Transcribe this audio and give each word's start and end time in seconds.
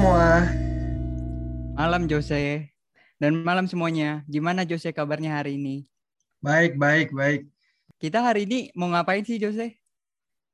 Semua. 0.00 0.48
Malam 1.76 2.08
Jose. 2.08 2.72
Dan 3.20 3.44
malam 3.44 3.68
semuanya. 3.68 4.24
Gimana 4.32 4.64
Jose 4.64 4.96
kabarnya 4.96 5.36
hari 5.36 5.60
ini? 5.60 5.84
Baik, 6.40 6.80
baik, 6.80 7.12
baik. 7.12 7.44
Kita 8.00 8.24
hari 8.24 8.48
ini 8.48 8.72
mau 8.72 8.88
ngapain 8.88 9.20
sih 9.28 9.36
Jose? 9.36 9.76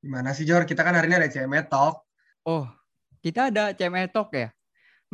Gimana 0.03 0.35
sih 0.35 0.43
Jor? 0.43 0.67
Kita 0.67 0.83
kan 0.83 0.99
hari 0.99 1.07
ini 1.07 1.23
ada 1.23 1.31
CME 1.31 1.63
Talk. 1.71 2.03
Oh, 2.43 2.67
kita 3.23 3.55
ada 3.55 3.71
CME 3.71 4.11
Talk 4.11 4.35
ya? 4.35 4.51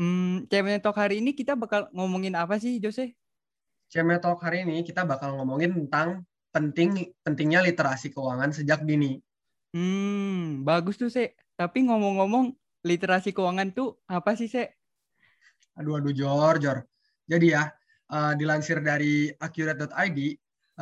Hmm, 0.01 0.49
CME 0.49 0.81
Talk 0.81 0.97
hari 0.97 1.21
ini 1.21 1.37
kita 1.37 1.53
bakal 1.53 1.93
ngomongin 1.93 2.33
apa 2.33 2.57
sih 2.57 2.81
Jose? 2.81 3.13
CME 3.93 4.17
Talk 4.17 4.41
hari 4.41 4.65
ini 4.65 4.81
kita 4.81 5.05
bakal 5.05 5.37
ngomongin 5.37 5.77
tentang 5.77 6.25
penting 6.57 7.13
pentingnya 7.21 7.61
literasi 7.61 8.09
keuangan 8.09 8.49
sejak 8.49 8.81
dini. 8.89 9.21
Hmm, 9.77 10.65
bagus 10.65 10.97
tuh, 10.97 11.13
Se. 11.13 11.37
Tapi 11.53 11.85
ngomong-ngomong, 11.85 12.57
literasi 12.83 13.31
keuangan 13.31 13.71
tuh 13.73 14.03
apa 14.11 14.35
sih, 14.35 14.51
Se? 14.51 14.69
Aduh, 15.79 15.99
aduh, 16.03 16.13
Jor, 16.13 16.61
Jor. 16.61 16.85
Jadi 17.25 17.55
ya, 17.55 17.71
uh, 18.13 18.33
dilansir 18.37 18.83
dari 18.85 19.33
accurate.id, 19.33 20.19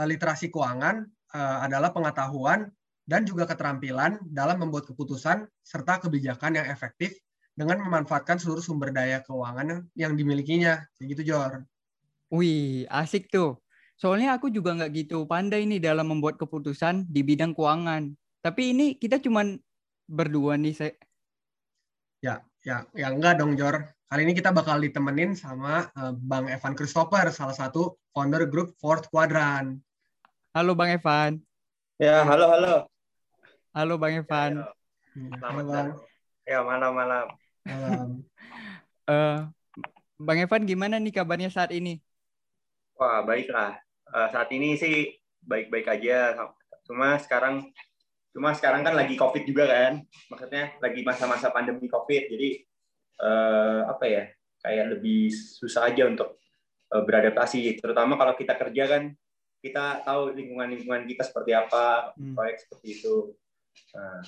uh, 0.01 0.07
literasi 0.09 0.51
keuangan 0.51 1.07
uh, 1.37 1.59
adalah 1.63 1.95
pengetahuan 1.95 2.67
dan 3.07 3.23
juga 3.27 3.47
keterampilan 3.47 4.19
dalam 4.31 4.63
membuat 4.63 4.87
keputusan 4.91 5.47
serta 5.63 6.03
kebijakan 6.03 6.59
yang 6.59 6.67
efektif 6.67 7.15
dengan 7.55 7.83
memanfaatkan 7.83 8.39
seluruh 8.41 8.63
sumber 8.63 8.91
daya 8.91 9.23
keuangan 9.23 9.87
yang 9.95 10.17
dimilikinya. 10.17 10.83
Kayak 10.97 11.07
gitu, 11.15 11.23
Jor. 11.35 11.63
Wih, 12.31 12.87
asik 12.91 13.31
tuh. 13.31 13.59
Soalnya 14.01 14.33
aku 14.39 14.49
juga 14.49 14.73
nggak 14.73 14.91
gitu 14.97 15.29
pandai 15.29 15.69
nih 15.69 15.83
dalam 15.83 16.09
membuat 16.09 16.41
keputusan 16.41 17.05
di 17.11 17.21
bidang 17.21 17.53
keuangan. 17.53 18.17
Tapi 18.41 18.73
ini 18.73 18.87
kita 18.97 19.21
cuman 19.21 19.61
berdua 20.09 20.57
nih, 20.57 20.73
saya. 20.73 20.93
Ya, 22.21 22.45
ya, 22.61 22.85
ya 22.93 23.09
enggak 23.09 23.41
dong, 23.41 23.57
Jor. 23.57 23.81
Kali 24.05 24.29
ini 24.29 24.37
kita 24.37 24.53
bakal 24.53 24.77
ditemenin 24.77 25.33
sama 25.33 25.89
uh, 25.97 26.13
Bang 26.13 26.53
Evan 26.53 26.77
Christopher, 26.77 27.33
salah 27.33 27.57
satu 27.57 27.97
founder 28.13 28.45
grup 28.45 28.77
Fourth 28.77 29.09
Quadrant. 29.09 29.81
Halo 30.53 30.77
Bang 30.77 30.93
Evan. 30.93 31.41
Ya, 31.97 32.21
halo, 32.21 32.45
halo. 32.53 32.75
Halo 33.73 33.97
Bang 33.97 34.21
Evan. 34.21 34.61
Ya, 34.61 34.69
halo, 35.49 35.63
Bang. 35.65 35.89
Ya, 36.45 36.61
malam, 36.61 36.93
malam. 36.93 37.27
Malam. 37.65 38.09
uh, 39.09 39.49
Bang 40.29 40.39
Evan, 40.45 40.69
gimana 40.69 41.01
nih 41.01 41.17
kabarnya 41.17 41.49
saat 41.49 41.73
ini? 41.73 42.05
Wah, 43.01 43.25
baiklah. 43.25 43.81
Uh, 44.13 44.29
saat 44.29 44.53
ini 44.53 44.77
sih 44.77 45.09
baik-baik 45.41 45.89
aja. 45.89 46.37
Cuma 46.85 47.17
sekarang 47.17 47.73
Cuma 48.31 48.55
sekarang 48.55 48.87
kan 48.87 48.95
lagi 48.95 49.19
COVID 49.19 49.43
juga 49.43 49.67
kan, 49.67 50.07
maksudnya 50.31 50.79
lagi 50.79 51.01
masa-masa 51.03 51.51
pandemi 51.51 51.91
COVID, 51.91 52.23
jadi 52.31 52.49
eh, 53.21 53.81
apa 53.91 54.05
ya, 54.07 54.25
kayak 54.63 54.87
lebih 54.99 55.35
susah 55.35 55.91
aja 55.91 56.07
untuk 56.07 56.39
eh, 56.95 57.03
beradaptasi. 57.03 57.83
Terutama 57.83 58.15
kalau 58.15 58.39
kita 58.39 58.55
kerja 58.55 58.85
kan, 58.87 59.03
kita 59.61 60.07
tahu 60.07 60.33
lingkungan-lingkungan 60.33 61.05
kita 61.11 61.27
seperti 61.27 61.53
apa, 61.59 62.15
hmm. 62.15 62.39
proyek 62.39 62.57
seperti 62.63 62.89
itu. 63.03 63.35
Nah, 63.99 64.23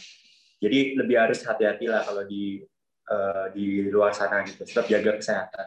jadi 0.59 0.79
lebih 0.99 1.17
harus 1.19 1.41
hati-hati 1.47 1.87
lah 1.87 2.03
kalau 2.03 2.27
di 2.27 2.59
eh, 3.07 3.47
di 3.55 3.87
luar 3.87 4.11
sana 4.11 4.43
gitu, 4.43 4.67
tetap 4.67 4.91
jaga 4.91 5.15
kesehatan. 5.15 5.67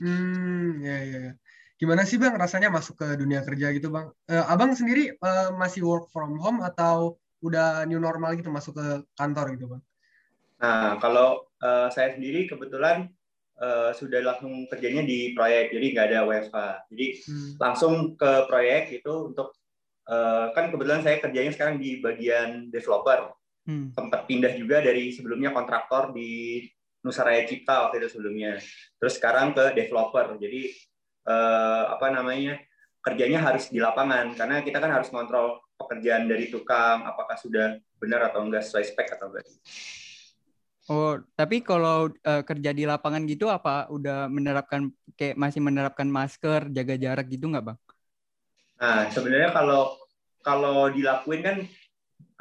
Hmm, 0.00 0.80
ya 0.80 0.96
ya. 1.04 1.22
Gimana 1.82 2.06
sih 2.06 2.14
bang 2.14 2.38
rasanya 2.38 2.70
masuk 2.70 2.94
ke 2.94 3.18
dunia 3.18 3.42
kerja 3.42 3.74
gitu 3.74 3.90
bang? 3.90 4.06
Uh, 4.30 4.46
abang 4.46 4.70
sendiri 4.70 5.18
uh, 5.18 5.50
masih 5.58 5.82
work 5.82 6.06
from 6.14 6.38
home 6.38 6.62
atau 6.62 7.18
udah 7.42 7.82
new 7.90 7.98
normal 7.98 8.38
gitu 8.38 8.54
masuk 8.54 8.78
ke 8.78 8.86
kantor 9.18 9.58
gitu 9.58 9.66
bang? 9.66 9.82
Nah 10.62 11.02
kalau 11.02 11.42
uh, 11.58 11.90
saya 11.90 12.14
sendiri 12.14 12.46
kebetulan 12.46 13.10
uh, 13.58 13.90
sudah 13.98 14.22
langsung 14.22 14.70
kerjanya 14.70 15.02
di 15.02 15.34
proyek, 15.34 15.74
jadi 15.74 15.86
nggak 15.90 16.06
ada 16.06 16.18
WFH. 16.22 16.58
Jadi 16.94 17.06
hmm. 17.18 17.50
langsung 17.58 18.14
ke 18.14 18.30
proyek 18.46 19.02
itu 19.02 19.34
untuk 19.34 19.58
uh, 20.06 20.54
kan 20.54 20.70
kebetulan 20.70 21.02
saya 21.02 21.18
kerjanya 21.18 21.50
sekarang 21.50 21.82
di 21.82 21.98
bagian 21.98 22.70
developer. 22.70 23.34
Hmm. 23.66 23.90
Sempat 23.90 24.30
pindah 24.30 24.54
juga 24.54 24.78
dari 24.78 25.10
sebelumnya 25.10 25.50
kontraktor 25.50 26.14
di 26.14 26.62
Nusa 27.02 27.26
Raya 27.26 27.42
Cipta 27.42 27.90
waktu 27.90 28.06
itu 28.06 28.14
sebelumnya. 28.14 28.62
Terus 29.02 29.18
sekarang 29.18 29.50
ke 29.50 29.74
developer. 29.74 30.38
Jadi 30.38 30.70
eh, 31.26 31.84
apa 31.90 32.06
namanya 32.10 32.58
kerjanya 33.02 33.42
harus 33.42 33.66
di 33.66 33.82
lapangan 33.82 34.38
karena 34.38 34.62
kita 34.62 34.78
kan 34.78 34.94
harus 34.94 35.10
kontrol 35.10 35.58
pekerjaan 35.74 36.30
dari 36.30 36.46
tukang 36.48 37.02
apakah 37.02 37.34
sudah 37.34 37.74
benar 37.98 38.30
atau 38.30 38.46
enggak 38.46 38.62
sesuai 38.62 38.84
spek 38.86 39.18
atau 39.18 39.34
enggak. 39.34 39.46
Oh, 40.90 41.14
tapi 41.38 41.62
kalau 41.62 42.10
uh, 42.10 42.42
kerja 42.42 42.74
di 42.74 42.82
lapangan 42.82 43.22
gitu 43.26 43.46
apa 43.46 43.86
udah 43.86 44.26
menerapkan 44.26 44.90
kayak 45.14 45.38
masih 45.38 45.62
menerapkan 45.62 46.10
masker, 46.10 46.70
jaga 46.74 46.98
jarak 46.98 47.30
gitu 47.30 47.46
nggak, 47.46 47.70
Bang? 47.70 47.78
Nah, 48.82 49.06
sebenarnya 49.14 49.54
kalau 49.54 49.94
kalau 50.42 50.90
dilakuin 50.90 51.42
kan 51.42 51.56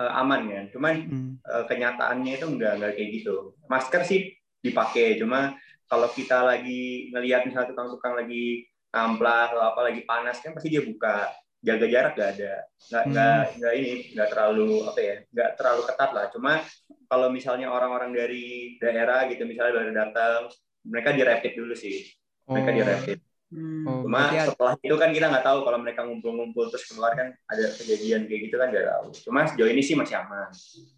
uh, 0.01 0.11
aman 0.25 0.41
kan. 0.49 0.65
Cuman 0.73 0.93
hmm. 1.05 1.31
uh, 1.45 1.63
kenyataannya 1.69 2.33
itu 2.41 2.45
enggak 2.49 2.81
enggak 2.81 2.91
kayak 2.97 3.09
gitu. 3.21 3.53
Masker 3.69 4.01
sih 4.09 4.33
dipakai, 4.65 5.21
cuma 5.21 5.53
kalau 5.85 6.09
kita 6.09 6.41
lagi 6.41 7.13
ngelihat 7.13 7.45
misalnya 7.45 7.73
tukang-tukang 7.73 8.17
lagi 8.17 8.70
amplas 8.91 9.55
atau 9.55 9.63
apa 9.63 9.81
lagi 9.87 10.03
panas 10.03 10.43
kan 10.43 10.51
pasti 10.51 10.67
dia 10.67 10.83
buka 10.83 11.31
jaga 11.61 11.85
jarak 11.85 12.13
gak 12.17 12.29
ada 12.37 12.53
nggak 12.89 13.03
hmm. 13.05 13.11
nggak 13.13 13.43
nggak 13.61 13.73
ini 13.77 13.91
nggak 14.17 14.29
terlalu 14.33 14.69
apa 14.89 14.99
ya 14.99 15.15
nggak 15.29 15.49
terlalu 15.61 15.81
ketat 15.85 16.11
lah 16.11 16.25
cuma 16.33 16.53
kalau 17.05 17.27
misalnya 17.29 17.67
orang-orang 17.69 18.11
dari 18.17 18.75
daerah 18.81 19.29
gitu 19.29 19.45
misalnya 19.45 19.77
baru 19.77 19.91
datang 19.93 20.39
mereka 20.81 21.13
di 21.13 21.21
rapid 21.21 21.53
dulu 21.53 21.73
sih 21.77 22.01
mereka 22.49 22.69
oh. 22.69 22.75
di 22.75 22.81
rapid 22.81 23.17
hmm. 23.53 23.85
cuma 23.85 24.21
oh, 24.33 24.45
setelah 24.49 24.73
itu 24.81 24.95
kan 24.97 25.09
kita 25.13 25.25
nggak 25.29 25.45
tahu 25.45 25.59
kalau 25.61 25.77
mereka 25.77 26.01
ngumpul-ngumpul 26.01 26.65
terus 26.73 26.89
keluar 26.89 27.13
kan 27.13 27.29
ada 27.29 27.65
kejadian 27.77 28.25
kayak 28.25 28.41
gitu 28.49 28.55
kan 28.57 28.67
nggak 28.73 28.87
tahu 28.89 29.05
cuma 29.29 29.39
sejauh 29.45 29.69
ini 29.69 29.81
sih 29.85 29.93
masih 29.93 30.17
aman 30.17 30.49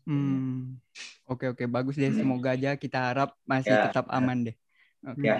hmm. 0.07 0.79
oke 1.27 1.45
oke 1.51 1.63
bagus 1.67 1.99
deh 1.99 2.07
hmm. 2.07 2.23
semoga 2.23 2.55
aja 2.55 2.79
kita 2.79 3.11
harap 3.11 3.35
masih 3.43 3.75
ya. 3.75 3.91
tetap 3.91 4.07
aman 4.07 4.47
deh 4.47 4.55
Okay. 5.03 5.27
Ya. 5.27 5.37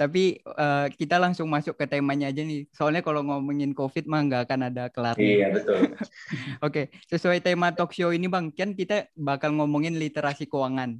Tapi 0.00 0.40
uh, 0.48 0.88
kita 0.88 1.20
langsung 1.20 1.44
masuk 1.52 1.76
ke 1.76 1.84
temanya 1.84 2.32
aja 2.32 2.40
nih. 2.40 2.64
Soalnya 2.72 3.04
kalau 3.04 3.20
ngomongin 3.20 3.76
COVID 3.76 4.08
mah 4.08 4.24
nggak 4.24 4.42
akan 4.48 4.60
ada 4.72 4.88
kelar. 4.88 5.16
Iya 5.20 5.52
betul. 5.52 5.76
Oke, 5.84 6.08
okay. 6.64 6.84
sesuai 7.12 7.44
tema 7.44 7.76
talk 7.76 7.92
show 7.92 8.08
ini 8.08 8.32
bang, 8.32 8.48
kan 8.56 8.72
kita 8.72 9.12
bakal 9.12 9.52
ngomongin 9.52 10.00
literasi 10.00 10.48
keuangan. 10.48 10.96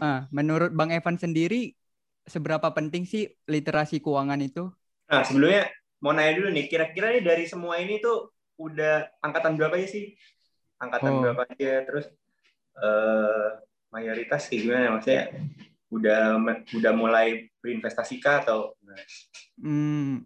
Uh, 0.00 0.24
menurut 0.32 0.72
bang 0.72 0.96
Evan 0.96 1.20
sendiri, 1.20 1.76
seberapa 2.24 2.72
penting 2.72 3.04
sih 3.04 3.28
literasi 3.44 4.00
keuangan 4.00 4.40
itu? 4.40 4.72
Nah 5.12 5.20
sebelumnya 5.28 5.68
mau 6.00 6.16
nanya 6.16 6.32
dulu 6.40 6.48
nih, 6.48 6.64
kira-kira 6.72 7.12
nih 7.12 7.22
dari 7.22 7.44
semua 7.44 7.76
ini 7.76 8.00
tuh 8.00 8.32
udah 8.56 9.20
angkatan 9.20 9.60
berapa 9.60 9.76
ya 9.76 9.84
sih? 9.84 10.16
Angkatan 10.80 11.12
oh. 11.12 11.20
berapa 11.20 11.44
aja? 11.44 11.84
Terus 11.84 12.08
uh, 12.80 13.60
mayoritas 13.92 14.48
kayak 14.48 14.60
gimana 14.64 14.96
maksudnya? 14.96 15.28
Udah 15.92 16.40
udah 16.72 16.92
mulai 16.96 17.52
berinvestasi 17.60 18.18
kah 18.18 18.40
atau? 18.40 18.72
Hmm 19.60 20.24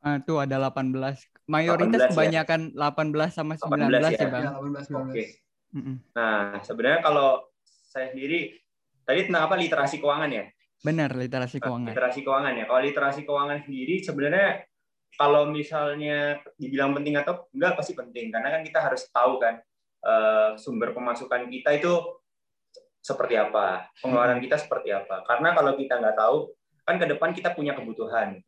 itu 0.00 0.34
ada 0.40 0.56
18 0.56 0.96
mayoritas 1.44 2.00
18, 2.00 2.08
ya? 2.08 2.08
kebanyakan 2.08 2.60
ya? 2.72 2.88
18 2.88 3.36
sama 3.36 3.54
19 3.60 4.00
18, 4.00 4.00
ya, 4.00 4.10
ya 4.16 4.28
bang? 4.32 4.44
Ya, 4.44 4.50
18, 4.56 4.88
19. 4.88 5.04
oke. 5.04 5.24
Mm 5.70 5.82
-mm. 5.86 5.96
nah 6.18 6.58
sebenarnya 6.66 7.00
kalau 7.04 7.28
saya 7.62 8.10
sendiri 8.10 8.58
tadi 9.04 9.28
tentang 9.28 9.44
apa? 9.46 9.54
Literasi 9.60 9.96
keuangan 10.00 10.30
ya? 10.32 10.44
Benar 10.80 11.10
literasi 11.12 11.56
keuangan. 11.60 11.92
literasi 11.92 12.20
keuangan 12.24 12.54
ya? 12.56 12.64
Kalau 12.64 12.80
literasi 12.80 13.20
keuangan 13.28 13.58
sendiri 13.68 13.94
sebenarnya 14.00 14.48
kalau 15.20 15.52
misalnya 15.52 16.40
dibilang 16.56 16.96
penting 16.96 17.20
atau 17.20 17.44
enggak 17.52 17.76
pasti 17.76 17.92
penting. 17.92 18.32
Karena 18.32 18.48
kan 18.56 18.62
kita 18.64 18.80
harus 18.80 19.04
tahu 19.12 19.36
kan 19.36 19.60
uh, 20.06 20.56
sumber 20.56 20.96
pemasukan 20.96 21.44
kita 21.52 21.76
itu 21.76 21.92
seperti 23.00 23.34
apa, 23.36 23.88
pengeluaran 24.00 24.38
hmm. 24.38 24.44
kita 24.44 24.56
seperti 24.60 24.92
apa. 24.92 25.24
Karena 25.24 25.56
kalau 25.56 25.72
kita 25.74 25.96
nggak 25.96 26.16
tahu, 26.16 26.52
kan 26.84 26.96
ke 27.00 27.06
depan 27.08 27.30
kita 27.32 27.56
punya 27.56 27.72
kebutuhan. 27.72 28.40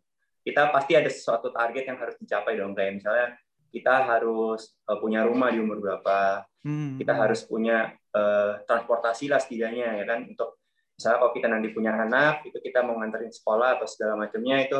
Kita 0.44 0.68
pasti 0.74 0.92
ada 0.92 1.08
sesuatu 1.08 1.48
target 1.48 1.88
yang 1.88 1.98
harus 1.98 2.16
dicapai 2.20 2.58
dong. 2.60 2.76
Kayak 2.76 2.92
misalnya 3.00 3.26
kita 3.72 3.94
harus 4.04 4.76
uh, 4.84 5.00
punya 5.00 5.24
rumah 5.24 5.48
di 5.48 5.58
umur 5.64 5.80
berapa, 5.80 6.44
hmm. 6.68 7.00
kita 7.00 7.16
harus 7.16 7.40
punya 7.48 7.96
uh, 8.12 8.60
transportasi 8.68 9.32
lah 9.32 9.40
setidaknya 9.40 9.96
ya 9.96 10.04
kan 10.04 10.28
untuk 10.28 10.60
misalnya 10.92 11.18
kalau 11.24 11.32
kita 11.32 11.48
nanti 11.48 11.68
punya 11.72 11.92
anak 11.96 12.44
itu 12.44 12.58
kita 12.60 12.84
mau 12.84 13.00
nganterin 13.00 13.32
sekolah 13.32 13.80
atau 13.80 13.88
segala 13.88 14.20
macamnya 14.20 14.60
itu 14.60 14.78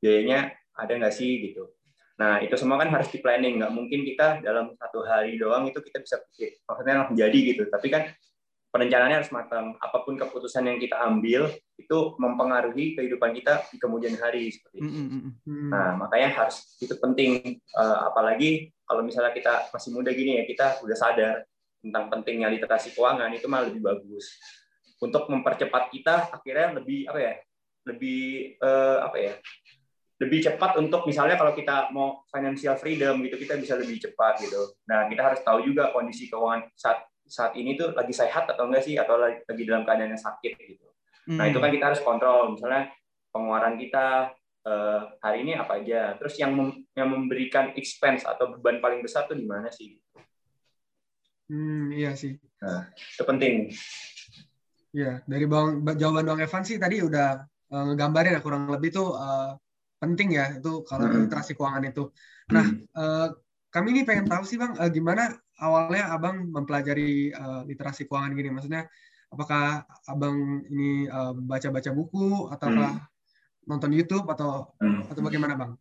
biayanya 0.00 0.56
ada 0.72 0.92
nggak 0.96 1.12
sih 1.14 1.52
gitu. 1.52 1.68
Nah 2.16 2.40
itu 2.40 2.56
semua 2.56 2.80
kan 2.80 2.88
harus 2.88 3.12
di 3.12 3.20
planning, 3.20 3.60
nggak 3.60 3.72
mungkin 3.72 4.00
kita 4.08 4.40
dalam 4.40 4.72
satu 4.76 5.04
hari 5.04 5.36
doang 5.36 5.68
itu 5.68 5.80
kita 5.84 6.00
bisa 6.00 6.16
maksudnya 6.64 7.04
langsung 7.04 7.16
jadi 7.16 7.38
gitu. 7.44 7.68
Tapi 7.68 7.88
kan 7.92 8.08
perencanaannya 8.70 9.18
harus 9.22 9.32
matang. 9.34 9.74
Apa 9.82 10.06
pun 10.06 10.14
keputusan 10.16 10.66
yang 10.66 10.78
kita 10.78 10.96
ambil 11.02 11.50
itu 11.76 11.98
mempengaruhi 12.18 12.94
kehidupan 12.94 13.34
kita 13.34 13.66
di 13.70 13.76
kemudian 13.82 14.14
hari 14.18 14.50
seperti 14.50 14.82
itu. 14.82 14.90
Mm 14.90 15.06
-hmm. 15.42 15.68
Nah, 15.70 15.98
makanya 15.98 16.46
harus 16.46 16.78
itu 16.78 16.94
penting. 16.98 17.58
Uh, 17.74 18.10
apalagi 18.10 18.70
kalau 18.86 19.02
misalnya 19.02 19.34
kita 19.34 19.70
masih 19.74 19.90
muda 19.94 20.10
gini 20.14 20.38
ya, 20.40 20.44
kita 20.46 20.82
udah 20.82 20.96
sadar 20.96 21.34
tentang 21.80 22.12
pentingnya 22.12 22.48
literasi 22.52 22.92
keuangan 22.92 23.32
itu 23.32 23.48
malah 23.48 23.68
lebih 23.68 23.82
bagus. 23.84 24.36
untuk 25.00 25.32
mempercepat 25.32 25.88
kita 25.88 26.28
akhirnya 26.28 26.76
lebih 26.76 27.08
apa 27.08 27.20
ya 27.24 27.34
lebih 27.88 28.52
uh, 28.60 29.00
apa 29.08 29.16
ya 29.16 29.34
lebih 30.20 30.44
cepat 30.44 30.76
untuk 30.76 31.08
misalnya 31.08 31.40
kalau 31.40 31.56
kita 31.56 31.88
mau 31.96 32.20
financial 32.28 32.76
freedom 32.76 33.24
gitu 33.24 33.40
kita 33.40 33.56
bisa 33.56 33.80
lebih 33.80 33.96
cepat 33.96 34.44
gitu. 34.44 34.76
Nah 34.84 35.08
kita 35.08 35.32
harus 35.32 35.40
tahu 35.40 35.64
juga 35.64 35.88
kondisi 35.96 36.28
keuangan 36.28 36.68
saat 36.76 37.08
saat 37.30 37.54
ini 37.54 37.78
tuh 37.78 37.94
lagi 37.94 38.10
sehat 38.10 38.50
atau 38.50 38.66
enggak 38.66 38.82
sih 38.82 38.98
atau 38.98 39.14
lagi, 39.22 39.62
dalam 39.62 39.86
keadaan 39.86 40.18
yang 40.18 40.20
sakit 40.20 40.52
gitu. 40.58 40.86
Hmm. 41.30 41.38
Nah 41.38 41.46
itu 41.46 41.62
kan 41.62 41.70
hmm. 41.70 41.76
kita 41.78 41.84
harus 41.94 42.02
kontrol 42.02 42.58
misalnya 42.58 42.90
pengeluaran 43.30 43.78
kita 43.78 44.34
uh, 44.66 45.00
hari 45.22 45.46
ini 45.46 45.54
apa 45.54 45.78
aja. 45.78 46.18
Terus 46.18 46.34
yang 46.42 46.58
mem 46.58 46.82
yang 46.98 47.08
memberikan 47.08 47.70
expense 47.78 48.26
atau 48.26 48.58
beban 48.58 48.82
paling 48.82 49.00
besar 49.00 49.30
tuh 49.30 49.38
di 49.38 49.46
mana 49.46 49.70
sih? 49.70 49.94
Hmm 51.46 51.94
iya 51.94 52.18
sih. 52.18 52.34
Nah 52.58 52.90
itu 52.90 53.22
penting. 53.22 53.70
Iya 54.90 55.22
dari 55.22 55.46
bang 55.46 55.86
jawaban 55.94 56.26
bang 56.26 56.40
Evan 56.50 56.66
sih 56.66 56.82
tadi 56.82 56.98
udah 56.98 57.46
uh, 57.70 57.84
ngegambarin 57.94 58.34
ya 58.34 58.42
kurang 58.42 58.66
lebih 58.66 58.90
tuh 58.90 59.14
uh, 59.14 59.54
penting 60.00 60.34
ya 60.34 60.58
itu 60.58 60.82
kalau 60.88 61.06
hmm. 61.06 61.30
literasi 61.30 61.54
keuangan 61.54 61.84
itu. 61.86 62.10
Nah, 62.50 62.66
uh, 62.98 63.28
kami 63.70 63.94
ini 63.94 64.02
pengen 64.02 64.26
tahu 64.26 64.42
sih 64.42 64.58
bang, 64.58 64.74
uh, 64.74 64.90
gimana 64.90 65.30
awalnya 65.60 66.10
abang 66.10 66.48
mempelajari 66.48 67.30
uh, 67.30 67.62
literasi 67.68 68.08
keuangan 68.08 68.32
gini? 68.32 68.50
Maksudnya, 68.50 68.88
apakah 69.30 69.86
abang 70.08 70.64
ini 70.66 71.06
uh, 71.06 71.36
baca-baca 71.36 71.92
buku 71.94 72.50
ataukah 72.50 72.98
hmm. 72.98 73.68
nonton 73.68 73.92
YouTube 73.94 74.26
atau 74.26 74.74
hmm. 74.80 75.12
atau 75.12 75.22
bagaimana 75.22 75.54
bang? 75.54 75.72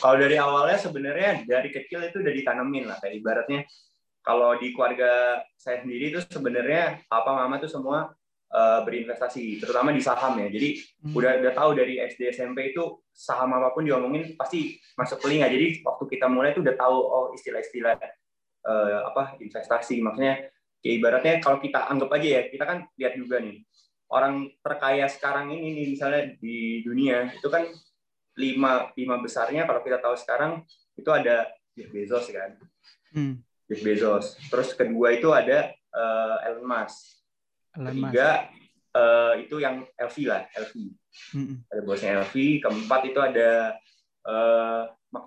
Kalau 0.00 0.16
dari 0.16 0.40
awalnya 0.40 0.80
sebenarnya 0.80 1.44
dari 1.44 1.68
kecil 1.68 2.00
itu 2.08 2.24
udah 2.24 2.32
ditanemin 2.32 2.88
lah, 2.88 2.96
kayak 3.04 3.20
ibaratnya 3.20 3.60
kalau 4.24 4.56
di 4.56 4.72
keluarga 4.72 5.44
saya 5.60 5.84
sendiri 5.84 6.08
itu 6.16 6.24
sebenarnya 6.24 7.04
papa 7.04 7.36
mama 7.36 7.60
tuh 7.60 7.68
semua 7.68 8.08
uh, 8.48 8.80
berinvestasi, 8.80 9.60
terutama 9.60 9.92
di 9.92 10.00
saham 10.00 10.40
ya. 10.40 10.48
Jadi 10.48 10.80
hmm. 10.80 11.12
udah 11.12 11.30
udah 11.44 11.52
tahu 11.52 11.70
dari 11.76 12.00
SD 12.00 12.32
SMP 12.32 12.72
itu 12.72 13.04
saham 13.12 13.52
apa 13.52 13.76
pun 13.76 13.84
diomongin 13.84 14.32
pasti 14.40 14.80
masuk 14.96 15.20
telinga. 15.20 15.52
Jadi 15.52 15.84
waktu 15.84 16.04
kita 16.08 16.26
mulai 16.32 16.56
itu 16.56 16.64
udah 16.64 16.76
tahu 16.80 16.96
oh 16.96 17.26
istilah-istilah 17.36 18.23
uh, 18.64 19.08
apa 19.12 19.38
investasi. 19.40 20.00
Maksudnya 20.00 20.48
ya 20.84 20.90
ibaratnya 20.96 21.40
kalau 21.40 21.60
kita 21.60 21.88
anggap 21.88 22.10
aja 22.16 22.28
ya, 22.40 22.42
kita 22.48 22.64
kan 22.64 22.78
lihat 22.98 23.14
juga 23.16 23.40
nih 23.40 23.64
orang 24.12 24.52
terkaya 24.60 25.08
sekarang 25.08 25.50
ini 25.50 25.74
nih 25.74 25.86
misalnya 25.96 26.22
di 26.38 26.84
dunia 26.84 27.32
itu 27.32 27.48
kan 27.48 27.66
lima 28.36 28.92
lima 28.94 29.16
besarnya 29.18 29.64
kalau 29.64 29.80
kita 29.80 29.98
tahu 29.98 30.14
sekarang 30.14 30.62
itu 30.94 31.08
ada 31.10 31.48
Jeff 31.74 31.90
Bezos 31.90 32.28
kan. 32.30 32.58
Hmm. 33.14 33.40
Jeff 33.66 33.80
Bezos. 33.80 34.36
Terus 34.52 34.76
kedua 34.76 35.16
itu 35.16 35.32
ada 35.32 35.72
uh, 35.94 36.36
Elon 36.46 36.68
Musk 36.68 37.14
Ketiga 37.74 38.46
uh, 38.94 39.34
itu 39.34 39.58
yang 39.58 39.82
LV 39.98 40.16
lah, 40.30 40.46
LV. 40.54 40.74
Mm-hmm. 41.34 41.56
Ada 41.74 41.80
bosnya 41.82 42.10
LV. 42.22 42.34
Keempat 42.62 43.00
itu 43.10 43.18
ada 43.18 43.50
uh, 44.30 44.82
Mark 45.10 45.26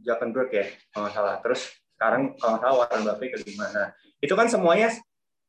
Zuckerberg 0.00 0.48
ya, 0.48 0.66
kalau 0.92 1.04
nggak 1.04 1.14
salah. 1.14 1.36
Terus 1.44 1.68
sekarang 2.02 2.34
kalau 2.34 2.58
salah 2.58 2.76
Warren 2.82 3.06
Buffett 3.06 3.30
ke 3.30 3.38
gimana. 3.46 3.94
Itu 4.18 4.34
kan 4.34 4.50
semuanya 4.50 4.90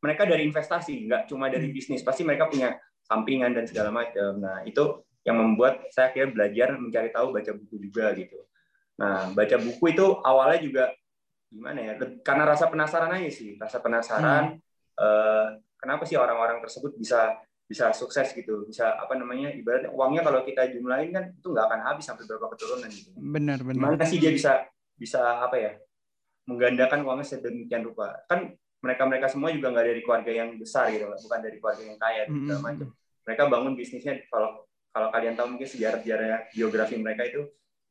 mereka 0.05 0.29
dari 0.29 0.45
investasi, 0.45 1.09
nggak 1.09 1.25
cuma 1.25 1.49
dari 1.49 1.65
mm. 1.65 1.73
bisnis. 1.73 2.05
Pasti 2.05 2.21
mereka 2.21 2.45
punya 2.45 2.77
sampingan 3.09 3.57
dan 3.57 3.65
segala 3.65 3.89
macam. 3.89 4.37
Nah 4.37 4.61
itu 4.61 5.01
yang 5.25 5.41
membuat 5.41 5.89
saya 5.89 6.13
akhirnya 6.13 6.29
belajar 6.29 6.69
mencari 6.77 7.09
tahu 7.09 7.33
baca 7.33 7.51
buku 7.57 7.75
juga 7.89 8.13
gitu. 8.13 8.37
Nah 9.01 9.33
baca 9.33 9.57
buku 9.57 9.85
itu 9.89 10.05
awalnya 10.21 10.59
juga 10.61 10.83
gimana 11.49 11.79
ya? 11.81 11.93
Karena 12.21 12.45
rasa 12.45 12.69
penasaran 12.69 13.09
aja 13.17 13.31
sih, 13.33 13.57
rasa 13.57 13.81
penasaran. 13.81 14.53
Hmm. 14.53 14.61
Uh, 14.93 15.57
kenapa 15.81 16.05
sih 16.05 16.21
orang-orang 16.21 16.61
tersebut 16.61 16.93
bisa 17.01 17.33
bisa 17.65 17.89
sukses 17.95 18.29
gitu 18.37 18.67
bisa 18.69 18.93
apa 19.01 19.17
namanya 19.17 19.49
ibaratnya 19.49 19.89
uangnya 19.89 20.21
kalau 20.21 20.45
kita 20.45 20.69
jumlahin 20.69 21.09
kan 21.09 21.33
itu 21.33 21.47
nggak 21.49 21.65
akan 21.65 21.81
habis 21.81 22.05
sampai 22.05 22.27
berapa 22.29 22.45
keturunan 22.53 22.91
gitu 22.91 23.09
benar 23.17 23.65
benar 23.65 23.97
mana 23.97 24.05
sih 24.05 24.21
dia 24.21 24.29
bisa 24.29 24.67
bisa 24.93 25.41
apa 25.41 25.57
ya 25.57 25.71
menggandakan 26.49 27.03
uangnya 27.07 27.27
sedemikian 27.27 27.83
rupa 27.87 28.23
kan 28.27 28.51
mereka 28.83 29.03
mereka 29.07 29.27
semua 29.31 29.49
juga 29.55 29.71
nggak 29.71 29.85
dari 29.87 30.01
keluarga 30.03 30.31
yang 30.31 30.49
besar 30.59 30.91
gitu 30.91 31.07
bukan 31.07 31.39
dari 31.39 31.57
keluarga 31.59 31.83
yang 31.87 31.99
kaya 31.99 32.21
mm 32.27 32.33
-hmm. 32.35 32.59
macam 32.59 32.87
mereka 33.23 33.43
bangun 33.47 33.73
bisnisnya 33.79 34.13
kalau 34.27 34.67
kalau 34.91 35.07
kalian 35.09 35.33
tahu 35.39 35.55
mungkin 35.55 35.69
sejarah 35.69 35.99
sejarah 36.03 36.51
biografi 36.51 36.95
mereka 36.99 37.23
itu 37.25 37.41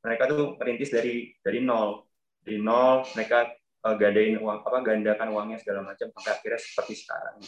mereka 0.05 0.23
tuh 0.29 0.61
merintis 0.61 0.93
dari 0.93 1.33
dari 1.41 1.65
nol 1.65 2.05
dari 2.45 2.59
nol 2.61 3.09
mereka 3.17 3.49
uh, 3.89 3.97
gandain 3.97 4.37
uang 4.37 4.59
apa 4.63 4.79
gandakan 4.85 5.29
uangnya 5.33 5.59
segala 5.59 5.81
macam 5.83 6.13
sampai 6.13 6.31
akhirnya 6.37 6.61
seperti 6.61 6.95
sekarang 7.01 7.41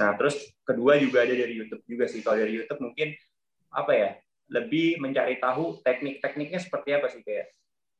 Nah, 0.00 0.16
terus 0.16 0.36
kedua 0.64 0.96
juga 1.00 1.24
ada 1.24 1.34
dari 1.36 1.56
YouTube 1.56 1.84
juga 1.84 2.04
sih. 2.08 2.20
Kalau 2.24 2.40
dari 2.40 2.52
YouTube 2.56 2.80
mungkin 2.80 3.12
apa 3.72 3.92
ya? 3.92 4.10
Lebih 4.46 5.02
mencari 5.02 5.42
tahu 5.42 5.82
teknik-tekniknya 5.82 6.60
seperti 6.62 6.94
apa 6.94 7.06
sih 7.10 7.20
kayak 7.26 7.50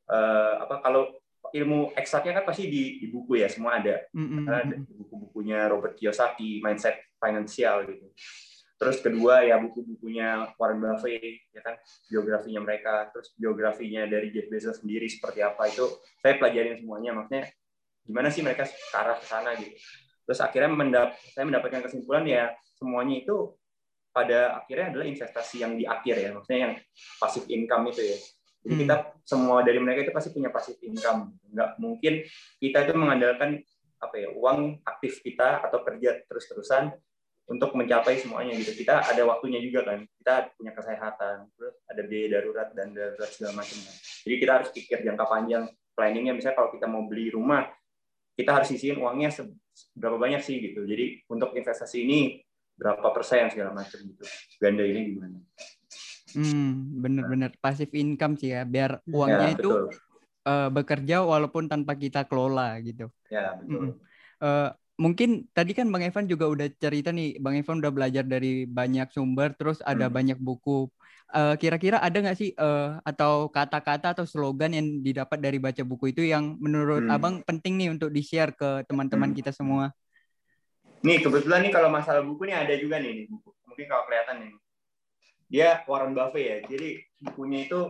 uh, 0.06 0.62
apa 0.62 0.78
kalau 0.78 1.11
ilmu 1.52 1.93
eksaknya 1.94 2.43
kan 2.43 2.44
pasti 2.46 2.70
di, 2.70 2.82
di 3.02 3.06
buku 3.10 3.43
ya 3.43 3.48
semua 3.50 3.78
ada. 3.78 4.06
Mm-hmm. 4.14 4.43
Ada 4.46 4.75
buku-bukunya 4.87 5.58
Robert 5.70 5.94
Kiyosaki, 5.98 6.64
Mindset 6.64 6.98
Financial 7.19 7.87
gitu. 7.87 8.06
Terus 8.76 9.00
kedua 9.00 9.40
ya 9.40 9.56
buku-bukunya 9.56 10.52
Warren 10.60 10.84
Buffett 10.84 11.48
ya 11.48 11.60
kan 11.64 11.81
biografinya 12.12 12.60
mereka, 12.60 13.08
terus 13.08 13.32
biografinya 13.37 14.04
dari 14.04 14.28
Jeff 14.32 14.52
Bezos 14.52 14.84
sendiri 14.84 15.08
seperti 15.08 15.40
apa 15.40 15.64
itu 15.69 15.88
saya 16.20 16.37
pelajarin 16.37 16.76
semuanya 16.76 17.16
maksudnya 17.16 17.49
gimana 18.06 18.31
sih 18.31 18.40
mereka 18.46 18.64
ke 18.70 18.96
arah 18.96 19.19
ke 19.19 19.26
sana 19.26 19.50
gitu 19.58 19.75
terus 20.26 20.38
akhirnya 20.42 20.70
mendap 20.70 21.08
saya 21.34 21.44
mendapatkan 21.46 21.82
kesimpulan 21.87 22.26
ya 22.26 22.54
semuanya 22.78 23.22
itu 23.22 23.54
pada 24.14 24.62
akhirnya 24.62 24.94
adalah 24.94 25.06
investasi 25.06 25.56
yang 25.60 25.76
di 25.76 25.84
akhir 25.84 26.14
ya 26.19 26.31
maksudnya 26.32 26.60
yang 26.70 26.75
pasif 27.20 27.44
income 27.46 27.92
itu 27.92 28.02
ya 28.02 28.19
jadi 28.66 28.74
hmm. 28.74 28.82
kita 28.82 28.96
semua 29.22 29.62
dari 29.62 29.78
mereka 29.78 30.10
itu 30.10 30.12
pasti 30.12 30.34
punya 30.34 30.50
pasif 30.50 30.74
income 30.82 31.38
nggak 31.54 31.70
mungkin 31.78 32.26
kita 32.58 32.78
itu 32.82 32.92
mengandalkan 32.98 33.62
apa 33.96 34.14
ya 34.18 34.28
uang 34.34 34.82
aktif 34.82 35.22
kita 35.22 35.62
atau 35.62 35.80
kerja 35.86 36.20
terus-terusan 36.26 36.90
untuk 37.46 37.78
mencapai 37.78 38.18
semuanya 38.18 38.58
gitu 38.58 38.75
kita 38.75 39.06
ada 39.06 39.23
waktunya 39.23 39.62
juga 39.62 39.87
kan 39.87 40.02
kita 40.02 40.50
punya 40.58 40.75
kesehatan 40.75 41.46
terus 41.54 41.78
ada 41.87 42.02
biaya 42.02 42.26
darurat 42.42 42.68
dan 42.75 42.90
darurat 42.90 43.30
segala 43.30 43.62
macam 43.62 43.78
jadi 44.26 44.35
kita 44.42 44.52
harus 44.52 44.68
pikir 44.75 44.99
jangka 45.06 45.25
panjang 45.30 45.64
planningnya 45.94 46.35
misalnya 46.35 46.58
kalau 46.58 46.75
kita 46.75 46.90
mau 46.90 47.06
beli 47.06 47.30
rumah 47.30 47.70
kita 48.37 48.50
harus 48.52 48.68
isiin 48.68 49.00
uangnya 49.00 49.32
berapa 49.96 50.16
banyak 50.20 50.44
sih 50.44 50.61
gitu. 50.61 50.85
Jadi 50.85 51.25
untuk 51.32 51.56
investasi 51.56 52.04
ini 52.04 52.40
berapa 52.76 53.08
persen 53.12 53.49
segala 53.49 53.73
macam 53.73 53.96
gitu. 54.04 54.25
Ganda 54.61 54.85
ini 54.85 55.16
gimana? 55.16 55.40
Hmm, 56.35 56.99
bener-bener 56.99 57.54
pasif 57.62 57.95
income 57.95 58.35
sih 58.35 58.50
ya, 58.50 58.66
biar 58.66 58.99
ya, 58.99 59.14
uangnya 59.14 59.49
ya, 59.52 59.54
itu 59.54 59.71
uh, 60.42 60.68
bekerja 60.75 61.23
walaupun 61.23 61.71
tanpa 61.71 61.95
kita 61.95 62.26
kelola 62.26 62.83
gitu. 62.83 63.06
Ya 63.30 63.54
betul. 63.54 63.71
Mm 63.71 63.80
-mm. 63.90 63.95
Uh, 64.37 64.68
mungkin 65.00 65.47
tadi 65.54 65.73
kan 65.73 65.87
Bang 65.88 66.02
Evan 66.02 66.26
juga 66.26 66.50
udah 66.50 66.66
cerita 66.76 67.14
nih, 67.14 67.38
Bang 67.38 67.54
Evan 67.54 67.78
udah 67.78 67.92
belajar 67.95 68.25
dari 68.26 68.66
banyak 68.66 69.12
sumber, 69.12 69.54
terus 69.54 69.78
ada 69.85 70.09
hmm. 70.11 70.14
banyak 70.16 70.38
buku 70.40 70.90
uh, 71.33 71.54
kira-kira 71.59 71.99
ada 71.99 72.16
nggak 72.16 72.38
sih 72.38 72.50
uh, 72.54 73.00
atau 73.02 73.50
kata-kata 73.50 74.14
atau 74.14 74.26
slogan 74.28 74.76
yang 74.76 74.87
didapat 75.02 75.38
dari 75.40 75.59
baca 75.59 75.83
buku 75.83 76.14
itu 76.14 76.23
yang 76.23 76.54
menurut 76.61 77.06
hmm. 77.06 77.14
abang 77.14 77.35
penting 77.42 77.80
nih 77.80 77.88
untuk 77.90 78.12
di-share 78.12 78.54
ke 78.54 78.85
teman-teman 78.87 79.33
hmm. 79.33 79.38
kita 79.38 79.50
semua? 79.50 79.90
Nih 81.04 81.23
kebetulan 81.23 81.66
nih 81.66 81.73
kalau 81.73 81.90
masalah 81.92 82.23
buku 82.25 82.49
nih 82.49 82.56
ada 82.56 82.75
juga 82.78 82.99
nih, 82.99 83.25
nih 83.25 83.26
buku. 83.30 83.50
Mungkin 83.68 83.85
kalau 83.87 84.04
kelihatan 84.09 84.37
nih. 84.47 84.52
Dia 85.46 85.82
Warren 85.86 86.12
Buffett 86.12 86.46
ya. 86.46 86.58
Jadi 86.66 86.98
bukunya 87.22 87.66
itu 87.66 87.80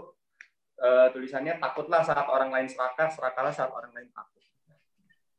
uh, 0.80 1.08
tulisannya 1.12 1.56
takutlah 1.56 2.04
saat 2.04 2.26
orang 2.28 2.52
lain 2.52 2.68
serakah, 2.68 3.08
serakalah 3.12 3.52
saat 3.52 3.72
orang 3.72 3.92
lain 3.96 4.08
takut. 4.12 4.42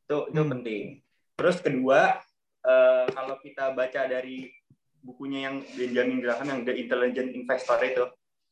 Itu 0.08 0.18
itu 0.34 0.42
hmm. 0.42 0.52
penting. 0.58 0.84
Terus 1.38 1.58
kedua, 1.62 2.18
uh, 2.66 3.06
kalau 3.14 3.38
kita 3.42 3.74
baca 3.78 4.02
dari 4.10 4.50
bukunya 5.06 5.48
yang 5.52 5.62
Benjamin 5.78 6.20
Graham 6.20 6.48
yang 6.50 6.62
The 6.66 6.74
Intelligent 6.74 7.30
Investor 7.32 7.80
itu. 7.86 8.06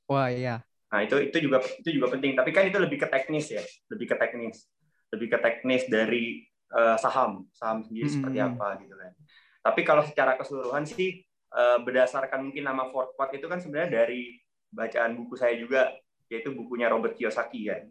Wah 0.05 0.29
iya. 0.29 0.61
Nah 0.93 1.01
itu 1.01 1.17
itu 1.17 1.37
juga 1.49 1.59
itu 1.65 1.89
juga 1.97 2.13
penting. 2.13 2.37
Tapi 2.37 2.49
kan 2.53 2.69
itu 2.69 2.77
lebih 2.77 3.01
ke 3.01 3.07
teknis 3.09 3.49
ya, 3.49 3.63
lebih 3.89 4.05
ke 4.13 4.15
teknis, 4.15 4.69
lebih 5.09 5.27
ke 5.33 5.37
teknis 5.41 5.83
dari 5.89 6.45
uh, 6.71 6.95
saham, 7.01 7.49
saham 7.51 7.81
sendiri 7.81 8.05
mm 8.05 8.09
-hmm. 8.13 8.15
seperti 8.21 8.39
apa 8.39 8.67
gitu 8.85 8.95
kan. 8.95 9.11
Tapi 9.65 9.81
kalau 9.81 10.05
secara 10.05 10.37
keseluruhan 10.37 10.85
sih 10.85 11.24
uh, 11.55 11.79
berdasarkan 11.81 12.51
mungkin 12.51 12.67
nama 12.67 12.91
Ford 12.91 13.15
Quote 13.15 13.39
itu 13.39 13.47
kan 13.47 13.63
sebenarnya 13.63 14.03
dari 14.03 14.35
bacaan 14.69 15.15
buku 15.15 15.39
saya 15.39 15.55
juga, 15.55 15.95
yaitu 16.27 16.51
bukunya 16.51 16.91
Robert 16.91 17.15
Kiyosaki 17.15 17.71
kan. 17.71 17.87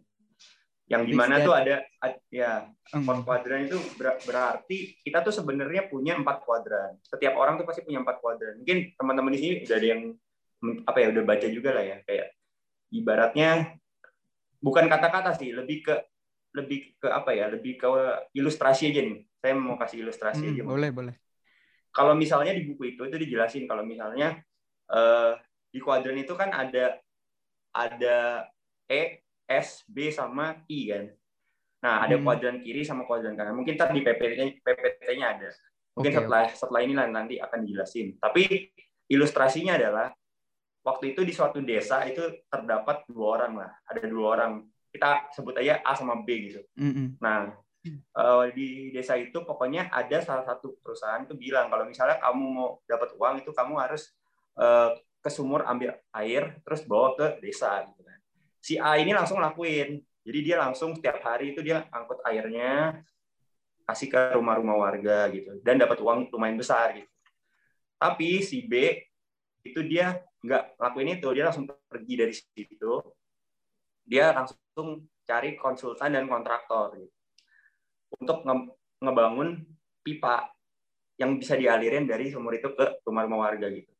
Yang 0.85 1.03
di 1.09 1.13
mana 1.17 1.41
tuh 1.41 1.57
ada 1.57 1.81
ya 2.29 2.69
empat 2.93 3.25
kuadran 3.25 3.65
itu 3.65 3.81
berarti 3.97 5.01
kita 5.01 5.25
tuh 5.25 5.33
sebenarnya 5.33 5.89
punya 5.89 6.13
empat 6.13 6.45
kuadran. 6.45 7.01
Setiap 7.01 7.33
orang 7.41 7.57
tuh 7.57 7.65
pasti 7.65 7.81
punya 7.81 8.05
empat 8.05 8.21
kuadran. 8.21 8.61
Mungkin 8.61 8.93
teman-teman 8.93 9.33
di 9.33 9.39
sini 9.41 9.53
udah 9.65 9.77
ada 9.81 9.87
yang 9.89 10.01
apa 10.85 10.97
ya 11.01 11.07
udah 11.09 11.23
baca 11.25 11.47
juga 11.49 11.73
lah 11.73 11.81
ya. 11.89 11.97
Kayak 12.05 12.27
ibaratnya 12.93 13.49
bukan 14.61 14.85
kata-kata 14.85 15.33
sih 15.33 15.57
lebih 15.57 15.89
ke 15.89 15.95
lebih 16.53 17.01
ke 17.01 17.09
apa 17.09 17.33
ya 17.33 17.49
lebih 17.49 17.81
ke 17.81 17.89
ilustrasi 18.37 18.93
aja 18.93 19.01
nih. 19.09 19.25
Saya 19.41 19.57
mau 19.57 19.81
kasih 19.81 20.05
ilustrasi 20.05 20.45
hmm, 20.45 20.53
aja 20.53 20.61
boleh 20.69 20.89
boleh 20.93 21.15
kalau 21.95 22.11
misalnya 22.11 22.51
di 22.51 22.67
buku 22.67 22.91
itu 22.91 23.07
itu 23.07 23.15
dijelasin 23.15 23.63
kalau 23.71 23.87
misalnya 23.87 24.43
uh, 24.91 25.39
di 25.71 25.79
kuadran 25.79 26.19
itu 26.19 26.35
kan 26.35 26.51
ada 26.51 26.99
ada 27.71 28.43
E, 28.91 29.23
S, 29.47 29.87
B 29.87 30.11
sama 30.11 30.59
I 30.67 30.79
kan. 30.91 31.05
Nah, 31.83 31.95
ada 32.03 32.15
hmm. 32.17 32.23
kuadran 32.23 32.57
kiri 32.59 32.83
sama 32.83 33.07
kuadran 33.07 33.37
kanan. 33.39 33.55
Mungkin 33.55 33.79
tadi 33.79 33.99
di 33.99 34.01
PPT-nya 34.03 34.45
PPT-nya 34.61 35.25
ada. 35.37 35.49
Mungkin 35.95 36.11
okay. 36.11 36.19
setelah 36.19 36.43
setelah 36.51 36.81
ini 36.83 36.93
nanti 36.95 37.35
akan 37.39 37.59
dijelasin. 37.63 38.19
Tapi 38.19 38.71
ilustrasinya 39.11 39.79
adalah 39.79 40.11
waktu 40.83 41.15
itu 41.15 41.21
di 41.23 41.33
suatu 41.33 41.63
desa 41.63 42.03
itu 42.05 42.45
terdapat 42.51 43.07
dua 43.09 43.27
orang 43.39 43.53
lah. 43.65 43.71
Ada 43.87 44.07
dua 44.07 44.27
orang. 44.39 44.51
Kita 44.91 45.27
sebut 45.35 45.59
aja 45.59 45.83
A 45.83 45.91
sama 45.91 46.23
B 46.23 46.51
gitu. 46.51 46.63
Mm 46.79 46.91
-hmm. 46.91 47.07
Nah, 47.19 47.51
uh, 48.17 48.45
di 48.51 48.89
desa 48.89 49.17
itu 49.17 49.41
pokoknya 49.45 49.89
ada 49.93 50.21
salah 50.21 50.45
satu 50.45 50.77
perusahaan 50.81 51.21
itu 51.21 51.37
bilang 51.37 51.69
kalau 51.69 51.85
misalnya 51.85 52.17
kamu 52.21 52.43
mau 52.45 52.69
dapat 52.85 53.13
uang 53.17 53.35
itu 53.45 53.51
kamu 53.53 53.73
harus 53.77 54.13
uh, 54.57 54.93
ke 55.21 55.29
sumur 55.29 55.65
ambil 55.65 55.97
air 56.13 56.61
terus 56.61 56.85
bawa 56.85 57.17
ke 57.17 57.41
desa 57.41 57.85
gitu 57.89 58.01
kan. 58.05 58.19
Si 58.61 58.73
A 58.77 58.97
ini 58.97 59.13
langsung 59.13 59.41
lakuin. 59.41 60.01
Jadi 60.25 60.39
dia 60.41 60.57
langsung 60.57 60.97
setiap 60.97 61.21
hari 61.21 61.53
itu 61.53 61.61
dia 61.61 61.85
angkut 61.93 62.17
airnya 62.25 62.97
kasih 63.85 64.09
ke 64.09 64.21
rumah-rumah 64.33 64.73
warga 64.73 65.29
gitu 65.29 65.61
dan 65.61 65.77
dapat 65.77 66.01
uang 66.01 66.33
lumayan 66.33 66.57
besar 66.57 66.97
gitu. 66.97 67.09
Tapi 68.01 68.41
si 68.41 68.65
B 68.65 68.97
itu 69.61 69.85
dia 69.85 70.17
nggak 70.41 70.81
lakuin 70.81 71.17
itu, 71.17 71.29
dia 71.33 71.45
langsung 71.45 71.69
pergi 71.69 72.13
dari 72.17 72.33
situ. 72.33 72.93
Dia 74.05 74.33
langsung 74.33 75.05
cari 75.25 75.57
konsultan 75.57 76.13
dan 76.13 76.25
kontraktor 76.25 76.93
gitu 76.97 77.15
untuk 78.19 78.43
nge 78.45 78.55
ngebangun 79.03 79.49
pipa 80.01 80.49
yang 81.15 81.39
bisa 81.39 81.55
dialirin 81.55 82.03
dari 82.07 82.31
sumur 82.31 82.55
itu 82.55 82.71
ke 82.75 83.03
rumah-rumah 83.07 83.39
warga 83.51 83.67
gitu. 83.71 83.91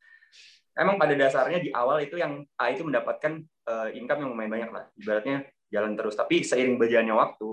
Emang 0.76 1.00
pada 1.00 1.16
dasarnya 1.16 1.64
di 1.64 1.72
awal 1.72 2.04
itu 2.04 2.20
yang 2.20 2.44
A 2.60 2.76
itu 2.76 2.84
mendapatkan 2.84 3.40
uh, 3.72 3.88
income 3.96 4.28
yang 4.28 4.30
lumayan 4.36 4.52
banyak 4.52 4.72
lah, 4.76 4.84
ibaratnya 5.00 5.48
jalan 5.72 5.96
terus. 5.96 6.20
Tapi 6.20 6.44
seiring 6.44 6.76
berjalannya 6.76 7.16
waktu, 7.16 7.50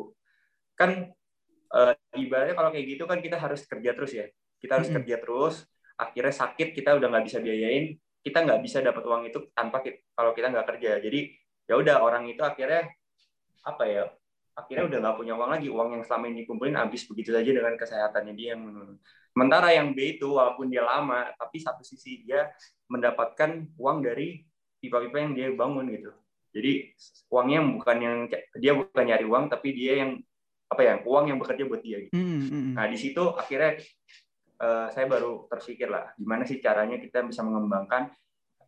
kan 0.75 0.90
uh, 1.71 1.95
ibaratnya 2.19 2.59
kalau 2.59 2.75
kayak 2.75 2.87
gitu 2.99 3.04
kan 3.07 3.23
kita 3.23 3.38
harus 3.38 3.62
kerja 3.62 3.95
terus 3.95 4.12
ya. 4.12 4.26
Kita 4.59 4.83
harus 4.83 4.90
mm 4.90 4.99
-hmm. 4.99 5.07
kerja 5.07 5.16
terus, 5.23 5.54
akhirnya 5.95 6.35
sakit 6.35 6.69
kita 6.75 6.99
udah 6.99 7.09
nggak 7.14 7.25
bisa 7.31 7.38
biayain, 7.38 7.95
kita 8.26 8.38
nggak 8.42 8.61
bisa 8.62 8.78
dapat 8.83 9.02
uang 9.07 9.23
itu 9.31 9.38
tanpa 9.54 9.78
kita, 9.87 10.02
kalau 10.19 10.35
kita 10.35 10.50
nggak 10.50 10.66
kerja. 10.75 10.99
Jadi 10.99 11.21
ya 11.71 11.75
udah 11.78 12.02
orang 12.02 12.26
itu 12.26 12.42
akhirnya 12.42 12.90
apa 13.62 13.85
ya 13.87 14.11
akhirnya 14.52 14.85
udah 14.85 14.99
nggak 15.00 15.16
punya 15.16 15.32
uang 15.37 15.50
lagi 15.50 15.68
uang 15.73 15.88
yang 15.97 16.02
selama 16.04 16.25
ini 16.28 16.44
dikumpulin 16.44 16.76
habis 16.76 17.09
begitu 17.09 17.32
saja 17.32 17.50
dengan 17.50 17.75
kesehatannya 17.76 18.35
dia 18.37 18.52
yang 18.52 18.68
menurun 18.68 18.97
sementara 19.32 19.68
yang 19.73 19.97
B 19.97 20.21
itu 20.21 20.37
walaupun 20.37 20.68
dia 20.68 20.85
lama 20.85 21.32
tapi 21.40 21.56
satu 21.56 21.80
sisi 21.80 22.21
dia 22.28 22.52
mendapatkan 22.92 23.73
uang 23.80 24.04
dari 24.04 24.44
pipa-pipa 24.76 25.16
yang 25.25 25.32
dia 25.32 25.49
bangun 25.56 25.88
gitu 25.88 26.12
jadi 26.52 26.92
uangnya 27.32 27.61
bukan 27.64 27.97
yang 27.97 28.16
dia 28.61 28.73
bukan 28.76 29.04
nyari 29.09 29.25
uang 29.25 29.49
tapi 29.49 29.73
dia 29.73 30.04
yang 30.04 30.21
apa 30.68 30.80
ya 30.85 30.94
uang 31.04 31.25
yang 31.28 31.38
bekerja 31.40 31.68
buat 31.68 31.85
dia 31.85 32.00
gitu. 32.09 32.16
Hmm, 32.16 32.40
hmm. 32.49 32.73
nah 32.76 32.88
di 32.88 32.97
situ 32.97 33.25
akhirnya 33.32 33.80
uh, 34.61 34.88
saya 34.92 35.09
baru 35.09 35.49
terpikir 35.49 35.88
lah 35.88 36.12
gimana 36.16 36.44
sih 36.44 36.61
caranya 36.61 37.00
kita 37.00 37.25
bisa 37.25 37.40
mengembangkan 37.40 38.12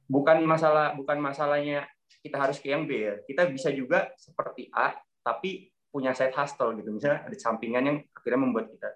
bukan 0.08 0.44
masalah 0.44 0.96
bukan 0.96 1.20
masalahnya 1.20 1.88
kita 2.24 2.40
harus 2.40 2.56
ke 2.56 2.72
yang 2.72 2.88
B 2.88 2.92
ya. 2.92 3.14
kita 3.24 3.48
bisa 3.52 3.68
juga 3.72 4.12
seperti 4.16 4.68
A 4.72 4.96
tapi 5.24 5.72
punya 5.94 6.10
side 6.10 6.34
hustle 6.34 6.74
gitu. 6.74 6.90
Misalnya 6.90 7.22
ada 7.22 7.36
sampingan 7.38 7.82
yang 7.86 7.96
akhirnya 8.10 8.40
membuat 8.42 8.66
kita. 8.74 8.90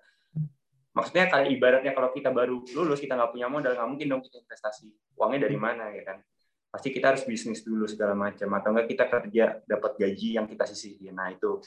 Maksudnya 0.98 1.30
kayak 1.30 1.48
ibaratnya 1.54 1.94
kalau 1.94 2.10
kita 2.10 2.34
baru 2.34 2.58
lulus 2.74 2.98
kita 2.98 3.14
nggak 3.14 3.30
punya 3.30 3.46
modal 3.46 3.78
nggak 3.78 3.86
mungkin 3.86 4.06
dong 4.10 4.22
kita 4.26 4.42
investasi 4.42 4.90
uangnya 5.14 5.46
dari 5.46 5.54
mana 5.54 5.94
ya 5.94 6.02
kan? 6.02 6.18
Pasti 6.74 6.90
kita 6.90 7.14
harus 7.14 7.22
bisnis 7.22 7.62
dulu 7.62 7.86
segala 7.86 8.18
macam 8.18 8.50
atau 8.58 8.74
enggak 8.74 8.90
kita 8.90 9.04
kerja 9.06 9.44
dapat 9.62 9.92
gaji 9.94 10.28
yang 10.42 10.50
kita 10.50 10.66
sisihin. 10.66 11.14
Nah 11.14 11.30
itu. 11.30 11.62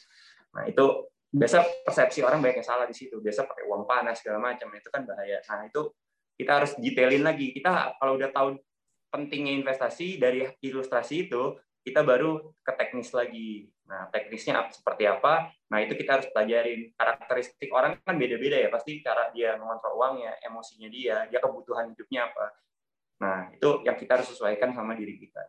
Nah 0.52 0.68
itu 0.68 1.08
biasa 1.32 1.64
persepsi 1.88 2.20
orang 2.28 2.44
banyak 2.44 2.60
yang 2.60 2.68
salah 2.68 2.84
di 2.84 2.94
situ. 2.94 3.24
Biasa 3.24 3.48
pakai 3.48 3.64
uang 3.72 3.88
panas 3.88 4.20
segala 4.20 4.52
macam 4.52 4.68
itu 4.76 4.92
kan 4.92 5.08
bahaya. 5.08 5.40
Nah 5.48 5.64
itu 5.64 5.96
kita 6.36 6.52
harus 6.60 6.76
detailin 6.76 7.24
lagi. 7.24 7.56
Kita 7.56 7.96
kalau 7.96 8.20
udah 8.20 8.30
tahu 8.36 8.60
pentingnya 9.08 9.56
investasi 9.64 10.20
dari 10.20 10.44
ilustrasi 10.60 11.32
itu 11.32 11.56
kita 11.82 12.06
baru 12.06 12.54
ke 12.62 12.72
teknis 12.78 13.10
lagi. 13.14 13.70
Nah, 13.90 14.08
teknisnya 14.08 14.72
seperti 14.72 15.04
apa? 15.10 15.52
Nah, 15.68 15.84
itu 15.84 15.98
kita 16.00 16.22
harus 16.22 16.28
pelajarin. 16.32 16.96
Karakteristik 16.96 17.70
orang 17.74 18.00
kan 18.06 18.16
beda-beda 18.16 18.56
ya. 18.56 18.70
Pasti 18.72 19.04
cara 19.04 19.34
dia 19.36 19.58
mengontrol 19.60 20.00
uangnya, 20.00 20.40
emosinya 20.46 20.88
dia, 20.88 21.28
dia 21.28 21.40
kebutuhan 21.44 21.92
hidupnya 21.92 22.32
apa. 22.32 22.46
Nah, 23.22 23.38
itu 23.54 23.70
yang 23.84 23.98
kita 24.00 24.22
harus 24.22 24.30
sesuaikan 24.32 24.72
sama 24.72 24.96
diri 24.96 25.20
kita. 25.20 25.44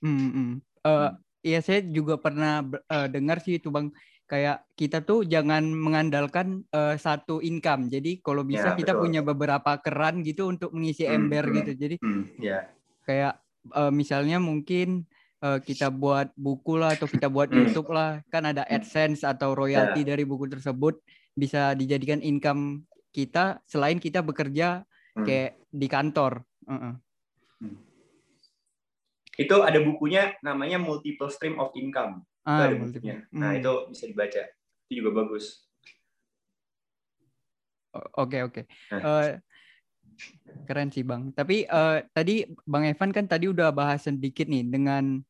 Hmm, 0.00 0.30
hmm. 0.30 0.52
Uh, 0.86 1.10
ya 1.42 1.58
saya 1.60 1.82
juga 1.84 2.16
pernah 2.20 2.62
uh, 2.64 3.08
dengar 3.10 3.42
sih 3.42 3.58
itu 3.58 3.68
Bang 3.68 3.90
kayak 4.28 4.68
kita 4.76 5.00
tuh 5.02 5.24
jangan 5.24 5.64
mengandalkan 5.64 6.62
uh, 6.76 6.94
satu 7.00 7.40
income. 7.40 7.88
Jadi 7.88 8.20
kalau 8.20 8.44
bisa 8.44 8.72
ya, 8.72 8.76
kita 8.76 8.92
betul. 8.94 9.02
punya 9.08 9.20
beberapa 9.24 9.72
keran 9.80 10.20
gitu 10.20 10.52
untuk 10.52 10.76
mengisi 10.76 11.08
hmm, 11.08 11.16
ember 11.16 11.44
hmm, 11.48 11.54
gitu. 11.60 11.72
Jadi 11.74 11.94
hmm, 11.98 12.24
yeah. 12.38 12.68
kayak 13.08 13.40
uh, 13.72 13.88
misalnya 13.88 14.36
mungkin 14.36 15.08
uh, 15.42 15.58
kita 15.62 15.90
buat 15.92 16.30
buku 16.34 16.78
lah 16.78 16.94
atau 16.94 17.06
kita 17.06 17.30
buat 17.30 17.50
hmm. 17.50 17.58
YouTube 17.68 17.90
lah 17.94 18.22
kan 18.30 18.46
ada 18.48 18.66
AdSense 18.66 19.22
atau 19.22 19.54
royalti 19.54 20.02
yeah. 20.02 20.08
dari 20.14 20.24
buku 20.26 20.50
tersebut 20.50 20.98
bisa 21.38 21.74
dijadikan 21.78 22.18
income 22.22 22.86
kita 23.14 23.62
selain 23.66 23.98
kita 24.02 24.22
bekerja 24.22 24.82
hmm. 25.18 25.24
kayak 25.26 25.58
di 25.70 25.86
kantor. 25.86 26.42
Uh 26.66 26.74
-uh. 26.74 26.94
Itu 29.38 29.62
ada 29.62 29.78
bukunya 29.78 30.34
namanya 30.42 30.82
Multiple 30.82 31.30
Stream 31.30 31.62
of 31.62 31.70
Income. 31.78 32.26
Ah, 32.42 32.58
itu 32.58 32.62
ada 32.66 32.76
bukunya. 32.82 33.16
Nah, 33.30 33.54
hmm. 33.54 33.58
itu 33.62 33.72
bisa 33.94 34.04
dibaca. 34.10 34.42
Itu 34.86 34.92
juga 34.98 35.10
bagus. 35.22 35.62
Oke, 37.94 38.02
okay, 38.18 38.40
oke. 38.42 38.62
Okay. 38.62 38.64
Nah. 38.90 39.00
Uh, 39.00 39.28
keren 40.68 40.92
sih 40.92 41.04
bang. 41.04 41.32
Tapi 41.32 41.64
uh, 41.68 42.04
tadi 42.12 42.44
bang 42.66 42.92
Evan 42.92 43.10
kan 43.10 43.24
tadi 43.24 43.48
udah 43.48 43.72
bahas 43.72 44.04
sedikit 44.04 44.48
nih 44.48 44.64
dengan 44.68 45.20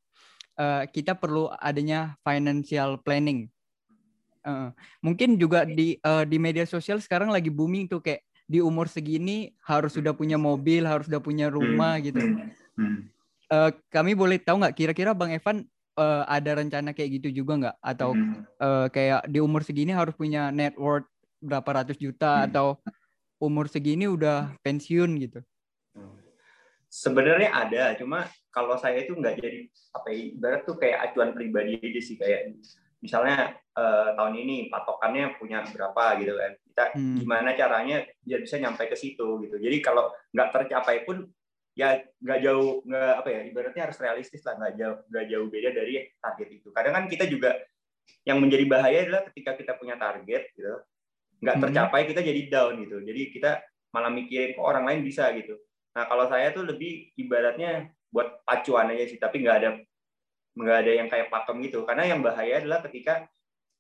uh, 0.59 0.83
kita 0.91 1.15
perlu 1.15 1.51
adanya 1.59 2.19
financial 2.27 2.99
planning. 3.03 3.47
Uh, 4.47 4.73
mungkin 5.05 5.37
juga 5.37 5.67
di 5.67 5.99
uh, 6.03 6.25
di 6.25 6.39
media 6.41 6.65
sosial 6.65 7.03
sekarang 7.03 7.29
lagi 7.29 7.51
booming 7.53 7.91
tuh 7.91 8.01
kayak 8.01 8.25
di 8.49 8.65
umur 8.65 8.89
segini 8.89 9.53
harus 9.61 9.93
sudah 9.93 10.17
punya 10.17 10.41
mobil, 10.41 10.89
harus 10.89 11.05
sudah 11.05 11.21
punya 11.21 11.53
rumah 11.53 12.01
hmm. 12.01 12.05
gitu. 12.09 12.25
Uh, 13.49 13.71
kami 13.93 14.17
boleh 14.17 14.41
tahu 14.41 14.61
nggak 14.65 14.77
kira-kira 14.77 15.13
bang 15.13 15.37
Evan 15.37 15.69
uh, 16.01 16.25
ada 16.25 16.57
rencana 16.57 16.97
kayak 16.97 17.21
gitu 17.21 17.45
juga 17.45 17.53
nggak? 17.61 17.77
Atau 17.85 18.17
uh, 18.59 18.87
kayak 18.89 19.29
di 19.29 19.39
umur 19.45 19.61
segini 19.67 19.93
harus 19.93 20.17
punya 20.17 20.49
net 20.49 20.79
worth 20.81 21.07
berapa 21.39 21.85
ratus 21.85 22.01
juta 22.01 22.43
hmm. 22.43 22.47
atau 22.51 22.67
umur 23.39 23.71
segini 23.71 24.11
udah 24.11 24.55
pensiun 24.63 25.11
gitu? 25.23 25.41
Sebenarnya 26.89 27.53
ada, 27.53 27.93
cuma 28.01 28.25
kalau 28.49 28.75
saya 28.81 29.05
itu 29.05 29.13
nggak 29.13 29.37
jadi 29.39 29.61
apa 29.93 30.09
ya, 30.09 30.21
ibarat 30.35 30.63
tuh 30.65 30.77
kayak 30.81 30.99
acuan 31.11 31.37
pribadi 31.37 31.77
aja 31.77 32.01
sih 32.01 32.17
kayak 32.17 32.57
misalnya 32.99 33.55
uh, 33.79 34.17
tahun 34.19 34.35
ini 34.43 34.57
patokannya 34.73 35.37
punya 35.39 35.63
berapa 35.69 36.19
gitu 36.19 36.33
kan. 36.35 36.53
Kita 36.65 36.85
hmm. 36.97 37.17
gimana 37.23 37.51
caranya 37.55 38.03
biar 38.25 38.41
bisa 38.43 38.57
nyampe 38.57 38.89
ke 38.89 38.97
situ 38.97 39.45
gitu. 39.45 39.57
Jadi 39.61 39.77
kalau 39.85 40.11
nggak 40.33 40.49
tercapai 40.51 41.05
pun 41.05 41.29
ya 41.79 42.03
nggak 42.19 42.41
jauh 42.43 42.83
nggak 42.83 43.13
apa 43.23 43.29
ya 43.31 43.41
ibaratnya 43.47 43.83
harus 43.87 43.99
realistis 44.03 44.43
lah 44.43 44.59
nggak 44.59 44.75
jauh 44.75 44.99
nggak 45.15 45.27
jauh 45.31 45.47
beda 45.47 45.71
dari 45.77 45.95
target 46.19 46.49
itu. 46.57 46.69
Kadang 46.75 46.95
kan 46.97 47.05
kita 47.07 47.25
juga 47.31 47.55
yang 48.25 48.41
menjadi 48.41 48.65
bahaya 48.65 48.99
adalah 49.05 49.23
ketika 49.31 49.55
kita 49.61 49.73
punya 49.77 49.95
target 50.01 50.51
gitu 50.57 50.73
nggak 51.39 51.57
hmm. 51.59 51.65
tercapai 51.69 52.01
kita 52.11 52.21
jadi 52.23 52.41
down 52.51 52.75
gitu. 52.83 52.99
Jadi 53.03 53.23
kita 53.35 53.63
malah 53.95 54.13
mikirin 54.13 54.55
kok 54.55 54.67
orang 54.67 54.85
lain 54.85 55.01
bisa 55.07 55.31
gitu. 55.35 55.57
Nah 55.95 56.05
kalau 56.07 56.29
saya 56.29 56.53
tuh 56.53 56.67
lebih 56.67 57.15
ibaratnya 57.17 57.91
buat 58.09 58.43
pacuan 58.45 58.93
aja 58.93 59.05
sih 59.05 59.21
tapi 59.21 59.45
nggak 59.45 59.57
ada 59.65 59.71
nggak 60.59 60.79
ada 60.85 60.93
yang 60.93 61.09
kayak 61.09 61.31
pakem 61.31 61.57
gitu. 61.65 61.87
Karena 61.87 62.05
yang 62.11 62.21
bahaya 62.21 62.61
adalah 62.61 62.83
ketika 62.85 63.27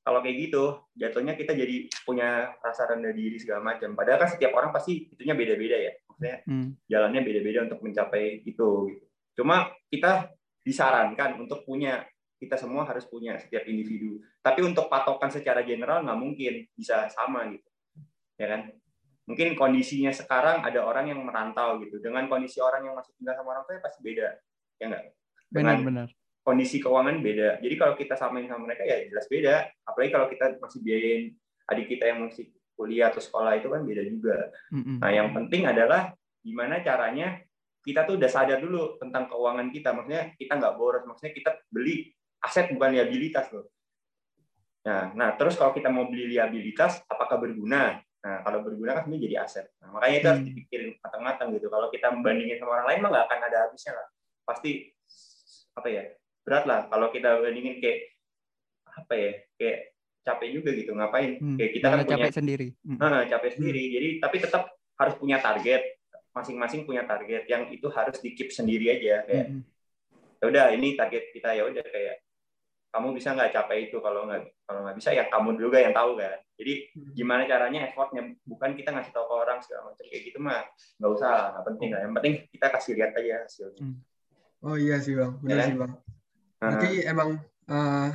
kalau 0.07 0.25
kayak 0.25 0.49
gitu 0.49 0.65
jatuhnya 0.97 1.37
kita 1.37 1.53
jadi 1.53 1.85
punya 2.09 2.57
rasa 2.65 2.89
rendah 2.89 3.13
diri 3.13 3.37
segala 3.37 3.61
macam. 3.61 3.93
Padahal 3.93 4.25
kan 4.25 4.31
setiap 4.33 4.57
orang 4.57 4.73
pasti 4.73 5.11
itunya 5.11 5.37
beda-beda 5.37 5.77
ya. 5.77 5.93
Maksudnya 6.09 6.37
hmm. 6.49 6.69
jalannya 6.89 7.21
beda-beda 7.27 7.59
untuk 7.69 7.81
mencapai 7.85 8.41
itu 8.47 8.69
gitu. 8.95 9.05
Cuma 9.39 9.71
kita 9.93 10.33
disarankan 10.65 11.39
untuk 11.39 11.63
punya 11.63 12.03
kita 12.39 12.55
semua 12.55 12.87
harus 12.87 13.05
punya 13.05 13.35
setiap 13.37 13.67
individu. 13.67 14.23
Tapi 14.41 14.63
untuk 14.63 14.87
patokan 14.87 15.29
secara 15.29 15.67
general 15.67 16.07
nggak 16.07 16.19
mungkin 16.19 16.55
bisa 16.73 17.11
sama 17.11 17.51
gitu. 17.51 17.69
Ya 18.39 18.47
kan? 18.55 18.71
Mungkin 19.29 19.59
kondisinya 19.59 20.15
sekarang 20.15 20.65
ada 20.65 20.87
orang 20.87 21.13
yang 21.13 21.21
merantau 21.21 21.83
gitu. 21.83 22.01
Dengan 22.01 22.31
kondisi 22.31 22.63
orang 22.63 22.87
yang 22.87 22.95
masih 22.97 23.13
tinggal 23.19 23.37
sama 23.37 23.59
orang 23.59 23.65
tua 23.67 23.83
pasti 23.83 24.01
beda. 24.01 24.29
Ya 24.79 24.85
enggak 24.89 25.05
benar-benar 25.49 26.09
kondisi 26.49 26.81
keuangan 26.81 27.21
beda. 27.21 27.61
Jadi 27.61 27.75
kalau 27.77 27.93
kita 27.93 28.17
samain 28.17 28.49
sama 28.49 28.65
mereka 28.65 28.81
ya 28.89 29.05
jelas 29.05 29.29
beda. 29.29 29.69
Apalagi 29.85 30.11
kalau 30.17 30.27
kita 30.33 30.57
masih 30.57 30.81
biayain 30.81 31.37
adik 31.69 31.87
kita 31.93 32.09
yang 32.09 32.25
masih 32.25 32.49
kuliah 32.73 33.13
atau 33.13 33.21
sekolah 33.21 33.61
itu 33.61 33.69
kan 33.69 33.85
beda 33.85 34.03
juga. 34.09 34.49
Nah, 34.73 35.13
yang 35.13 35.37
penting 35.37 35.69
adalah 35.69 36.17
gimana 36.41 36.81
caranya 36.81 37.37
kita 37.85 38.09
tuh 38.09 38.17
udah 38.17 38.31
sadar 38.33 38.65
dulu 38.65 38.97
tentang 38.97 39.29
keuangan 39.29 39.69
kita. 39.69 39.93
Maksudnya 39.93 40.33
kita 40.41 40.53
nggak 40.57 40.75
boros, 40.81 41.05
maksudnya 41.05 41.33
kita 41.37 41.51
beli 41.69 42.09
aset 42.43 42.71
bukan 42.71 42.95
liabilitas 42.95 43.51
loh. 43.51 43.67
Nah, 44.87 45.13
nah 45.13 45.29
terus 45.35 45.59
kalau 45.59 45.75
kita 45.75 45.93
mau 45.93 46.07
beli 46.09 46.33
liabilitas, 46.33 47.03
apakah 47.11 47.37
berguna? 47.43 47.99
Nah, 48.19 48.37
kalau 48.43 48.67
berguna 48.67 48.99
kan 48.99 49.07
sebenarnya 49.07 49.25
jadi 49.31 49.37
aset. 49.45 49.67
Nah, 49.85 49.95
makanya 49.95 50.17
itu 50.17 50.27
harus 50.27 50.41
hmm. 50.43 50.49
dipikirin 50.51 50.91
matang-matang 51.03 51.49
gitu. 51.55 51.67
Kalau 51.69 51.89
kita 51.91 52.07
membandingin 52.11 52.57
sama 52.59 52.81
orang 52.81 52.87
lain 52.95 53.01
mah 53.05 53.11
nggak 53.15 53.27
akan 53.31 53.41
ada 53.47 53.57
habisnya 53.69 53.93
lah. 53.95 54.07
Pasti 54.49 54.71
apa 55.79 55.89
ya 55.89 56.03
berat 56.43 56.65
lah 56.67 56.81
kalau 56.91 57.13
kita 57.15 57.39
bandingin 57.39 57.79
kayak 57.79 58.19
apa 58.91 59.15
ya 59.15 59.33
kayak 59.55 59.79
capek 60.27 60.49
juga 60.59 60.71
gitu 60.75 60.91
ngapain 60.93 61.39
hmm, 61.39 61.57
kayak 61.57 61.73
kita 61.79 61.87
kan 61.87 61.99
punya 62.03 62.13
capek 62.19 62.33
sendiri 62.35 62.69
hmm. 62.83 62.99
nah, 62.99 63.25
capek 63.25 63.51
sendiri 63.55 63.83
hmm. 63.87 63.93
jadi 63.95 64.09
tapi 64.19 64.37
tetap 64.43 64.63
harus 64.99 65.15
punya 65.17 65.39
target 65.39 65.83
masing-masing 66.35 66.83
punya 66.83 67.07
target 67.07 67.47
yang 67.47 67.71
itu 67.71 67.87
harus 67.95 68.19
di 68.19 68.35
keep 68.35 68.51
sendiri 68.51 68.91
aja 68.91 69.23
kayak 69.25 69.47
hmm. 69.55 69.63
ya 70.43 70.45
udah 70.51 70.65
ini 70.75 70.99
target 70.99 71.31
kita 71.31 71.55
ya 71.55 71.63
udah 71.71 71.85
kayak 71.87 72.17
kamu 72.89 73.09
bisa 73.13 73.37
nggak 73.37 73.53
capai 73.53 73.93
itu 73.93 74.01
kalau 74.01 74.25
nggak 74.25 74.49
kalau 74.65 74.81
nggak 74.85 74.97
bisa 74.97 75.11
ya 75.13 75.29
kamu 75.29 75.61
juga 75.61 75.79
yang 75.85 75.93
tahu 75.93 76.17
kan 76.17 76.41
jadi 76.57 76.73
hmm. 76.97 77.13
gimana 77.13 77.43
caranya 77.45 77.81
effortnya 77.93 78.23
bukan 78.49 78.71
kita 78.75 78.91
ngasih 78.97 79.13
tahu 79.13 79.25
ke 79.29 79.35
orang 79.37 79.59
segala 79.61 79.93
macam 79.93 80.05
kayak 80.09 80.23
gitu 80.25 80.39
mah 80.41 80.65
nggak 80.97 81.11
usah 81.13 81.33
nggak 81.53 81.65
penting 81.69 81.89
lah 81.93 82.01
yang 82.01 82.15
penting 82.17 82.35
kita 82.49 82.67
kasih 82.73 82.93
lihat 82.97 83.13
aja 83.13 83.35
hasilnya 83.45 83.81
hmm. 83.85 83.97
oh 84.65 84.77
iya 84.81 84.97
sih 85.05 85.15
bang 85.15 85.33
benar 85.45 85.57
ya, 85.61 85.65
sih 85.69 85.77
bang 85.77 85.93
berarti 86.59 86.91
uh, 86.91 87.11
emang 87.13 87.31
uh, 87.69 88.11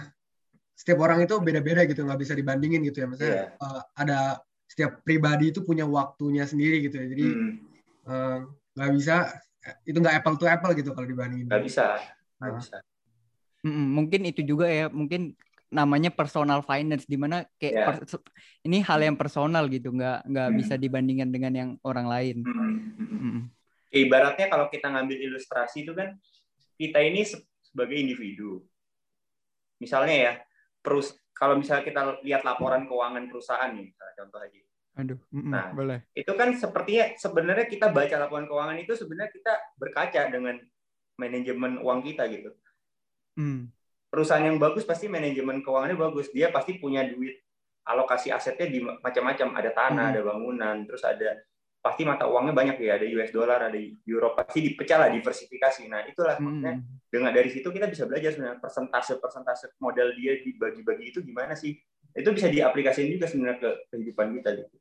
setiap 0.73 0.99
orang 1.05 1.19
itu 1.23 1.35
beda-beda 1.37 1.81
gitu 1.85 2.01
nggak 2.03 2.19
bisa 2.19 2.33
dibandingin 2.33 2.81
gitu 2.89 3.05
ya 3.05 3.07
maksudnya 3.07 3.33
yeah. 3.33 3.49
Iya. 3.53 3.61
uh, 3.61 3.81
ada 3.93 4.19
setiap 4.65 4.91
pribadi 5.05 5.53
itu 5.53 5.61
punya 5.61 5.85
waktunya 5.85 6.49
sendiri 6.49 6.81
gitu 6.81 6.97
ya 6.97 7.05
jadi 7.13 7.25
hmm. 7.29 7.51
uh, 8.09 8.37
nggak 8.73 8.91
bisa 8.97 9.15
itu 9.85 9.95
nggak 10.01 10.17
apple 10.19 10.35
to 10.35 10.49
apple 10.49 10.73
gitu 10.73 10.91
kalau 10.91 11.05
dibandingin 11.05 11.45
nggak 11.45 11.61
bisa 11.61 12.01
nggak 12.41 12.51
nah. 12.51 12.57
bisa 12.57 12.77
mungkin 13.67 14.27
itu 14.27 14.43
juga 14.43 14.67
ya, 14.67 14.91
mungkin 14.91 15.35
namanya 15.73 16.13
personal 16.13 16.61
finance 16.61 17.09
di 17.09 17.17
mana 17.17 17.41
kayak 17.57 17.73
yeah. 17.73 17.87
per, 17.89 17.95
ini 18.61 18.77
hal 18.85 18.99
yang 19.01 19.17
personal 19.17 19.65
gitu, 19.71 19.89
nggak 19.89 20.29
nggak 20.29 20.49
mm. 20.53 20.55
bisa 20.61 20.75
dibandingkan 20.77 21.29
dengan 21.33 21.53
yang 21.57 21.69
orang 21.81 22.05
lain. 22.05 22.37
Mm. 22.45 22.77
Mm. 23.01 23.41
Ibaratnya 23.89 24.47
kalau 24.53 24.69
kita 24.69 24.93
ngambil 24.93 25.17
ilustrasi 25.17 25.81
itu 25.87 25.97
kan 25.97 26.13
kita 26.77 27.01
ini 27.01 27.25
sebagai 27.65 27.97
individu. 27.97 28.61
Misalnya 29.81 30.15
ya, 30.15 30.33
perus 30.85 31.17
kalau 31.33 31.57
misalnya 31.57 31.83
kita 31.83 32.01
lihat 32.21 32.45
laporan 32.45 32.85
keuangan 32.85 33.25
perusahaan 33.25 33.73
nih, 33.73 33.89
contoh 33.97 34.39
aja. 34.39 34.61
Aduh, 34.93 35.17
mm 35.33 35.49
nah, 35.49 35.73
boleh. 35.73 36.05
Itu 36.13 36.37
kan 36.37 36.53
sepertinya 36.53 37.17
sebenarnya 37.17 37.65
kita 37.65 37.89
baca 37.89 38.15
laporan 38.21 38.45
keuangan 38.45 38.77
itu 38.77 38.93
sebenarnya 38.93 39.31
kita 39.33 39.53
berkaca 39.81 40.21
dengan 40.29 40.61
manajemen 41.17 41.81
uang 41.81 42.05
kita 42.05 42.29
gitu. 42.29 42.53
Hmm. 43.37 43.69
Perusahaan 44.09 44.45
yang 44.45 44.61
bagus 44.61 44.85
pasti 44.85 45.09
manajemen 45.09 45.65
keuangannya 45.65 45.97
bagus. 45.97 46.29
Dia 46.29 46.53
pasti 46.53 46.77
punya 46.77 47.01
duit 47.05 47.41
alokasi 47.83 48.29
asetnya 48.29 48.69
di 48.69 48.79
macam-macam. 48.81 49.57
Ada 49.57 49.71
tanah, 49.73 50.05
hmm. 50.09 50.13
ada 50.13 50.21
bangunan, 50.21 50.75
terus 50.85 51.01
ada 51.01 51.41
pasti 51.83 52.05
mata 52.05 52.29
uangnya 52.29 52.53
banyak 52.53 52.77
ya. 52.77 53.01
Ada 53.01 53.05
US 53.09 53.31
dollar, 53.33 53.59
ada 53.67 53.79
euro. 54.05 54.37
Pasti 54.37 54.59
dipecah 54.61 54.97
lah, 55.01 55.09
diversifikasi. 55.09 55.89
Nah 55.89 56.05
itulah 56.05 56.37
hmm. 56.37 56.45
maksudnya. 56.45 56.73
Dengan 57.13 57.31
dari 57.33 57.49
situ 57.49 57.69
kita 57.69 57.85
bisa 57.89 58.09
belajar 58.09 58.33
sebenarnya 58.33 58.57
persentase 58.57 59.21
persentase 59.21 59.65
modal 59.77 60.13
dia 60.17 60.41
dibagi-bagi 60.41 61.05
itu 61.13 61.19
gimana 61.25 61.57
sih? 61.57 61.77
Itu 62.13 62.29
bisa 62.29 62.49
diaplikasikan 62.49 63.09
juga 63.09 63.25
sebenarnya 63.25 63.57
ke 63.57 63.69
kehidupan 63.89 64.37
kita 64.37 64.49
gitu. 64.61 64.77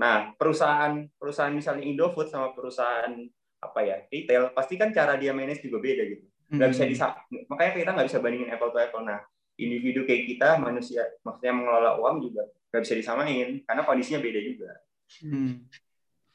Nah, 0.00 0.32
perusahaan 0.36 1.04
perusahaan 1.20 1.52
misalnya 1.52 1.84
Indofood 1.84 2.32
sama 2.32 2.56
perusahaan 2.56 3.12
apa 3.62 3.80
ya 3.86 3.96
retail 4.10 4.50
pasti 4.50 4.74
kan 4.74 4.90
cara 4.90 5.14
dia 5.14 5.30
manage 5.30 5.62
juga 5.62 5.78
beda 5.78 6.02
gitu 6.02 6.31
nggak 6.52 6.70
bisa 6.72 6.84
hmm. 6.84 7.48
makanya 7.48 7.72
kita 7.72 7.90
nggak 7.96 8.08
bisa 8.12 8.18
bandingin 8.20 8.50
apple 8.52 8.70
to 8.70 8.78
apple. 8.78 9.00
Nah 9.00 9.24
individu 9.56 10.04
kayak 10.04 10.28
kita 10.28 10.48
manusia 10.60 11.04
maksudnya 11.24 11.52
mengelola 11.56 11.96
uang 11.96 12.16
juga 12.28 12.44
nggak 12.72 12.82
bisa 12.84 12.94
disamain 12.96 13.48
karena 13.64 13.82
kondisinya 13.84 14.20
beda 14.20 14.40
juga. 14.44 14.70
Hmm. 15.12 15.68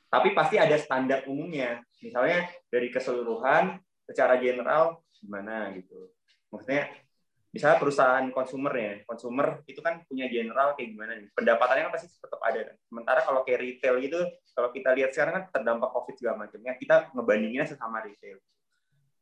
tapi 0.07 0.37
pasti 0.37 0.55
ada 0.61 0.77
standar 0.77 1.25
umumnya. 1.25 1.81
Misalnya 1.99 2.45
dari 2.69 2.93
keseluruhan 2.93 3.81
secara 4.05 4.37
general 4.37 5.01
gimana 5.17 5.73
gitu. 5.73 6.13
Maksudnya 6.53 6.93
misalnya 7.51 7.81
perusahaan 7.81 8.25
konsumer 8.29 8.73
ya 8.77 8.93
konsumer 9.09 9.65
itu 9.65 9.81
kan 9.81 10.05
punya 10.05 10.29
general 10.29 10.77
kayak 10.77 10.93
gimana 10.93 11.17
nih? 11.17 11.27
Pendapatannya 11.33 11.89
kan 11.89 11.93
pasti 11.97 12.07
tetap 12.07 12.39
ada 12.39 12.69
kan? 12.71 12.75
Sementara 12.85 13.19
kalau 13.25 13.41
kayak 13.43 13.59
retail 13.65 13.95
gitu 13.99 14.19
kalau 14.53 14.69
kita 14.71 14.89
lihat 14.93 15.11
sekarang 15.11 15.33
kan 15.41 15.43
terdampak 15.53 15.89
covid 15.93 16.15
segala 16.17 16.35
macamnya 16.45 16.73
kita 16.77 16.95
ngebandinginnya 17.17 17.67
sesama 17.69 18.01
retail 18.01 18.37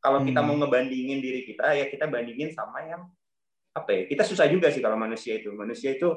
kalau 0.06 0.22
kita 0.22 0.38
hmm. 0.38 0.46
mau 0.46 0.56
ngebandingin 0.62 1.18
diri 1.18 1.42
kita, 1.42 1.74
ya 1.74 1.90
kita 1.90 2.06
bandingin 2.06 2.54
sama 2.54 2.78
yang 2.86 3.10
apa 3.74 3.90
ya? 3.90 4.02
Kita 4.06 4.22
susah 4.22 4.46
juga 4.46 4.70
sih 4.70 4.78
kalau 4.78 4.94
manusia 4.94 5.34
itu. 5.34 5.50
Manusia 5.50 5.98
itu 5.98 6.14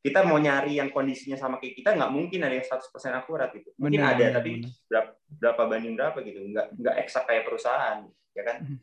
kita 0.00 0.24
mau 0.24 0.40
nyari 0.40 0.80
yang 0.80 0.88
kondisinya 0.88 1.36
sama 1.36 1.60
kayak 1.60 1.76
kita 1.76 1.92
nggak 1.92 2.08
mungkin 2.08 2.40
ada 2.40 2.56
yang 2.56 2.64
100% 2.64 2.80
akurat 3.12 3.52
gitu. 3.52 3.76
Mungkin 3.76 4.00
benar, 4.00 4.16
ada 4.16 4.24
benar, 4.24 4.36
tapi 4.40 4.50
berapa, 4.88 5.10
berapa 5.36 5.62
banding 5.68 5.94
berapa 6.00 6.18
gitu. 6.24 6.40
Nggak 6.48 6.66
nggak 6.80 6.94
eksak 7.04 7.24
kayak 7.28 7.44
perusahaan, 7.44 8.08
ya 8.32 8.42
kan? 8.48 8.56
Hmm. 8.64 8.78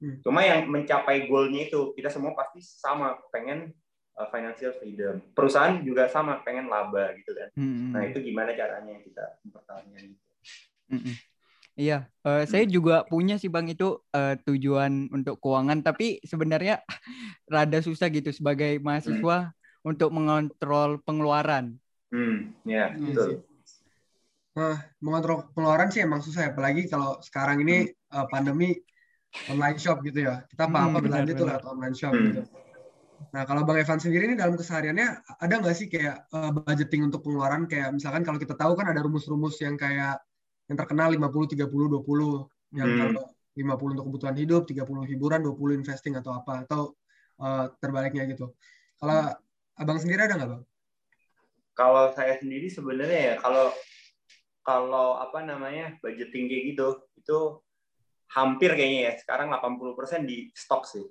hmm. 0.00 0.16
Cuma 0.24 0.40
yang 0.40 0.64
mencapai 0.72 1.28
goalnya 1.28 1.68
itu 1.68 1.92
kita 1.92 2.08
semua 2.08 2.32
pasti 2.32 2.64
sama 2.64 3.20
pengen 3.28 3.76
uh, 4.16 4.28
financial 4.32 4.72
freedom. 4.80 5.20
Perusahaan 5.36 5.84
juga 5.84 6.08
sama 6.08 6.40
pengen 6.40 6.72
laba 6.72 7.12
gitu 7.12 7.36
kan. 7.36 7.52
Hmm. 7.52 7.92
Nah 7.92 8.08
itu 8.08 8.24
gimana 8.24 8.56
caranya 8.56 8.96
kita 9.04 9.36
mempertahankan 9.44 10.00
itu. 10.00 10.24
Iya, 11.76 12.08
uh, 12.24 12.48
saya 12.48 12.64
juga 12.64 13.04
punya 13.04 13.36
sih 13.36 13.52
Bang 13.52 13.68
itu 13.68 14.00
uh, 14.16 14.34
tujuan 14.48 15.12
untuk 15.12 15.36
keuangan, 15.44 15.84
tapi 15.84 16.24
sebenarnya 16.24 16.80
rada 17.52 17.84
susah 17.84 18.08
gitu 18.08 18.32
sebagai 18.32 18.80
mahasiswa 18.80 19.52
hmm. 19.52 19.84
untuk 19.84 20.08
mengontrol 20.08 21.04
pengeluaran. 21.04 21.76
Hmm, 22.08 22.56
ya, 22.64 22.96
iya 22.96 23.12
betul. 23.12 23.44
Nah, 24.56 24.88
mengontrol 25.04 25.52
pengeluaran 25.52 25.92
sih 25.92 26.00
emang 26.00 26.24
susah, 26.24 26.48
ya, 26.48 26.50
apalagi 26.56 26.88
kalau 26.88 27.20
sekarang 27.20 27.60
ini 27.60 27.92
hmm. 27.92 28.16
uh, 28.16 28.26
pandemi 28.32 28.72
online 29.52 29.76
shop 29.76 30.00
gitu 30.00 30.32
ya. 30.32 30.48
Kita 30.48 30.72
apa-apa 30.72 30.96
hmm, 30.96 31.06
belanja 31.12 31.32
tuh 31.36 31.44
lewat 31.44 31.64
online 31.68 31.92
shop 31.92 32.16
hmm. 32.16 32.24
gitu. 32.32 32.42
Nah, 33.36 33.44
kalau 33.44 33.68
Bang 33.68 33.76
Evan 33.76 34.00
sendiri 34.00 34.32
ini 34.32 34.36
dalam 34.40 34.56
kesehariannya 34.56 35.08
ada 35.44 35.54
nggak 35.60 35.76
sih 35.76 35.92
kayak 35.92 36.24
uh, 36.32 36.56
budgeting 36.56 37.12
untuk 37.12 37.20
pengeluaran? 37.20 37.68
Kayak 37.68 37.92
misalkan 37.92 38.24
kalau 38.24 38.40
kita 38.40 38.56
tahu 38.56 38.72
kan 38.80 38.88
ada 38.88 39.04
rumus-rumus 39.04 39.60
yang 39.60 39.76
kayak 39.76 40.24
yang 40.66 40.76
terkenal 40.78 41.08
50 41.14 41.54
30 41.54 41.70
20 41.70 42.76
yang 42.76 42.88
hmm. 42.90 42.98
kalau 42.98 43.24
50 43.56 43.94
untuk 43.96 44.06
kebutuhan 44.12 44.36
hidup, 44.36 44.62
30 44.68 44.84
hiburan, 45.08 45.40
20 45.40 45.80
investing 45.80 46.14
atau 46.20 46.36
apa 46.36 46.68
atau 46.68 46.92
uh, 47.40 47.72
terbaliknya 47.80 48.28
gitu. 48.28 48.52
Kalau 49.00 49.32
hmm. 49.32 49.44
Abang 49.76 50.00
sendiri 50.00 50.24
ada 50.24 50.40
nggak, 50.40 50.50
Bang? 50.56 50.64
Kalau 51.76 52.08
saya 52.16 52.40
sendiri 52.40 52.72
sebenarnya 52.72 53.20
ya 53.20 53.34
kalau 53.36 53.68
kalau 54.64 55.20
apa 55.20 55.44
namanya 55.44 56.00
budgeting 56.00 56.48
kayak 56.48 56.64
gitu 56.72 56.88
itu 57.20 57.38
hampir 58.32 58.72
kayaknya 58.72 59.12
ya 59.12 59.12
sekarang 59.20 59.52
80% 59.52 60.24
di 60.24 60.48
stok 60.56 60.82
sih. 60.88 61.04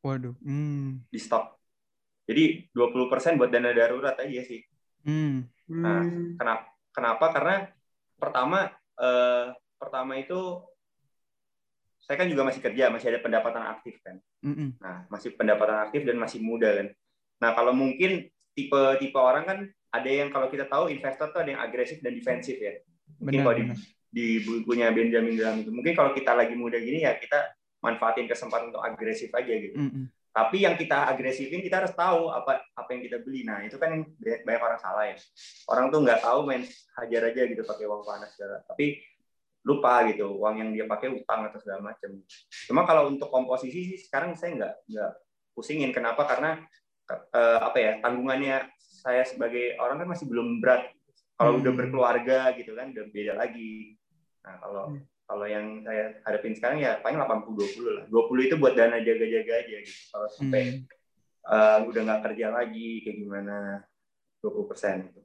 Waduh. 0.00 0.34
Hmm. 0.40 1.04
Di 1.12 1.20
stok. 1.20 1.56
Jadi 2.26 2.72
20% 2.74 3.38
buat 3.38 3.52
dana 3.52 3.70
darurat 3.70 4.16
aja 4.18 4.40
sih. 4.42 4.64
Hmm. 5.06 5.46
Nah, 5.70 6.02
kenapa? 6.34 6.66
Kenapa? 6.90 7.26
Karena 7.30 7.56
pertama 8.16 8.72
eh, 9.00 9.46
pertama 9.76 10.16
itu 10.16 10.64
saya 12.06 12.22
kan 12.22 12.30
juga 12.30 12.46
masih 12.46 12.62
kerja, 12.62 12.86
masih 12.86 13.10
ada 13.10 13.20
pendapatan 13.20 13.66
aktif 13.66 13.98
kan. 13.98 14.22
Mm-hmm. 14.46 14.78
Nah, 14.78 15.10
masih 15.10 15.34
pendapatan 15.34 15.90
aktif 15.90 16.06
dan 16.06 16.16
masih 16.22 16.38
muda 16.38 16.70
kan. 16.70 16.88
Nah, 17.42 17.50
kalau 17.58 17.74
mungkin 17.74 18.30
tipe-tipe 18.54 19.18
orang 19.18 19.44
kan 19.44 19.58
ada 19.90 20.06
yang 20.06 20.30
kalau 20.30 20.46
kita 20.46 20.70
tahu 20.70 20.86
investor 20.86 21.34
tuh 21.34 21.42
ada 21.42 21.50
yang 21.50 21.62
agresif 21.62 21.98
dan 21.98 22.14
defensif 22.14 22.62
ya. 22.62 22.78
Mungkin 23.18 23.42
benar, 23.42 23.46
kalau 23.50 23.56
di, 23.58 23.64
di 24.14 24.26
bukunya 24.46 24.94
Benjamin 24.94 25.34
Graham 25.34 25.66
itu, 25.66 25.70
mungkin 25.74 25.98
kalau 25.98 26.14
kita 26.14 26.30
lagi 26.38 26.54
muda 26.54 26.78
gini 26.78 27.02
ya 27.02 27.18
kita 27.18 27.58
manfaatin 27.82 28.30
kesempatan 28.30 28.70
untuk 28.70 28.86
agresif 28.86 29.34
aja 29.34 29.52
gitu. 29.52 29.74
Mm-hmm. 29.74 30.04
Tapi 30.36 30.68
yang 30.68 30.76
kita 30.76 31.08
agresifin 31.08 31.64
kita 31.64 31.80
harus 31.80 31.96
tahu 31.96 32.28
apa 32.28 32.60
apa 32.76 32.88
yang 32.92 33.08
kita 33.08 33.24
beli. 33.24 33.48
Nah 33.48 33.64
itu 33.64 33.80
kan 33.80 34.04
banyak 34.20 34.60
orang 34.60 34.76
salah 34.76 35.08
ya. 35.08 35.16
Orang 35.64 35.88
tuh 35.88 36.04
nggak 36.04 36.20
tahu 36.20 36.44
main 36.44 36.60
hajar 37.00 37.32
aja 37.32 37.42
gitu 37.48 37.64
pakai 37.64 37.88
uang 37.88 38.04
panas 38.04 38.36
segala. 38.36 38.60
Tapi 38.68 39.00
lupa 39.64 40.04
gitu 40.12 40.36
uang 40.36 40.60
yang 40.60 40.70
dia 40.76 40.84
pakai 40.84 41.08
utang 41.08 41.48
atau 41.48 41.56
segala 41.56 41.88
macam. 41.88 42.20
Cuma 42.68 42.84
kalau 42.84 43.08
untuk 43.08 43.32
komposisi 43.32 43.96
sih 43.96 43.98
sekarang 44.04 44.36
saya 44.36 44.60
nggak 44.60 44.74
nggak 44.92 45.12
pusingin. 45.56 45.96
Kenapa? 45.96 46.28
Karena 46.28 46.60
eh, 47.08 47.58
apa 47.64 47.78
ya 47.80 47.92
tanggungannya 48.04 48.68
saya 48.76 49.24
sebagai 49.24 49.80
orang 49.80 50.04
kan 50.04 50.08
masih 50.12 50.28
belum 50.28 50.60
berat. 50.60 50.92
Kalau 51.40 51.56
hmm. 51.56 51.60
udah 51.64 51.72
berkeluarga 51.72 52.52
gitu 52.60 52.76
kan 52.76 52.92
udah 52.92 53.04
beda 53.08 53.40
lagi. 53.40 53.96
Nah 54.44 54.60
kalau 54.60 54.84
hmm 54.92 55.15
kalau 55.26 55.46
yang 55.46 55.82
saya 55.82 56.22
hadapin 56.22 56.54
sekarang 56.54 56.78
ya 56.78 57.02
paling 57.02 57.18
80-20 57.18 57.82
lah. 57.82 58.04
20 58.06 58.46
itu 58.46 58.54
buat 58.62 58.78
dana 58.78 59.02
jaga-jaga 59.02 59.52
aja 59.66 59.76
gitu. 59.82 60.02
Kalau 60.14 60.28
sampai 60.30 60.62
hmm. 60.62 60.86
uh, 61.50 61.78
udah 61.90 62.00
nggak 62.06 62.22
kerja 62.30 62.46
lagi, 62.54 63.02
kayak 63.02 63.18
gimana 63.26 63.56
20 64.38 64.70
persen. 64.70 65.10
Gitu. 65.10 65.20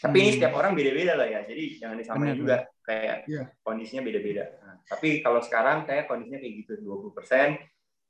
Tapi 0.00 0.16
ini 0.16 0.28
Hmm. 0.32 0.36
setiap 0.40 0.54
orang 0.56 0.72
beda-beda 0.72 1.12
lah 1.20 1.28
ya. 1.28 1.40
Jadi 1.44 1.64
jangan 1.76 1.96
disamain 2.00 2.32
Benar, 2.32 2.40
juga 2.40 2.56
kayak 2.88 3.16
Iya. 3.28 3.42
kondisinya 3.60 4.02
beda-beda. 4.08 4.44
Nah, 4.64 4.76
tapi 4.88 5.08
kalau 5.20 5.40
sekarang 5.44 5.84
kayak 5.84 6.08
kondisinya 6.08 6.40
kayak 6.40 6.54
gitu 6.64 6.72
20% 6.80 7.60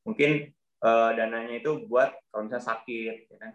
mungkin 0.06 0.54
eh, 0.80 1.10
dananya 1.12 1.60
itu 1.60 1.84
buat 1.90 2.14
kalau 2.30 2.46
misalnya 2.46 2.66
sakit 2.70 3.14
ya 3.34 3.36
kan. 3.42 3.52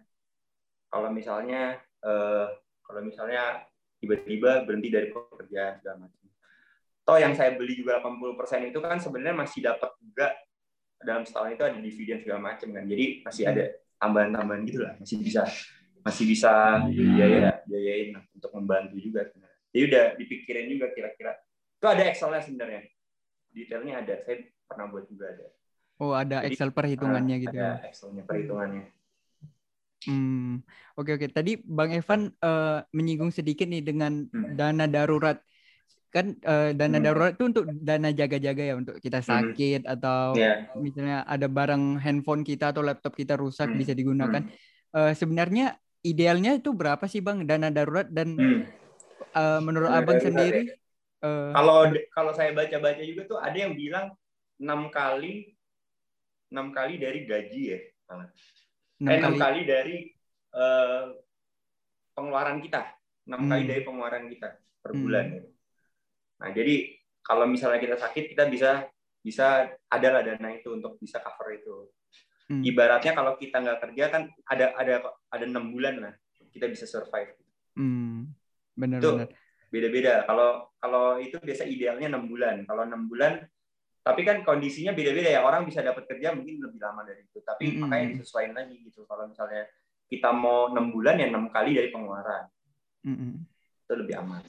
Kalau 0.91 1.09
misalnya 1.15 1.79
eh, 2.03 2.47
kalau 2.83 3.01
misalnya 3.01 3.63
tiba-tiba 4.03 4.67
berhenti 4.67 4.89
dari 4.91 5.07
pekerjaan 5.09 5.79
segala 5.79 6.05
macam. 6.05 6.24
Toh 7.05 7.17
yang 7.21 7.37
saya 7.37 7.53
beli 7.53 7.77
juga 7.77 8.01
80% 8.01 8.65
itu 8.65 8.79
kan 8.81 8.97
sebenarnya 8.97 9.37
masih 9.37 9.59
dapat 9.61 9.93
juga 10.01 10.33
dalam 11.05 11.21
setahun 11.21 11.53
itu 11.53 11.63
ada 11.63 11.77
dividen 11.77 12.17
segala 12.25 12.41
macam 12.41 12.67
kan. 12.73 12.83
Jadi 12.89 13.05
masih 13.21 13.43
ada 13.45 13.63
tambahan-tambahan 14.01 14.61
gitu 14.65 14.79
lah, 14.81 14.93
masih 14.97 15.17
bisa 15.21 15.45
masih 16.01 16.25
bisa 16.25 16.81
biaya 16.89 17.61
biayain 17.65 18.17
untuk 18.33 18.51
membantu 18.57 18.97
juga 18.97 19.25
sebenarnya. 19.29 19.61
Jadi 19.69 19.81
udah 19.91 20.05
dipikirin 20.17 20.65
juga 20.71 20.85
kira-kira. 20.93 21.33
Itu 21.77 21.85
ada 21.85 22.03
Excel-nya 22.09 22.41
sebenarnya. 22.41 22.81
Detailnya 23.53 23.93
ada. 24.01 24.15
Saya 24.25 24.35
pernah 24.65 24.85
buat 24.89 25.05
juga 25.05 25.25
ada. 25.29 25.45
Oh, 25.99 26.11
ada 26.11 26.43
Jadi, 26.43 26.57
Excel 26.57 26.71
perhitungannya 26.73 27.35
gitu. 27.43 27.57
Ada 27.57 27.85
Excel-nya 27.91 28.23
perhitungannya. 28.25 28.83
Hmm, 30.05 30.61
oke 30.95 31.17
oke. 31.17 31.27
Tadi 31.33 31.57
Bang 31.65 31.91
Evan 31.93 32.29
eh, 32.29 32.79
menyinggung 32.93 33.33
sedikit 33.33 33.65
nih 33.65 33.81
dengan 33.81 34.25
Hmm. 34.29 34.53
dana 34.53 34.85
darurat. 34.85 35.41
Kan 36.15 36.39
eh, 36.39 36.71
dana 36.79 36.95
Hmm. 36.95 37.05
darurat 37.05 37.31
itu 37.35 37.43
untuk 37.51 37.65
dana 37.67 38.09
jaga-jaga 38.15 38.63
ya 38.71 38.75
untuk 38.79 38.95
kita 39.03 39.19
Hmm. 39.19 39.51
sakit 39.51 39.83
atau 39.83 40.39
Ya. 40.39 40.63
misalnya 40.79 41.27
ada 41.27 41.47
barang 41.51 41.99
handphone 41.99 42.47
kita 42.47 42.71
atau 42.71 42.81
laptop 42.87 43.13
kita 43.19 43.35
rusak 43.35 43.67
Hmm. 43.67 43.79
bisa 43.83 43.91
digunakan. 43.91 44.41
Hmm. 44.47 44.95
Eh, 44.95 45.11
sebenarnya 45.11 45.75
idealnya 46.07 46.55
itu 46.55 46.71
berapa 46.71 47.03
sih 47.11 47.19
Bang 47.19 47.43
dana 47.43 47.67
darurat 47.67 48.07
dan 48.07 48.39
Hmm. 48.39 48.63
eh, 49.35 49.59
menurut 49.59 49.91
Dana 49.91 49.99
Abang 49.99 50.17
darurat 50.23 50.31
sendiri 50.31 50.61
eh, 51.27 51.51
Kalau 51.51 51.77
kalau 52.15 52.31
saya 52.31 52.51
baca-baca 52.55 53.03
juga 53.03 53.21
tuh 53.27 53.37
ada 53.43 53.57
yang 53.59 53.73
bilang 53.75 54.15
enam 54.55 54.87
kali 54.87 55.51
enam 56.55 56.71
kali 56.71 56.95
dari 56.95 57.19
gaji 57.27 57.61
ya. 57.75 57.79
enam 59.03 59.11
eh, 59.11 59.19
kali 59.19 59.35
kali 59.35 59.61
dari 59.67 59.97
eh, 60.55 61.03
pengeluaran 62.15 62.63
kita, 62.63 62.81
enam 63.27 63.41
kali 63.51 63.61
Hmm. 63.67 63.71
dari 63.75 63.81
pengeluaran 63.83 64.25
kita 64.31 64.49
per 64.79 64.91
Hmm. 64.95 65.01
bulan. 65.03 65.25
Nah, 66.41 66.49
jadi 66.51 66.91
kalau 67.25 67.45
misalnya 67.49 67.79
kita 67.81 67.97
sakit, 67.97 68.31
kita 68.35 68.47
bisa 68.51 68.85
bisa 69.25 69.73
adalah 69.89 70.21
dana 70.21 70.53
itu 70.53 70.69
untuk 70.69 71.01
bisa 71.01 71.17
cover 71.17 71.57
itu. 71.57 71.89
Hmm. 72.45 72.61
Ibaratnya 72.61 73.17
kalau 73.17 73.33
kita 73.41 73.57
nggak 73.57 73.79
kerja 73.89 74.05
kan 74.13 74.29
ada 74.45 74.77
ada 74.77 75.01
ada 75.33 75.45
enam 75.49 75.73
bulan 75.73 75.97
lah 75.97 76.13
kita 76.55 76.71
bisa 76.71 76.87
survive. 76.87 77.35
Hmm, 77.75 78.31
benar 78.79 79.03
Itu 79.03 79.09
benar. 79.19 79.29
beda-beda. 79.67 80.13
Kalau 80.23 80.71
kalau 80.79 81.19
itu 81.19 81.35
biasa 81.35 81.67
idealnya 81.67 82.07
enam 82.07 82.31
bulan. 82.31 82.63
Kalau 82.63 82.87
enam 82.87 83.11
bulan, 83.11 83.43
tapi 83.99 84.23
kan 84.23 84.39
kondisinya 84.47 84.95
beda-beda 84.95 85.35
ya. 85.35 85.43
Orang 85.43 85.67
bisa 85.67 85.83
dapat 85.83 86.07
kerja 86.07 86.31
mungkin 86.31 86.63
lebih 86.63 86.79
lama 86.79 87.03
dari 87.03 87.27
itu. 87.27 87.43
Tapi 87.43 87.75
Mm-mm. 87.75 87.79
makanya 87.83 88.05
disesuaikan 88.15 88.55
lagi 88.55 88.79
gitu. 88.87 89.03
Kalau 89.03 89.27
misalnya 89.27 89.67
kita 90.07 90.31
mau 90.31 90.71
enam 90.71 90.95
bulan 90.95 91.19
ya 91.19 91.27
enam 91.27 91.51
kali 91.51 91.75
dari 91.75 91.91
pengeluaran 91.91 92.45
Mm-mm. 93.03 93.43
itu 93.83 93.93
lebih 93.99 94.15
aman. 94.23 94.41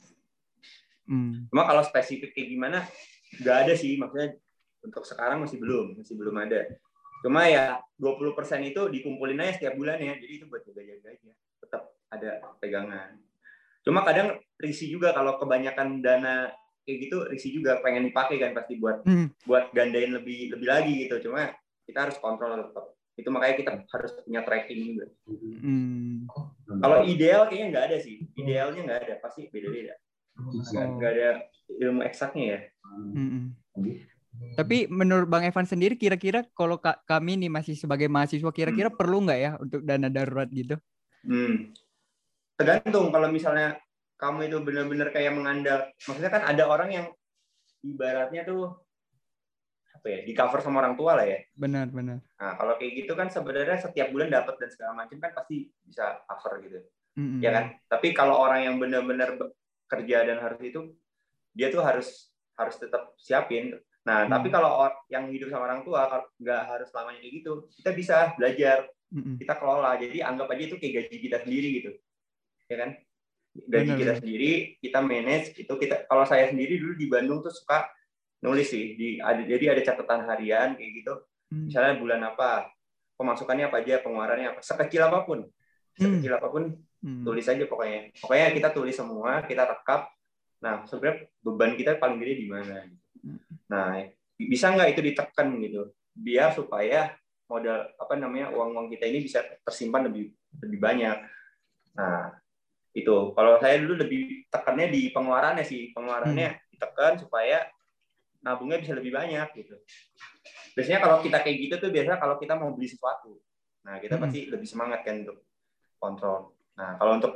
Hmm. 1.07 1.47
Cuma 1.49 1.63
kalau 1.63 1.81
spesifik 1.87 2.35
kayak 2.35 2.49
gimana, 2.51 2.79
nggak 3.39 3.57
ada 3.65 3.73
sih. 3.73 3.95
Maksudnya 3.95 4.35
untuk 4.83 5.03
sekarang 5.07 5.41
masih 5.43 5.57
belum, 5.57 5.97
masih 5.97 6.15
belum 6.19 6.35
ada. 6.37 6.67
Cuma 7.25 7.49
ya 7.49 7.81
20% 7.97 8.35
itu 8.61 8.81
dikumpulin 8.93 9.41
aja 9.41 9.57
setiap 9.57 9.73
bulan 9.79 9.97
ya. 9.97 10.13
Jadi 10.19 10.33
itu 10.37 10.45
buat 10.45 10.61
jaga-jaga 10.67 11.07
aja. 11.17 11.31
Tetap 11.63 11.81
ada 12.11 12.31
pegangan. 12.61 13.17
Cuma 13.81 14.03
kadang 14.03 14.37
risih 14.59 14.91
juga 14.91 15.15
kalau 15.15 15.39
kebanyakan 15.39 16.03
dana 16.03 16.51
kayak 16.87 16.97
gitu 17.07 17.17
risih 17.27 17.51
juga 17.51 17.79
pengen 17.83 18.07
dipakai 18.07 18.39
kan 18.39 18.55
pasti 18.55 18.79
buat 18.79 19.03
Hmm. 19.03 19.31
buat 19.43 19.71
gandain 19.71 20.11
lebih 20.11 20.55
lebih 20.55 20.67
lagi 20.67 20.93
gitu. 21.07 21.27
Cuma 21.27 21.51
kita 21.87 22.07
harus 22.07 22.19
kontrol 22.19 22.59
tetap. 22.59 22.95
Itu 23.17 23.33
makanya 23.33 23.55
kita 23.57 23.71
harus 23.89 24.11
punya 24.21 24.45
tracking 24.45 24.93
juga. 24.93 25.05
Hmm. 25.25 26.29
Kalau 26.67 27.01
ideal 27.07 27.49
kayaknya 27.49 27.67
nggak 27.73 27.85
ada 27.89 27.97
sih. 27.97 28.21
Idealnya 28.37 28.81
nggak 28.85 28.99
ada, 29.07 29.13
pasti 29.23 29.49
beda-beda. 29.49 29.97
Nggak 30.37 31.11
ada 31.17 31.29
ilmu 31.67 32.01
eksaknya 32.05 32.45
ya. 32.45 32.59
Mm-mm. 32.87 33.43
Tapi 34.53 34.85
menurut 34.85 35.25
Bang 35.25 35.41
Evan 35.41 35.65
sendiri 35.65 35.97
kira-kira 35.97 36.45
kalau 36.53 36.77
ka- 36.77 37.01
kami 37.09 37.41
nih 37.41 37.49
masih 37.49 37.73
sebagai 37.73 38.05
mahasiswa 38.05 38.49
kira-kira 38.53 38.93
perlu 38.93 39.25
nggak 39.25 39.39
ya 39.41 39.51
untuk 39.57 39.81
dana 39.81 40.07
darurat 40.13 40.49
gitu? 40.53 40.77
Hmm. 41.25 41.73
Tergantung 42.57 43.09
kalau 43.09 43.29
misalnya 43.33 43.81
kamu 44.17 44.49
itu 44.49 44.57
benar-benar 44.61 45.09
kayak 45.13 45.33
mengandal, 45.33 45.89
maksudnya 46.05 46.33
kan 46.33 46.45
ada 46.45 46.63
orang 46.65 46.89
yang 46.89 47.05
ibaratnya 47.85 48.45
tuh 48.45 48.81
apa 49.93 50.05
ya, 50.09 50.19
di 50.25 50.33
cover 50.37 50.61
sama 50.61 50.81
orang 50.85 50.97
tua 50.97 51.17
lah 51.17 51.25
ya. 51.25 51.41
Benar 51.57 51.89
benar. 51.89 52.21
Nah, 52.37 52.53
kalau 52.57 52.77
kayak 52.77 52.93
gitu 53.05 53.13
kan 53.17 53.33
sebenarnya 53.33 53.77
setiap 53.81 54.13
bulan 54.13 54.29
dapat 54.29 54.57
dan 54.61 54.69
segala 54.69 54.93
macam 54.93 55.17
kan 55.17 55.33
pasti 55.33 55.69
bisa 55.85 56.21
cover 56.29 56.61
gitu. 56.65 56.79
Mm-mm. 57.17 57.41
Ya 57.41 57.49
kan? 57.53 57.65
Tapi 57.89 58.13
kalau 58.13 58.37
orang 58.37 58.69
yang 58.69 58.77
benar-benar 58.77 59.37
be- 59.37 59.53
kerja 59.87 60.27
dan 60.27 60.37
harus 60.43 60.59
itu 60.61 60.93
dia 61.55 61.73
tuh 61.73 61.81
harus 61.81 62.29
harus 62.53 62.75
tetap 62.77 63.15
siapin. 63.17 63.73
Nah, 64.07 64.23
Hmm. 64.23 64.31
tapi 64.31 64.47
kalau 64.47 64.87
yang 65.11 65.27
hidup 65.31 65.51
sama 65.51 65.67
orang 65.67 65.83
tua 65.83 66.07
nggak 66.39 66.61
harus 66.63 66.87
selamanya 66.91 67.19
kayak 67.19 67.33
gitu, 67.43 67.53
kita 67.75 67.89
bisa 67.91 68.15
belajar 68.39 68.87
Mm-mm. 69.11 69.35
kita 69.39 69.53
kelola. 69.55 69.95
Jadi 69.99 70.19
anggap 70.23 70.47
aja 70.51 70.63
itu 70.67 70.75
kayak 70.79 70.93
gaji 71.07 71.17
kita 71.23 71.37
sendiri 71.43 71.69
gitu. 71.81 71.91
Ya 72.71 72.75
kan? 72.83 72.89
Gaji 73.57 73.89
Benar, 73.89 73.99
kita 73.99 74.13
sendiri, 74.21 74.51
kita 74.79 74.99
manage 75.01 75.47
itu 75.57 75.73
kita 75.79 76.05
kalau 76.05 76.23
saya 76.29 76.51
sendiri 76.51 76.77
dulu 76.77 76.93
di 76.93 77.07
Bandung 77.09 77.39
tuh 77.41 77.49
suka 77.49 77.89
nulis 78.45 78.69
sih 78.69 78.93
di 78.93 79.17
ada, 79.17 79.41
jadi 79.41 79.73
ada 79.73 79.81
catatan 79.81 80.29
harian 80.29 80.77
kayak 80.77 80.91
gitu. 81.03 81.13
Hmm. 81.49 81.65
Misalnya 81.67 81.93
bulan 81.97 82.21
apa, 82.21 82.69
pemasukannya 83.17 83.65
apa 83.67 83.81
aja, 83.81 83.99
pengeluarannya 84.05 84.47
apa, 84.55 84.61
sekecil 84.61 85.01
apa 85.03 85.25
pun. 85.25 85.47
Sekecil 85.97 86.31
apa 86.37 86.47
pun 86.53 86.77
Hmm. 86.97 87.21
tulis 87.21 87.45
aja 87.45 87.63
pokoknya. 87.69 88.09
Pokoknya 88.17 88.47
kita 88.57 88.69
tulis 88.73 88.95
semua, 88.97 89.45
kita 89.45 89.63
rekap. 89.69 90.09
Nah, 90.65 90.81
sebenarnya 90.89 91.29
beban 91.45 91.77
kita 91.77 92.01
paling 92.01 92.17
gede 92.17 92.33
di 92.41 92.47
mana. 92.49 92.89
Hmm. 93.21 93.39
Nah, 93.69 94.01
bisa 94.37 94.73
nggak 94.73 94.97
itu 94.97 95.01
ditekan 95.01 95.49
gitu 95.61 95.93
biar 96.17 96.49
supaya 96.53 97.13
modal 97.45 97.93
apa 97.97 98.13
namanya 98.17 98.49
uang-uang 98.53 98.89
kita 98.89 99.05
ini 99.05 99.21
bisa 99.21 99.45
tersimpan 99.61 100.09
lebih 100.09 100.33
lebih 100.65 100.79
banyak. 100.81 101.17
Nah, 101.93 102.33
itu 102.97 103.33
kalau 103.37 103.61
saya 103.61 103.77
dulu 103.77 104.01
lebih 104.01 104.49
tekannya 104.49 104.89
di 104.89 105.13
pengeluarannya 105.13 105.61
sih 105.61 105.93
pengeluarannya 105.93 106.57
ditekan 106.73 107.21
supaya 107.21 107.69
nabungnya 108.41 108.81
bisa 108.81 108.97
lebih 108.97 109.13
banyak 109.13 109.47
gitu. 109.53 109.77
Biasanya 110.73 110.99
kalau 111.01 111.21
kita 111.21 111.37
kayak 111.45 111.57
gitu 111.57 111.75
tuh 111.77 111.89
biasanya 111.93 112.17
kalau 112.17 112.37
kita 112.41 112.53
mau 112.57 112.73
beli 112.73 112.89
sesuatu, 112.89 113.37
nah 113.85 113.97
kita 114.01 114.17
Hmm. 114.17 114.23
pasti 114.25 114.39
lebih 114.49 114.67
semangat 114.69 115.01
kan 115.05 115.21
untuk 115.25 115.45
kontrol. 115.97 116.56
Nah 116.77 116.89
kalau 116.99 117.11
untuk 117.17 117.33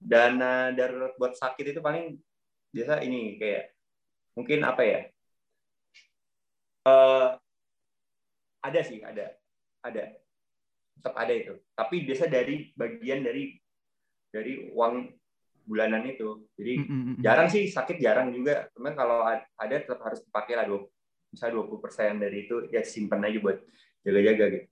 dana 0.00 0.72
darurat 0.76 1.12
buat 1.20 1.34
sakit 1.36 1.64
itu 1.76 1.80
paling 1.80 2.16
biasa 2.74 3.00
ini 3.06 3.38
kayak 3.40 3.72
mungkin 4.36 4.60
apa 4.66 4.82
ya? 4.84 5.00
Eh, 6.86 7.28
ada 8.64 8.80
sih, 8.80 8.98
ada, 9.04 9.36
ada, 9.84 10.02
tetap 10.98 11.14
ada 11.16 11.34
itu. 11.34 11.54
Tapi 11.76 11.96
biasa 12.08 12.24
dari 12.30 12.72
bagian 12.76 13.20
dari 13.24 13.54
dari 14.32 14.70
uang 14.72 14.94
bulanan 15.68 16.04
itu. 16.08 16.44
Jadi 16.58 16.74
jarang 17.20 17.48
sih 17.52 17.68
sakit 17.68 17.96
jarang 18.00 18.32
juga. 18.34 18.68
Cuman 18.76 18.92
kalau 18.96 19.24
ad- 19.24 19.48
ada 19.60 19.76
tetap 19.80 20.00
harus 20.04 20.20
dipakai 20.24 20.54
lah 20.58 20.66
20 20.68 20.90
misalnya 21.34 21.54
20% 21.58 22.12
dari 22.22 22.46
itu 22.46 22.56
ya 22.70 22.82
simpan 22.86 23.26
aja 23.26 23.38
buat 23.42 23.58
jaga-jaga 24.06 24.44
gitu. 24.54 24.66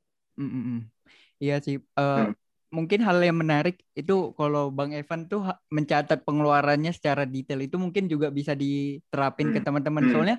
Iya 1.43 1.55
sih. 1.65 1.77
Eh, 1.99 2.03
Hmm. 2.17 2.33
Mungkin 2.73 3.05
hal 3.05 3.21
yang 3.21 3.37
menarik 3.37 3.77
itu 3.93 4.33
kalau 4.33 4.73
Bang 4.73 4.97
Evan 4.97 5.29
tuh 5.29 5.45
mencatat 5.69 6.25
pengeluarannya 6.25 6.97
secara 6.97 7.29
detail 7.29 7.61
itu 7.61 7.77
mungkin 7.77 8.09
juga 8.09 8.33
bisa 8.33 8.57
diterapin 8.57 9.53
ke 9.53 9.61
Hmm. 9.61 9.67
teman-teman. 9.69 10.03
Hmm. 10.09 10.13
Soalnya 10.17 10.37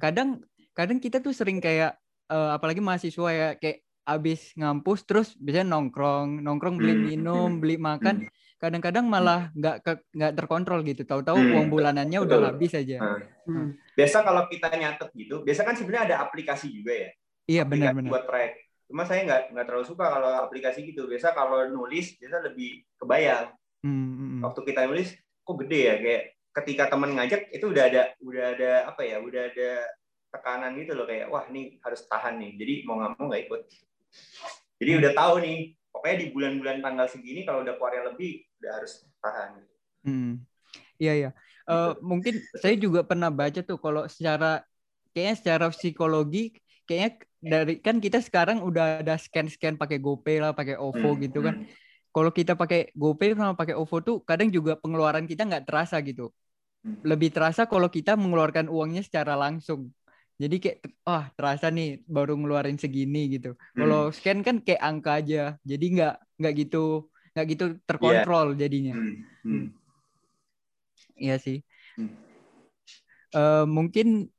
kadang 0.00 0.40
kadang 0.72 0.98
kita 0.98 1.20
tuh 1.20 1.36
sering 1.36 1.60
kayak 1.60 1.94
eh, 2.32 2.50
apalagi 2.56 2.80
mahasiswa 2.80 3.28
ya 3.30 3.48
kayak 3.60 3.84
abis 4.04 4.52
ngampus 4.56 5.04
terus 5.04 5.28
biasanya 5.36 5.76
nongkrong, 5.76 6.40
nongkrong 6.40 6.80
beli 6.80 6.96
Hmm. 6.96 7.04
minum, 7.04 7.50
beli 7.60 7.76
makan. 7.76 8.24
Kadang-kadang 8.56 9.04
malah 9.04 9.52
nggak 9.52 9.84
nggak 10.16 10.32
terkontrol 10.40 10.80
gitu. 10.88 11.04
Tahu-tahu 11.04 11.36
Hmm. 11.36 11.52
uang 11.52 11.66
bulanannya 11.68 12.16
udah 12.24 12.38
Betul. 12.40 12.48
habis 12.48 12.72
aja. 12.72 12.96
Hmm. 13.44 13.76
biasa 13.92 14.24
kalau 14.24 14.48
kita 14.48 14.72
nyatet 14.72 15.12
gitu, 15.12 15.44
biasa 15.44 15.68
kan 15.68 15.76
sebenarnya 15.76 16.16
ada 16.16 16.16
aplikasi 16.24 16.72
juga 16.72 16.96
ya. 16.96 17.10
Iya 17.44 17.62
benar-benar. 17.68 18.08
buat 18.08 18.24
track. 18.24 18.63
Cuma 18.88 19.02
saya 19.08 19.24
nggak 19.24 19.42
nggak 19.56 19.66
terlalu 19.66 19.86
suka 19.86 20.06
kalau 20.08 20.30
aplikasi 20.44 20.84
gitu. 20.88 21.08
Biasa 21.08 21.32
kalau 21.32 21.64
nulis 21.68 22.16
biasa 22.20 22.44
lebih 22.44 22.84
kebayang. 23.00 23.52
Hmm, 23.84 23.92
hmm, 23.92 24.16
hmm. 24.18 24.40
Waktu 24.44 24.60
kita 24.64 24.80
nulis 24.88 25.08
kok 25.44 25.56
gede 25.60 25.80
ya 25.84 25.94
kayak 26.00 26.22
ketika 26.54 26.84
teman 26.88 27.12
ngajak 27.18 27.50
itu 27.50 27.66
udah 27.66 27.84
ada 27.90 28.02
udah 28.22 28.44
ada 28.54 28.70
apa 28.88 29.02
ya 29.02 29.18
udah 29.18 29.42
ada 29.50 29.70
tekanan 30.30 30.78
gitu 30.78 30.94
loh 30.94 31.06
kayak 31.06 31.26
wah 31.28 31.44
ini 31.50 31.78
harus 31.82 32.06
tahan 32.06 32.38
nih 32.38 32.52
jadi 32.58 32.74
mau 32.86 32.98
nggak 33.02 33.10
mau 33.18 33.26
nggak 33.30 33.42
ikut 33.50 33.60
jadi 34.78 34.90
udah 35.02 35.12
tahu 35.18 35.34
nih 35.42 35.58
pokoknya 35.90 36.16
di 36.22 36.26
bulan-bulan 36.30 36.78
tanggal 36.78 37.06
segini 37.10 37.42
kalau 37.42 37.66
udah 37.66 37.74
keluarnya 37.74 38.02
lebih 38.14 38.46
udah 38.62 38.72
harus 38.80 39.02
tahan 39.18 39.62
Hmm. 40.04 40.44
Iya 41.00 41.12
iya. 41.16 41.30
Uh, 41.64 41.96
mungkin 42.04 42.44
saya 42.60 42.76
juga 42.76 43.00
pernah 43.08 43.32
baca 43.32 43.64
tuh 43.64 43.80
kalau 43.80 44.04
secara 44.04 44.60
kayaknya 45.16 45.36
secara 45.40 45.66
psikologi 45.72 46.52
kayaknya 46.84 47.24
dari 47.44 47.76
kan 47.84 48.00
kita 48.00 48.24
sekarang 48.24 48.64
udah 48.64 49.04
ada 49.04 49.20
scan-scan 49.20 49.76
pakai 49.76 50.00
GoPay 50.00 50.40
lah, 50.40 50.56
pakai 50.56 50.80
OVO 50.80 51.12
hmm. 51.12 51.20
gitu 51.28 51.38
kan. 51.44 51.60
Hmm. 51.60 51.68
Kalau 52.14 52.30
kita 52.32 52.56
pakai 52.56 52.94
GoPay 52.96 53.36
sama 53.36 53.52
pakai 53.52 53.76
OVO 53.76 53.96
tuh 54.00 54.16
kadang 54.24 54.48
juga 54.48 54.80
pengeluaran 54.80 55.28
kita 55.28 55.44
nggak 55.44 55.68
terasa 55.68 56.00
gitu. 56.00 56.32
Hmm. 56.80 57.04
Lebih 57.04 57.36
terasa 57.36 57.68
kalau 57.68 57.92
kita 57.92 58.16
mengeluarkan 58.16 58.72
uangnya 58.72 59.04
secara 59.04 59.36
langsung. 59.36 59.92
Jadi 60.34 60.56
kayak 60.58 60.78
wah 61.06 61.30
terasa 61.36 61.70
nih 61.70 62.02
baru 62.08 62.34
ngeluarin 62.40 62.80
segini 62.80 63.36
gitu. 63.36 63.52
Hmm. 63.52 63.76
Kalau 63.76 64.02
scan 64.08 64.40
kan 64.40 64.56
kayak 64.64 64.80
angka 64.80 65.20
aja. 65.20 65.42
Jadi 65.62 65.84
nggak 66.00 66.14
nggak 66.40 66.54
gitu 66.64 67.12
nggak 67.34 67.46
gitu 67.52 67.64
terkontrol 67.84 68.56
yeah. 68.56 68.58
jadinya. 68.64 68.94
Hmm. 68.96 69.16
Hmm. 69.44 69.66
Iya 71.20 71.36
sih. 71.36 71.58
Hmm. 72.00 72.14
Uh, 73.34 73.66
mungkin 73.66 74.30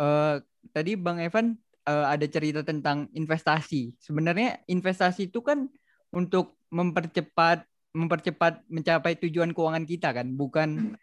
uh, 0.00 0.40
tadi 0.72 0.96
Bang 0.96 1.20
Evan 1.20 1.60
uh, 1.84 2.06
ada 2.08 2.24
cerita 2.24 2.64
tentang 2.64 3.12
investasi. 3.12 3.92
Sebenarnya 4.00 4.64
investasi 4.64 5.28
itu 5.28 5.44
kan 5.44 5.68
untuk 6.10 6.56
mempercepat 6.72 7.68
mempercepat 7.90 8.62
mencapai 8.70 9.18
tujuan 9.18 9.50
keuangan 9.50 9.84
kita 9.84 10.14
kan, 10.14 10.32
bukan 10.32 10.94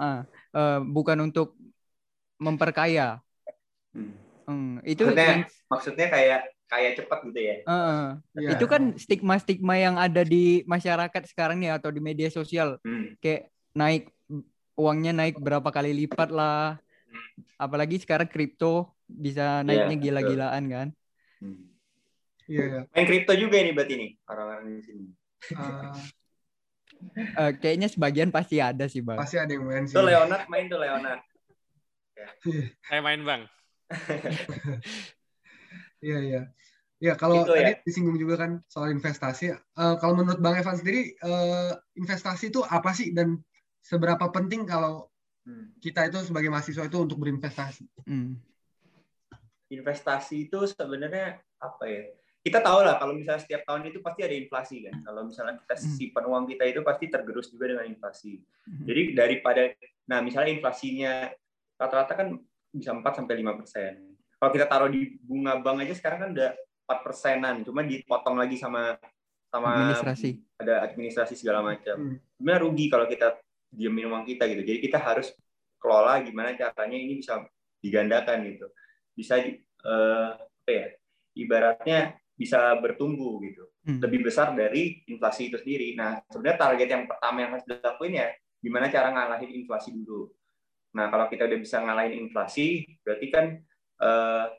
uh, 0.00 0.24
uh, 0.56 0.80
bukan 0.82 1.30
untuk 1.30 1.54
memperkaya. 2.40 3.20
Hmm. 3.92 4.16
Hmm, 4.48 4.80
itu 4.80 5.04
maksudnya, 5.04 5.28
yang, 5.28 5.42
maksudnya 5.68 6.06
kayak 6.08 6.40
kayak 6.72 6.92
cepat 6.96 7.18
gitu 7.28 7.40
ya. 7.44 7.56
Uh, 7.68 7.72
uh. 7.76 8.04
Yeah. 8.32 8.56
Itu 8.56 8.64
kan 8.64 8.96
stigma-stigma 8.96 9.76
yang 9.76 10.00
ada 10.00 10.24
di 10.24 10.64
masyarakat 10.64 11.28
sekarang 11.28 11.60
nih 11.60 11.76
atau 11.76 11.92
di 11.92 12.00
media 12.00 12.32
sosial. 12.32 12.80
Hmm. 12.80 13.12
Kayak 13.20 13.52
naik 13.76 14.08
uangnya 14.72 15.12
naik 15.12 15.36
berapa 15.36 15.68
kali 15.68 15.92
lipat 15.92 16.32
lah. 16.32 16.80
Apalagi 17.58 17.98
sekarang 18.02 18.28
kripto 18.30 18.94
bisa 19.08 19.64
naiknya 19.66 19.96
yeah, 19.96 20.02
gila-gilaan 20.02 20.64
kan. 20.68 20.88
Hmm. 21.42 21.68
Iya. 22.48 22.64
Yeah. 22.64 22.82
Main 22.94 23.06
kripto 23.06 23.32
juga 23.36 23.56
ini 23.60 23.70
berarti 23.76 23.94
nih 23.98 24.10
orang-orang 24.28 24.64
di 24.72 24.82
sini. 24.84 25.04
Uh, 25.54 25.94
uh, 27.38 27.52
kayaknya 27.60 27.88
sebagian 27.90 28.30
pasti 28.32 28.62
ada 28.62 28.86
sih 28.88 29.04
bang. 29.04 29.18
Pasti 29.20 29.36
ada 29.36 29.52
yang 29.52 29.66
main 29.66 29.84
sih. 29.84 29.96
Tuh 29.96 30.04
Leonard 30.06 30.46
main 30.48 30.66
tuh 30.66 30.80
Leonard. 30.80 31.20
Saya 32.88 33.00
main 33.04 33.22
bang. 33.22 33.42
Iya 35.98 36.18
iya. 36.22 36.42
Ya 36.98 37.14
kalau 37.14 37.46
gitu, 37.46 37.54
tadi 37.54 37.74
ya? 37.74 37.82
disinggung 37.86 38.18
juga 38.18 38.34
kan 38.42 38.62
soal 38.66 38.90
investasi. 38.90 39.54
Uh, 39.78 39.94
kalau 40.02 40.18
menurut 40.18 40.42
Bang 40.42 40.58
Evan 40.58 40.74
sendiri 40.74 41.14
uh, 41.22 41.78
investasi 41.94 42.50
itu 42.50 42.62
apa 42.66 42.90
sih 42.90 43.14
dan 43.14 43.38
seberapa 43.82 44.30
penting 44.34 44.66
kalau. 44.66 45.06
Kita 45.78 46.10
itu 46.10 46.18
sebagai 46.26 46.50
mahasiswa 46.50 46.84
itu 46.84 46.98
untuk 46.98 47.18
berinvestasi? 47.22 47.84
Hmm. 48.04 48.38
Investasi 49.68 50.48
itu 50.48 50.58
sebenarnya 50.68 51.38
apa 51.60 51.84
ya? 51.86 52.02
Kita 52.38 52.64
tahu 52.64 52.80
lah 52.86 52.96
kalau 52.96 53.12
misalnya 53.12 53.42
setiap 53.42 53.66
tahun 53.66 53.92
itu 53.92 54.00
pasti 54.00 54.20
ada 54.24 54.36
inflasi 54.36 54.76
kan. 54.88 54.94
Kalau 55.04 55.22
misalnya 55.26 55.54
kita 55.60 55.74
hmm. 55.74 55.94
simpan 55.98 56.24
uang 56.26 56.44
kita 56.48 56.64
itu 56.64 56.80
pasti 56.80 57.06
tergerus 57.10 57.46
juga 57.52 57.64
dengan 57.68 57.84
inflasi. 57.84 58.40
Hmm. 58.64 58.84
Jadi 58.88 59.02
daripada, 59.12 59.62
nah 60.08 60.24
misalnya 60.24 60.54
inflasinya 60.56 61.28
rata-rata 61.76 62.12
kan 62.16 62.28
bisa 62.72 62.90
4 62.94 63.04
sampai 63.04 63.34
lima 63.36 63.52
persen. 63.58 64.16
Kalau 64.38 64.50
kita 64.54 64.66
taruh 64.70 64.90
di 64.90 65.18
bunga 65.18 65.58
bank 65.58 65.82
aja 65.82 65.94
sekarang 65.98 66.18
kan 66.22 66.30
udah 66.32 66.50
empat 66.88 66.98
persenan, 67.04 67.56
cuma 67.66 67.84
dipotong 67.84 68.38
lagi 68.38 68.56
sama 68.56 68.96
sama 69.48 69.68
administrasi. 69.74 70.30
ada 70.60 70.84
administrasi 70.84 71.34
segala 71.36 71.60
macam. 71.64 71.96
Hmm. 71.96 72.16
Sebenarnya 72.38 72.60
rugi 72.64 72.86
kalau 72.88 73.06
kita 73.08 73.36
diamin 73.68 74.08
uang 74.08 74.24
kita 74.24 74.48
gitu. 74.48 74.62
Jadi 74.64 74.78
kita 74.84 74.98
harus 75.00 75.32
kelola 75.78 76.20
gimana 76.24 76.56
caranya 76.58 76.98
ini 76.98 77.20
bisa 77.20 77.44
digandakan 77.78 78.38
gitu. 78.48 78.66
Bisa 79.14 79.38
uh, 79.84 80.30
apa 80.36 80.70
ya? 80.70 80.86
Ibaratnya 81.38 81.98
bisa 82.38 82.74
bertumbuh 82.78 83.42
gitu. 83.42 83.66
Hmm. 83.86 83.98
Lebih 84.02 84.30
besar 84.30 84.54
dari 84.54 85.02
inflasi 85.06 85.50
itu 85.50 85.58
sendiri. 85.58 85.94
Nah, 85.98 86.22
sebenarnya 86.30 86.58
target 86.58 86.88
yang 86.90 87.04
pertama 87.06 87.36
yang 87.42 87.50
harus 87.56 87.66
dilakuin 87.66 88.14
ya 88.18 88.28
gimana 88.58 88.90
cara 88.90 89.14
ngalahin 89.14 89.54
inflasi 89.54 89.94
dulu. 89.94 90.30
Nah, 90.98 91.06
kalau 91.14 91.30
kita 91.30 91.46
udah 91.46 91.58
bisa 91.62 91.78
ngalahin 91.78 92.26
inflasi, 92.26 92.82
berarti 93.06 93.26
kan 93.30 93.46
uh, 94.02 94.50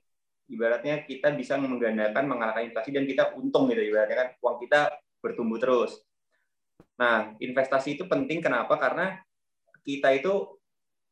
ibaratnya 0.47 1.03
kita 1.03 1.35
bisa 1.35 1.59
menggandakan 1.59 2.25
mengalahkan 2.25 2.71
inflasi 2.71 2.89
dan 2.95 3.03
kita 3.05 3.35
untung 3.35 3.67
gitu 3.69 3.81
ibaratnya 3.83 4.17
kan 4.17 4.29
uang 4.39 4.57
kita 4.63 4.79
bertumbuh 5.19 5.59
terus. 5.59 5.99
Nah, 6.99 7.33
investasi 7.39 7.95
itu 7.95 8.03
penting 8.05 8.43
kenapa? 8.43 8.75
Karena 8.75 9.15
kita 9.87 10.11
itu 10.11 10.59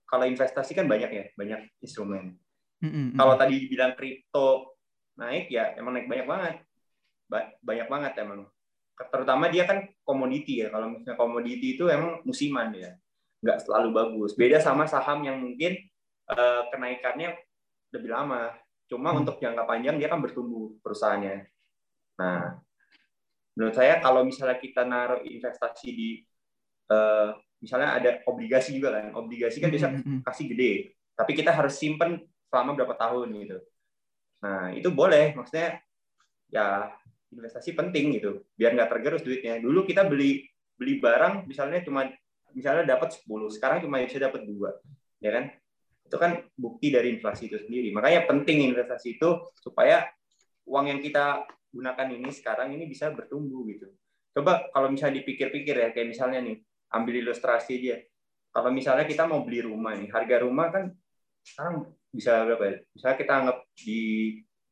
kalau 0.08 0.25
investasi 0.27 0.75
kan 0.75 0.88
banyak 0.88 1.12
ya, 1.12 1.25
banyak 1.36 1.62
instrumen. 1.80 2.36
Mm-hmm. 2.84 3.17
Kalau 3.17 3.34
tadi 3.39 3.65
bilang 3.67 3.97
kripto 3.97 4.77
naik 5.17 5.49
ya 5.49 5.73
emang 5.80 5.97
naik 5.97 6.08
banyak 6.08 6.27
banget. 6.27 6.56
Ba- 7.27 7.56
banyak 7.60 7.88
banget 7.88 8.13
emang. 8.21 8.45
Terutama 8.97 9.49
dia 9.49 9.63
kan 9.65 9.84
komoditi 10.03 10.63
ya. 10.63 10.67
Kalau 10.69 10.93
misalnya 10.93 11.17
komoditi 11.17 11.80
itu 11.80 11.89
emang 11.89 12.21
musiman 12.23 12.71
ya. 12.75 12.93
Nggak 13.41 13.65
selalu 13.65 13.89
bagus. 13.93 14.32
Beda 14.36 14.62
sama 14.62 14.86
saham 14.86 15.23
yang 15.25 15.39
mungkin 15.39 15.77
uh, 16.32 16.69
kenaikannya 16.69 17.36
lebih 17.95 18.10
lama. 18.12 18.53
Cuma 18.88 19.12
hmm. 19.12 19.19
untuk 19.25 19.36
jangka 19.39 19.63
panjang 19.67 19.99
dia 19.99 20.08
kan 20.08 20.23
bertumbuh 20.23 20.75
perusahaannya. 20.80 21.47
Nah, 22.17 22.62
menurut 23.58 23.74
saya 23.74 23.98
kalau 23.98 24.22
misalnya 24.22 24.62
kita 24.62 24.86
naruh 24.86 25.26
investasi 25.26 25.89
di 25.89 26.10
uh, 26.93 27.34
misalnya 27.58 27.98
ada 27.98 28.10
obligasi 28.30 28.78
juga 28.78 29.02
kan, 29.02 29.17
obligasi 29.17 29.58
kan 29.58 29.74
bisa 29.74 29.89
hmm, 29.89 30.06
hmm, 30.06 30.20
kasih 30.22 30.46
gede, 30.54 30.93
tapi 31.17 31.34
kita 31.34 31.50
harus 31.50 31.74
simpen 31.74 32.22
selama 32.54 32.78
berapa 32.78 32.93
tahun 32.93 33.34
gitu. 33.34 33.58
Nah, 34.46 34.70
itu 34.78 34.93
boleh, 34.93 35.34
maksudnya 35.34 35.82
ya 36.54 36.93
investasi 37.34 37.74
penting 37.74 38.22
gitu, 38.22 38.46
biar 38.54 38.78
nggak 38.78 38.93
tergerus 38.93 39.26
duitnya. 39.26 39.58
Dulu 39.58 39.89
kita 39.89 40.06
beli 40.06 40.46
beli 40.78 41.02
barang 41.02 41.50
misalnya 41.50 41.82
cuma 41.82 42.06
misalnya 42.54 42.86
dapat 42.86 43.17
10, 43.26 43.58
sekarang 43.58 43.82
cuma 43.82 44.06
bisa 44.06 44.22
dapat 44.22 44.46
dua, 44.46 44.78
ya 45.17 45.34
kan? 45.34 45.50
itu 46.08 46.15
kan 46.15 46.39
bukti 46.56 46.88
dari 46.88 47.12
inflasi 47.12 47.52
itu 47.52 47.60
sendiri. 47.60 47.91
Makanya 47.91 48.24
penting 48.32 48.72
investasi 48.72 49.20
itu 49.20 49.43
supaya 49.60 50.08
uang 50.63 50.88
yang 50.88 51.00
kita 51.04 51.43
gunakan 51.73 52.08
ini 52.13 52.30
sekarang 52.32 52.73
ini 52.73 52.86
bisa 52.88 53.12
bertumbuh 53.12 53.67
gitu. 53.67 53.88
Coba 54.34 54.69
kalau 54.71 54.93
misalnya 54.93 55.21
dipikir-pikir 55.23 55.75
ya, 55.75 55.89
kayak 55.91 56.13
misalnya 56.13 56.39
nih, 56.43 56.58
ambil 56.93 57.15
ilustrasi 57.25 57.82
aja. 57.82 57.95
Kalau 58.53 58.69
misalnya 58.73 59.06
kita 59.06 59.25
mau 59.25 59.43
beli 59.43 59.65
rumah 59.65 59.93
nih, 59.97 60.10
harga 60.10 60.36
rumah 60.41 60.67
kan 60.73 60.93
sekarang 61.43 61.93
bisa 62.10 62.45
berapa 62.45 62.63
ya? 62.63 62.75
Misalnya 62.93 63.17
kita 63.17 63.34
anggap 63.34 63.58
di 63.77 64.01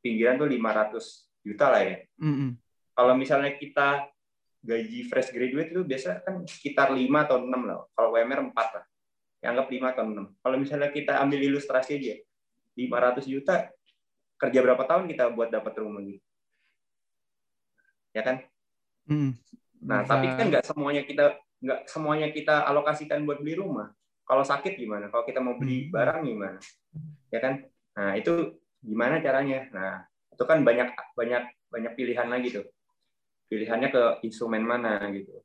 pinggiran 0.01 0.36
tuh 0.41 0.49
500 0.49 1.45
juta 1.45 1.65
lah 1.69 1.81
ya. 1.81 1.97
Mm 2.21 2.34
-hmm. 2.34 2.49
Kalau 2.95 3.13
misalnya 3.17 3.51
kita 3.58 3.88
gaji 4.65 4.99
fresh 5.05 5.29
graduate 5.29 5.69
itu 5.69 5.81
biasa 5.86 6.25
kan 6.25 6.41
sekitar 6.49 6.89
5 6.89 7.05
atau 7.25 7.38
6 7.38 7.49
lah. 7.69 7.86
Kalau 7.93 8.10
WMR 8.17 8.41
4 8.49 8.55
lah 8.55 8.86
anggap 9.45 9.67
5 9.69 9.93
atau 9.93 10.03
6. 10.03 10.41
Kalau 10.41 10.58
misalnya 10.58 10.89
kita 10.89 11.21
ambil 11.21 11.39
ilustrasi 11.45 12.01
aja, 12.01 12.15
500 12.75 13.29
juta, 13.29 13.69
kerja 14.41 14.60
berapa 14.60 14.84
tahun 14.84 15.05
kita 15.13 15.31
buat 15.31 15.53
dapat 15.53 15.73
rumah 15.79 16.01
gitu? 16.03 16.19
Ya 18.15 18.23
kan? 18.23 18.39
Hmm. 19.12 19.36
Nah, 19.84 20.08
Bisa... 20.08 20.10
tapi 20.15 20.25
kan 20.32 20.45
nggak 20.47 20.65
semuanya 20.65 21.04
kita 21.04 21.25
nggak 21.60 21.80
semuanya 21.91 22.28
kita 22.32 22.56
alokasikan 22.63 23.28
buat 23.28 23.43
beli 23.43 23.60
rumah. 23.60 23.91
Kalau 24.25 24.41
sakit 24.41 24.80
gimana? 24.80 25.12
Kalau 25.12 25.28
kita 25.28 25.43
mau 25.43 25.60
beli 25.60 25.86
hmm. 25.86 25.91
barang 25.91 26.19
gimana? 26.23 26.60
Ya 27.30 27.39
kan? 27.43 27.54
Nah, 27.99 28.12
itu 28.15 28.58
gimana 28.80 29.19
caranya? 29.19 29.67
Nah, 29.75 30.08
itu 30.32 30.43
kan 30.47 30.63
banyak 30.63 30.89
banyak 31.13 31.43
banyak 31.69 31.93
pilihan 31.99 32.32
lagi 32.32 32.56
tuh. 32.56 32.65
Pilihannya 33.51 33.91
ke 33.91 34.04
instrumen 34.25 34.63
mana 34.63 34.97
gitu. 35.12 35.43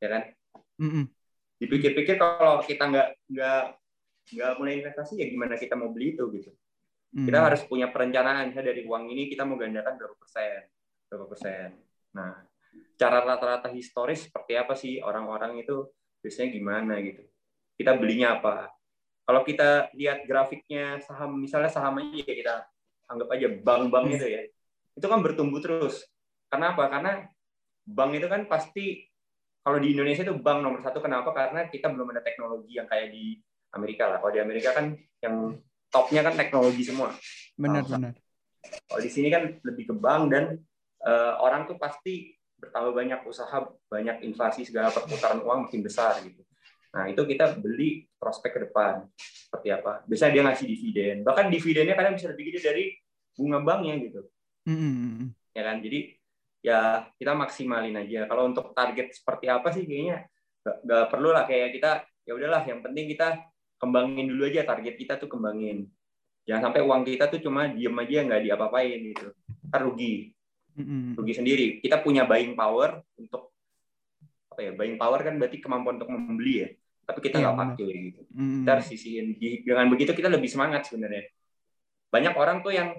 Ya 0.00 0.08
kan? 0.08 0.22
Mm 0.80 0.90
-mm 0.90 1.04
dipikir-pikir 1.58 2.16
kalau 2.16 2.62
kita 2.62 2.86
nggak 2.86 3.08
nggak 3.34 3.62
nggak 4.38 4.50
mulai 4.56 4.78
investasi 4.78 5.18
ya 5.18 5.26
gimana 5.26 5.58
kita 5.58 5.74
mau 5.74 5.90
beli 5.90 6.14
itu 6.14 6.24
gitu 6.30 6.50
hmm. 7.18 7.26
kita 7.26 7.38
harus 7.42 7.60
punya 7.66 7.90
perencanaan 7.90 8.54
ya 8.54 8.62
dari 8.62 8.86
uang 8.86 9.10
ini 9.10 9.26
kita 9.26 9.42
mau 9.42 9.58
gandakan 9.58 9.98
berapa 9.98 10.14
persen 10.14 10.70
berapa 11.08 11.26
persen 11.28 11.74
nah 12.12 12.44
cara 13.00 13.24
rata-rata 13.24 13.72
historis 13.72 14.28
seperti 14.28 14.52
apa 14.54 14.74
sih 14.76 15.00
orang-orang 15.00 15.64
itu 15.64 15.88
biasanya 16.20 16.48
gimana 16.52 16.94
gitu 17.00 17.24
kita 17.80 17.96
belinya 17.96 18.38
apa 18.38 18.70
kalau 19.28 19.44
kita 19.44 19.92
lihat 19.92 20.24
grafiknya 20.24 21.00
saham 21.04 21.36
misalnya 21.40 21.68
saham 21.68 22.00
aja 22.00 22.22
ya 22.24 22.34
kita 22.36 22.56
anggap 23.08 23.28
aja 23.34 23.48
bank-bank 23.60 24.06
itu 24.16 24.26
ya 24.28 24.42
itu 24.98 25.06
kan 25.06 25.20
bertumbuh 25.24 25.60
terus 25.62 26.04
kenapa 26.52 26.90
karena 26.92 27.28
bank 27.88 28.10
itu 28.20 28.28
kan 28.28 28.44
pasti 28.44 29.08
kalau 29.68 29.84
di 29.84 29.92
Indonesia 29.92 30.24
itu 30.24 30.32
bank 30.40 30.64
nomor 30.64 30.80
satu 30.80 31.04
kenapa? 31.04 31.28
Karena 31.36 31.68
kita 31.68 31.92
belum 31.92 32.08
ada 32.16 32.24
teknologi 32.24 32.80
yang 32.80 32.88
kayak 32.88 33.12
di 33.12 33.36
Amerika 33.76 34.08
lah. 34.08 34.16
Kalau 34.24 34.32
di 34.32 34.40
Amerika 34.40 34.72
kan 34.72 34.96
yang 35.20 35.60
topnya 35.92 36.24
kan 36.24 36.40
teknologi 36.40 36.88
semua. 36.88 37.12
Benar 37.52 37.84
benar. 37.84 38.16
Kalau 38.64 39.00
di 39.04 39.10
sini 39.12 39.28
kan 39.28 39.60
lebih 39.60 39.92
ke 39.92 39.94
bank 39.96 40.22
dan 40.32 40.56
uh, 41.04 41.38
orang 41.42 41.68
tuh 41.68 41.76
pasti 41.78 42.34
bertambah 42.58 42.90
banyak 42.90 43.20
usaha, 43.22 43.70
banyak 43.86 44.26
inflasi 44.26 44.66
segala 44.66 44.90
perputaran 44.90 45.38
uang 45.46 45.70
makin 45.70 45.82
besar 45.86 46.18
gitu. 46.26 46.42
Nah, 46.88 47.06
itu 47.06 47.22
kita 47.22 47.54
beli 47.60 48.08
prospek 48.18 48.50
ke 48.58 48.60
depan. 48.68 49.06
Seperti 49.14 49.68
apa? 49.70 50.02
Biasanya 50.08 50.32
dia 50.34 50.42
ngasih 50.50 50.66
dividen. 50.66 51.16
Bahkan 51.22 51.46
dividennya 51.52 51.94
kadang 51.94 52.18
bisa 52.18 52.32
lebih 52.32 52.50
gede 52.50 52.60
dari 52.64 52.84
bunga 53.36 53.62
banknya 53.62 53.94
gitu. 54.02 54.20
Mm-mm. 54.66 55.30
Ya 55.54 55.62
kan? 55.62 55.76
Jadi 55.78 56.18
ya 56.64 57.06
kita 57.14 57.32
maksimalin 57.38 57.94
aja. 57.94 58.26
Kalau 58.26 58.50
untuk 58.50 58.74
target 58.74 59.14
seperti 59.14 59.46
apa 59.46 59.70
sih 59.70 59.86
kayaknya 59.86 60.26
nggak, 60.66 60.76
nggak 60.82 61.04
perlu 61.12 61.30
lah 61.30 61.44
kayak 61.46 61.78
kita 61.78 62.02
ya 62.26 62.32
udahlah 62.34 62.62
yang 62.66 62.82
penting 62.82 63.06
kita 63.08 63.40
kembangin 63.78 64.26
dulu 64.26 64.50
aja 64.50 64.66
target 64.66 64.94
kita 64.98 65.14
tuh 65.20 65.30
kembangin. 65.30 65.86
Jangan 66.48 66.72
sampai 66.72 66.82
uang 66.82 67.02
kita 67.06 67.30
tuh 67.30 67.38
cuma 67.44 67.70
diem 67.70 67.94
aja 67.94 68.18
nggak 68.26 68.42
diapa-apain 68.48 68.98
gitu. 69.12 69.28
Kan 69.70 69.80
rugi 69.86 70.34
Rugi 71.14 71.34
sendiri. 71.34 71.66
Kita 71.82 71.98
punya 72.00 72.22
buying 72.24 72.54
power 72.54 73.02
untuk 73.18 73.50
apa 74.48 74.60
ya? 74.62 74.72
Buying 74.74 74.96
power 74.96 75.20
kan 75.22 75.34
berarti 75.36 75.58
kemampuan 75.58 75.98
untuk 75.98 76.10
membeli 76.10 76.54
ya. 76.62 76.68
Tapi 77.08 77.18
kita 77.24 77.40
Iya, 77.40 77.44
nggak 77.48 77.56
benar. 77.56 77.68
pakai 77.74 77.88
gitu. 78.04 78.20
Mm-mm. 78.36 78.56
Kita 78.62 78.70
harus 78.76 78.86
sisihin. 78.86 79.26
Dengan 79.38 79.86
begitu 79.88 80.12
kita 80.12 80.28
lebih 80.28 80.50
semangat 80.50 80.84
sebenarnya. 80.86 81.24
Banyak 82.12 82.34
orang 82.36 82.60
tuh 82.60 82.72
yang 82.72 82.92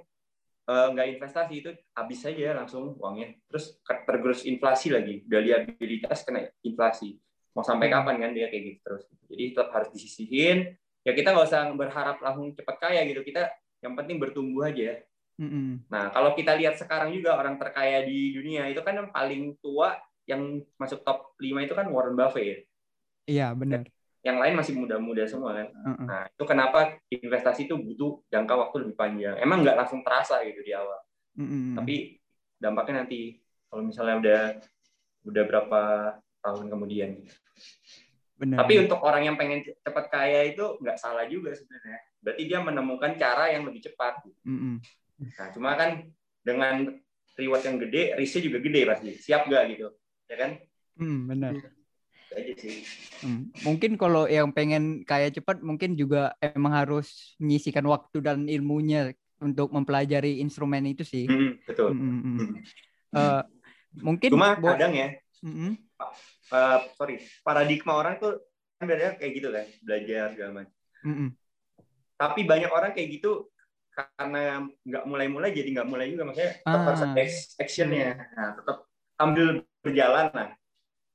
eh, 0.69 0.87
nggak 0.93 1.07
investasi 1.17 1.53
itu 1.61 1.69
habis 1.93 2.19
saja 2.21 2.57
langsung 2.57 2.97
uangnya. 2.97 3.37
Terus 3.49 3.77
tergerus 3.85 4.45
inflasi 4.45 4.89
lagi. 4.89 5.21
Udah 5.25 5.41
liabilitas 5.41 6.25
kena 6.25 6.45
inflasi. 6.61 7.17
Mau 7.53 7.65
sampai 7.65 7.89
kapan 7.89 8.15
kan 8.21 8.31
dia 8.33 8.49
kayak 8.49 8.63
gitu 8.65 8.79
terus. 8.85 9.03
Jadi 9.29 9.43
tetap 9.53 9.69
harus 9.73 9.89
disisihin. 9.93 10.57
Ya 11.01 11.11
kita 11.13 11.31
nggak 11.31 11.47
usah 11.49 11.69
berharap 11.73 12.17
langsung 12.21 12.53
cepat 12.53 12.75
kaya 12.81 13.01
gitu. 13.05 13.21
Kita 13.21 13.49
yang 13.79 13.93
penting 13.93 14.17
bertumbuh 14.17 14.67
aja. 14.67 14.99
Nah, 15.87 16.11
kalau 16.11 16.35
kita 16.35 16.59
lihat 16.59 16.75
sekarang 16.75 17.15
juga 17.15 17.39
orang 17.39 17.55
terkaya 17.55 18.03
di 18.03 18.35
dunia 18.35 18.67
itu 18.67 18.83
kan 18.83 18.99
yang 18.99 19.09
paling 19.09 19.55
tua 19.63 19.95
yang 20.27 20.61
masuk 20.75 21.01
top 21.01 21.33
5 21.39 21.63
itu 21.63 21.73
kan 21.73 21.87
Warren 21.89 22.13
Buffett 22.13 22.45
ya. 22.45 22.57
Iya 23.29 23.47
benar. 23.55 23.87
Yang 24.19 24.37
lain 24.37 24.53
masih 24.59 24.73
muda-muda 24.75 25.23
semua 25.25 25.55
kan. 25.55 25.67
Mm-mm. 25.71 26.05
Nah, 26.05 26.23
itu 26.27 26.43
kenapa 26.43 26.99
investasi 27.07 27.71
itu 27.71 27.75
butuh 27.79 28.19
jangka 28.27 28.53
waktu 28.53 28.75
lebih 28.83 28.95
panjang. 28.99 29.35
Emang 29.39 29.63
nggak 29.63 29.79
langsung 29.79 30.03
terasa 30.03 30.43
gitu 30.43 30.59
di 30.59 30.75
awal. 30.75 30.99
Mm-mm. 31.39 31.79
Tapi 31.79 32.19
dampaknya 32.59 33.07
nanti 33.07 33.39
kalau 33.71 33.87
misalnya 33.87 34.15
udah 34.19 34.41
udah 35.23 35.43
berapa 35.47 35.81
tahun 36.43 36.65
kemudian. 36.67 37.09
Benar. 38.39 38.57
Tapi 38.63 38.73
untuk 38.87 38.99
orang 39.03 39.23
yang 39.23 39.35
pengen 39.39 39.63
cepat 39.63 40.05
kaya 40.11 40.51
itu 40.51 40.63
nggak 40.83 40.99
salah 40.99 41.23
juga 41.31 41.55
sebenarnya. 41.55 41.99
Berarti 42.19 42.43
dia 42.43 42.59
menemukan 42.59 43.15
cara 43.15 43.51
yang 43.55 43.63
lebih 43.63 43.87
cepat. 43.87 44.19
Mm-mm. 44.43 44.83
Nah, 45.19 45.49
cuma 45.51 45.75
kan 45.75 46.07
dengan 46.41 46.95
reward 47.35 47.63
yang 47.63 47.77
gede, 47.79 48.15
risknya 48.15 48.41
juga 48.51 48.57
gede 48.63 48.81
pasti. 48.87 49.11
Siap 49.19 49.41
nggak 49.47 49.63
gitu? 49.75 49.87
Ya 50.31 50.35
kan? 50.39 50.51
Mm, 50.99 51.19
benar. 51.27 51.53
Itu 51.55 52.33
aja 52.35 52.53
sih. 52.59 52.75
Hmm. 53.19 53.51
Mungkin 53.63 53.99
kalau 53.99 54.27
yang 54.31 54.55
pengen 54.55 55.03
kaya 55.03 55.27
cepat 55.27 55.59
mungkin 55.59 55.99
juga 55.99 56.35
emang 56.39 56.71
harus 56.71 57.35
menyisikan 57.35 57.83
waktu 57.87 58.23
dan 58.23 58.47
ilmunya 58.47 59.11
untuk 59.39 59.71
mempelajari 59.71 60.39
instrumen 60.39 60.87
itu 60.87 61.03
sih. 61.03 61.27
Hmm, 61.27 61.59
betul. 61.63 61.95
Mm, 61.95 61.99
mm, 61.99 62.19
mm. 62.19 62.37
Hmm. 62.39 62.55
Eh, 63.15 63.43
mungkin 63.99 64.29
Cuma 64.35 64.55
buat- 64.59 64.75
kadang 64.79 64.93
ya, 64.95 65.09
Mm, 65.39 65.55
mm. 65.55 65.73
eh, 66.51 66.79
sorry, 66.99 67.15
paradigma 67.43 67.95
orang 67.95 68.19
tuh 68.19 68.39
kan 68.79 68.87
kayak 68.87 69.31
gitu 69.35 69.51
kan, 69.51 69.67
belajar 69.83 70.35
segala 70.35 70.51
macam. 70.63 70.75
Mm, 71.03 71.15
mm. 71.15 71.29
Tapi 72.19 72.41
banyak 72.43 72.71
orang 72.71 72.91
kayak 72.91 73.19
gitu 73.19 73.47
karena 74.15 74.43
nggak 74.83 75.03
mulai-mulai 75.05 75.49
jadi 75.51 75.69
nggak 75.75 75.89
mulai 75.89 76.07
juga 76.09 76.23
maksudnya 76.27 76.53
tetap 76.57 76.81
harus 76.87 77.01
Ah. 77.01 77.07
ada 77.11 77.19
ex- 77.19 77.53
actionnya. 77.55 78.09
Nah, 78.33 78.49
tetap 78.55 78.77
sambil 79.15 79.47
berjalan 79.83 80.27
lah, 80.31 80.49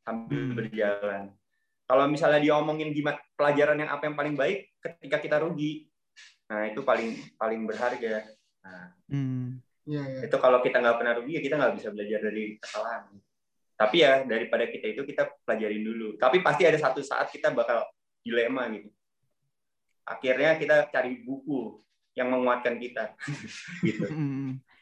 sambil 0.04 0.40
Hmm. 0.40 0.54
berjalan. 0.56 1.22
Kalau 1.84 2.04
misalnya 2.08 2.40
dia 2.40 2.54
omongin 2.56 2.90
gimana 2.90 3.20
pelajaran 3.36 3.76
yang 3.76 3.90
apa 3.92 4.02
yang 4.08 4.16
paling 4.16 4.34
baik 4.34 4.72
ketika 4.80 5.16
kita 5.20 5.36
rugi, 5.40 5.88
nah 6.48 6.64
itu 6.64 6.80
paling 6.80 7.12
paling 7.36 7.60
berharga. 7.64 8.24
Nah, 8.64 8.96
Mm. 9.12 9.60
Iya, 9.84 10.00
iya. 10.00 10.20
itu 10.24 10.36
kalau 10.40 10.64
kita 10.64 10.80
nggak 10.80 10.96
pernah 10.96 11.12
rugi 11.20 11.36
ya 11.36 11.42
kita 11.44 11.60
nggak 11.60 11.74
bisa 11.76 11.92
belajar 11.92 12.20
dari 12.24 12.56
kesalahan 12.56 13.04
tapi 13.76 14.00
ya 14.00 14.24
daripada 14.24 14.64
kita 14.64 14.86
itu 14.96 15.04
kita 15.04 15.28
pelajarin 15.44 15.84
dulu 15.84 16.16
tapi 16.16 16.40
pasti 16.40 16.64
ada 16.64 16.80
satu 16.80 17.04
saat 17.04 17.28
kita 17.28 17.52
bakal 17.52 17.84
dilema 18.24 18.64
gitu 18.72 18.88
akhirnya 20.08 20.56
kita 20.56 20.88
cari 20.88 21.20
buku 21.20 21.76
yang 22.14 22.30
menguatkan 22.30 22.78
kita 22.78 23.14
gitu 23.86 24.06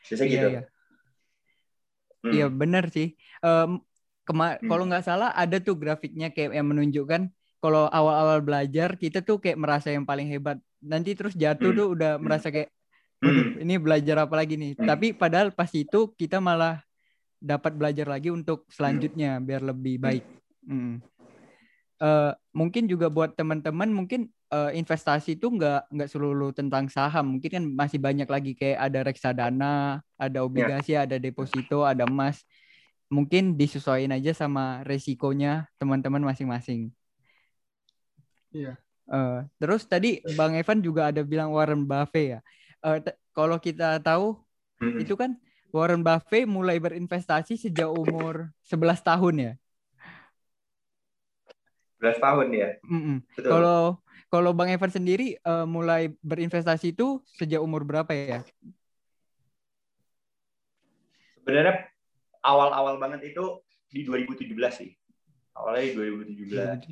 biasanya 0.04 0.28
Iya, 0.28 0.34
gitu 0.36 0.48
iya. 0.48 0.62
Hmm. 2.22 2.30
Iya 2.30 2.46
benar 2.48 2.86
sih. 2.86 3.18
Kema- 4.22 4.58
Hmm. 4.62 4.68
Kalau 4.70 4.84
nggak 4.86 5.02
salah 5.02 5.34
ada 5.34 5.58
tuh 5.58 5.74
grafiknya 5.74 6.30
kayak 6.30 6.54
yang 6.54 6.70
menunjukkan 6.70 7.26
kalau 7.58 7.90
awal-awal 7.90 8.38
belajar 8.38 8.94
kita 8.94 9.18
tuh 9.18 9.42
kayak 9.42 9.58
merasa 9.58 9.90
yang 9.90 10.06
paling 10.06 10.30
hebat. 10.30 10.58
Nanti 10.78 11.18
terus 11.18 11.34
jatuh 11.34 11.74
Hmm. 11.74 11.78
tuh 11.78 11.86
udah 11.98 12.12
Hmm. 12.14 12.22
merasa 12.22 12.50
kayak, 12.50 12.70
Hmm. 13.18 13.58
ini 13.58 13.74
belajar 13.74 14.22
apa 14.22 14.34
lagi 14.34 14.54
nih. 14.54 14.78
Hmm. 14.78 14.86
Tapi 14.86 15.10
padahal 15.12 15.50
pas 15.50 15.70
itu 15.70 16.14
kita 16.14 16.38
malah 16.38 16.78
dapat 17.38 17.74
belajar 17.74 18.06
lagi 18.06 18.30
untuk 18.30 18.70
selanjutnya 18.70 19.42
biar 19.42 19.62
lebih 19.62 19.98
Hmm. 19.98 20.04
baik. 20.06 20.24
Hmm. 20.62 20.94
Eh, 22.02 22.32
mungkin 22.50 22.90
juga 22.90 23.06
buat 23.06 23.38
teman-teman 23.38 23.86
mungkin 23.94 24.26
eh, 24.50 24.74
investasi 24.74 25.38
itu 25.38 25.46
nggak 25.54 25.86
nggak 25.94 26.08
selalu 26.10 26.50
tentang 26.50 26.90
saham. 26.90 27.38
Mungkin 27.38 27.50
kan 27.50 27.62
masih 27.62 28.02
banyak 28.02 28.26
lagi 28.26 28.58
kayak 28.58 28.90
ada 28.90 29.00
reksadana 29.06 30.02
ada 30.18 30.38
obligasi 30.42 30.98
ada 30.98 31.14
deposito 31.22 31.86
ada 31.86 32.02
emas. 32.02 32.42
Mungkin 33.06 33.54
disesuaikan 33.54 34.18
aja 34.18 34.34
sama 34.34 34.82
resikonya 34.82 35.70
teman-teman 35.78 36.26
masing-masing. 36.26 36.90
Iya. 38.50 38.74
Eh, 39.06 39.38
terus 39.62 39.86
tadi 39.86 40.18
bang 40.34 40.58
Evan 40.58 40.82
juga 40.82 41.14
ada 41.14 41.22
bilang 41.22 41.54
Warren 41.54 41.86
Buffett 41.86 42.26
ya. 42.34 42.40
Te- 42.98 43.18
kalau 43.30 43.62
kita 43.62 44.02
tahu 44.02 44.42
Hmm. 44.82 44.98
itu 44.98 45.14
kan 45.14 45.38
Warren 45.70 46.02
Buffett 46.02 46.50
mulai 46.50 46.82
berinvestasi 46.82 47.54
sejak 47.54 47.86
umur 47.94 48.50
11 48.66 48.98
tahun 48.98 49.34
ya 49.38 49.52
11 52.02 52.18
tahun 52.18 52.46
ya? 52.50 52.68
Betul. 53.38 53.46
Kalau 53.46 53.80
kalau 54.26 54.50
Bang 54.50 54.74
Evan 54.74 54.90
sendiri 54.90 55.38
eh, 55.38 55.66
mulai 55.70 56.10
berinvestasi 56.18 56.90
itu 56.90 57.22
sejak 57.38 57.62
umur 57.62 57.86
berapa 57.86 58.10
ya? 58.10 58.42
sebenarnya 61.42 61.90
awal-awal 62.46 63.02
banget 63.02 63.34
itu 63.34 63.62
di 63.90 64.06
2017 64.06 64.46
sih. 64.78 64.90
Awalnya 65.58 65.82
di 65.90 65.94
2017 65.98 66.86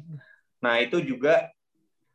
Nah 0.61 0.75
itu 0.83 0.99
juga 1.07 1.49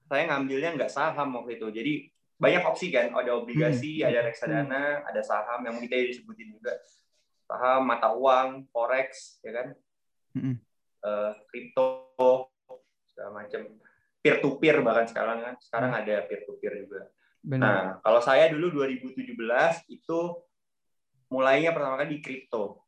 saya 0.05 0.27
ngambilnya 0.29 0.75
nggak 0.75 0.91
saham 0.91 1.31
waktu 1.39 1.57
itu. 1.57 1.67
Jadi 1.71 1.93
banyak 2.35 2.63
opsi 2.67 2.91
kan, 2.91 3.09
ada 3.15 3.31
obligasi, 3.39 4.03
Hmm. 4.03 4.11
ada 4.11 4.19
reksadana, 4.27 5.07
ada 5.07 5.21
saham 5.23 5.63
yang 5.63 5.79
kita 5.79 5.95
disebutin 6.11 6.51
juga. 6.51 6.75
Saham, 7.47 7.87
mata 7.87 8.11
uang, 8.11 8.67
forex, 8.69 9.39
ya 9.45 9.51
kan, 9.55 9.67
Mm-mm. 10.35 10.59
Eh, 11.05 11.31
kripto, 11.47 12.51
segala 13.15 13.31
macam, 13.31 13.61
peer 14.19 14.43
to 14.43 14.59
peer 14.59 14.83
bahkan 14.83 15.07
sekarang 15.07 15.39
kan, 15.39 15.55
sekarang 15.63 15.91
Hmm. 15.95 15.99
ada 16.03 16.15
peer 16.27 16.43
to 16.43 16.59
peer 16.59 16.75
juga. 16.83 17.07
Benar. 17.39 17.63
Nah 17.63 17.83
kalau 18.03 18.19
saya 18.19 18.51
dulu 18.51 18.75
2017 18.75 19.87
itu 19.87 20.19
mulainya 21.31 21.71
pertama 21.71 21.95
kali 21.95 22.17
di 22.17 22.19
kripto. 22.19 22.83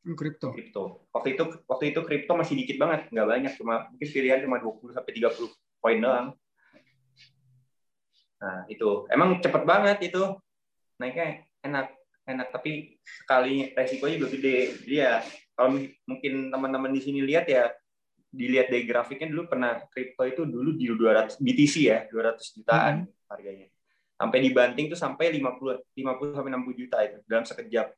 Hmm, 0.00 0.16
Kripto. 0.16 0.50
kripto. 0.50 1.06
Waktu 1.12 1.36
itu 1.36 1.44
waktu 1.68 1.84
itu 1.92 2.00
kripto 2.02 2.32
masih 2.34 2.56
dikit 2.56 2.80
banget, 2.80 3.12
nggak 3.12 3.28
banyak, 3.28 3.52
cuma 3.60 3.86
mungkin 3.92 4.08
pilihan 4.08 4.40
cuma 4.42 4.56
20 4.58 4.96
sampai 4.96 5.12
30 5.12 5.46
poin 5.78 6.00
doang. 6.00 6.28
Nah, 8.40 8.64
itu 8.72 9.04
emang 9.12 9.38
cepet 9.44 9.62
banget 9.68 9.98
itu. 10.08 10.24
Naiknya 10.96 11.44
enak, 11.60 11.86
enak 12.24 12.48
tapi 12.48 12.96
sekali 13.04 13.76
resikonya 13.76 14.16
juga 14.16 14.28
gede. 14.32 14.58
Jadi 14.84 14.94
ya 14.96 15.20
kalau 15.52 15.76
mungkin 16.08 16.48
teman-teman 16.48 16.92
di 16.96 17.00
sini 17.04 17.20
lihat 17.20 17.44
ya 17.44 17.68
dilihat 18.30 18.70
dari 18.70 18.86
grafiknya 18.86 19.26
dulu 19.26 19.50
pernah 19.50 19.82
kripto 19.90 20.22
itu 20.22 20.42
dulu 20.46 20.78
di 20.78 20.86
200 20.86 21.42
BTC 21.42 21.74
ya, 21.82 21.98
200 22.06 22.56
jutaan 22.56 23.04
harganya. 23.26 23.66
Sampai 24.14 24.38
dibanting 24.44 24.86
tuh 24.86 24.98
sampai 24.98 25.34
50 25.34 25.96
50 25.96 26.36
sampai 26.38 26.50
60 26.54 26.80
juta 26.80 26.96
itu 27.02 27.18
dalam 27.26 27.44
sekejap. 27.44 27.88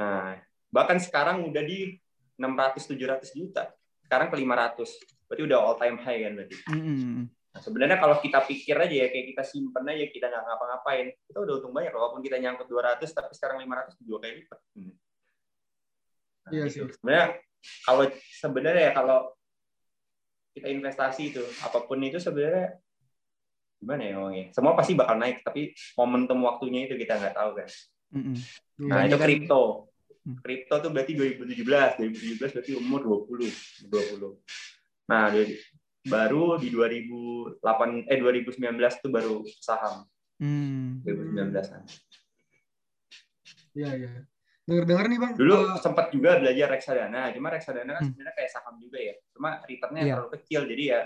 Nah, 0.00 0.40
bahkan 0.72 0.96
sekarang 0.96 1.44
udah 1.44 1.62
di 1.66 1.98
600 2.40 2.88
700 2.88 3.36
juta. 3.36 3.68
Sekarang 4.06 4.32
ke 4.32 4.36
500. 4.40 5.28
Berarti 5.28 5.42
udah 5.44 5.58
all 5.60 5.76
time 5.76 5.98
high 6.00 6.20
kan 6.24 6.32
berarti. 6.38 6.56
Mm-mm. 6.72 7.28
Nah, 7.52 7.60
sebenarnya 7.60 8.00
kalau 8.00 8.16
kita 8.24 8.40
pikir 8.48 8.80
aja 8.80 8.96
ya 9.04 9.06
kayak 9.12 9.26
kita 9.36 9.42
simpen 9.44 9.84
aja 9.84 10.08
kita 10.08 10.26
nggak 10.32 10.44
ngapa-ngapain, 10.48 11.06
kita 11.28 11.38
udah 11.44 11.52
untung 11.60 11.74
banyak 11.76 11.92
walaupun 11.92 12.24
kita 12.24 12.40
nyangkut 12.40 12.64
200 12.64 13.04
tapi 13.12 13.32
sekarang 13.36 13.60
500 13.60 14.00
dua 14.00 14.16
kali 14.24 14.32
lipat. 14.40 14.60
Hmm. 14.72 14.94
Nah, 16.42 16.50
Iya 16.50 16.64
gitu. 16.64 16.72
sih. 16.72 16.80
Sebenarnya 16.96 17.26
kalau 17.84 18.04
sebenarnya 18.40 18.82
ya 18.88 18.92
kalau 18.96 19.18
kita 20.52 20.68
investasi 20.68 21.22
itu 21.32 21.42
apa 21.64 21.84
pun 21.84 21.98
itu 22.04 22.20
sebenarnya 22.20 22.76
gimana 23.82 24.02
ya 24.04 24.12
ngomongnya? 24.14 24.46
Semua 24.54 24.78
pasti 24.78 24.92
bakal 24.94 25.18
naik 25.18 25.42
tapi 25.42 25.74
momentum 25.98 26.38
waktunya 26.46 26.86
itu 26.86 26.94
kita 26.94 27.18
nggak 27.18 27.34
tahu 27.34 27.50
kan. 27.58 27.68
Nah, 28.82 29.02
Iya, 29.02 29.10
itu 29.10 29.16
kan 29.18 29.28
kripto. 29.28 29.62
Hmm. 30.22 30.38
kripto 30.38 30.78
tuh 30.78 30.90
berarti 30.94 31.18
2017 31.18 31.98
2017 31.98 32.38
berarti 32.38 32.72
umur 32.78 33.26
20 33.26 33.90
20 33.90 35.10
nah 35.10 35.26
dari, 35.26 35.58
baru 36.06 36.62
di 36.62 36.70
2008 36.70 38.06
eh 38.06 38.18
2019 38.22 39.02
tuh 39.02 39.10
baru 39.10 39.42
saham 39.58 40.06
Hmm. 40.38 41.02
2019an 41.02 41.82
Iya, 43.74 43.90
iya. 43.98 44.10
Dengar-dengar 44.62 45.04
nih, 45.10 45.18
Bang. 45.18 45.32
dulu 45.34 45.54
eh, 45.58 45.78
sempat 45.78 46.06
juga 46.10 46.38
belajar 46.38 46.70
reksadana 46.70 47.34
cuma 47.34 47.50
reksadana 47.50 47.98
kan 47.98 48.02
Hmm. 48.02 48.08
sebenarnya 48.14 48.34
kayak 48.38 48.50
saham 48.50 48.74
juga 48.78 48.98
ya 48.98 49.14
cuma 49.34 49.50
returnnya 49.60 50.02
Iya. 50.02 50.12
terlalu 50.14 50.30
kecil 50.38 50.60
jadi 50.70 50.84
ya 50.86 51.00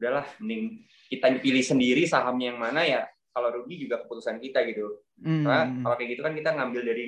udahlah 0.00 0.26
mending 0.40 0.64
kita 1.06 1.26
pilih 1.38 1.60
sendiri 1.62 2.02
sahamnya 2.04 2.46
yang 2.48 2.58
mana 2.58 2.80
ya 2.82 3.02
kalau 3.28 3.48
rugi 3.52 3.76
juga 3.78 4.00
keputusan 4.00 4.36
kita 4.38 4.64
gitu 4.66 5.04
Hmm. 5.20 5.44
Karena 5.44 5.62
kalau 5.84 5.94
kayak 5.94 6.10
gitu 6.10 6.22
kan 6.22 6.34
kita 6.34 6.50
ngambil 6.50 6.82
dari 6.82 7.06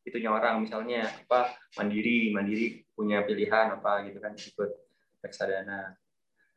itunya 0.00 0.30
orang 0.30 0.62
misalnya 0.62 1.00
apa 1.04 1.40
mandiri 1.74 2.30
mandiri 2.30 2.66
punya 2.88 3.20
pilihan 3.20 3.74
apa 3.74 4.04
gitu 4.04 4.16
kan 4.16 4.32
ikut 4.32 4.70
reksadana 5.20 5.92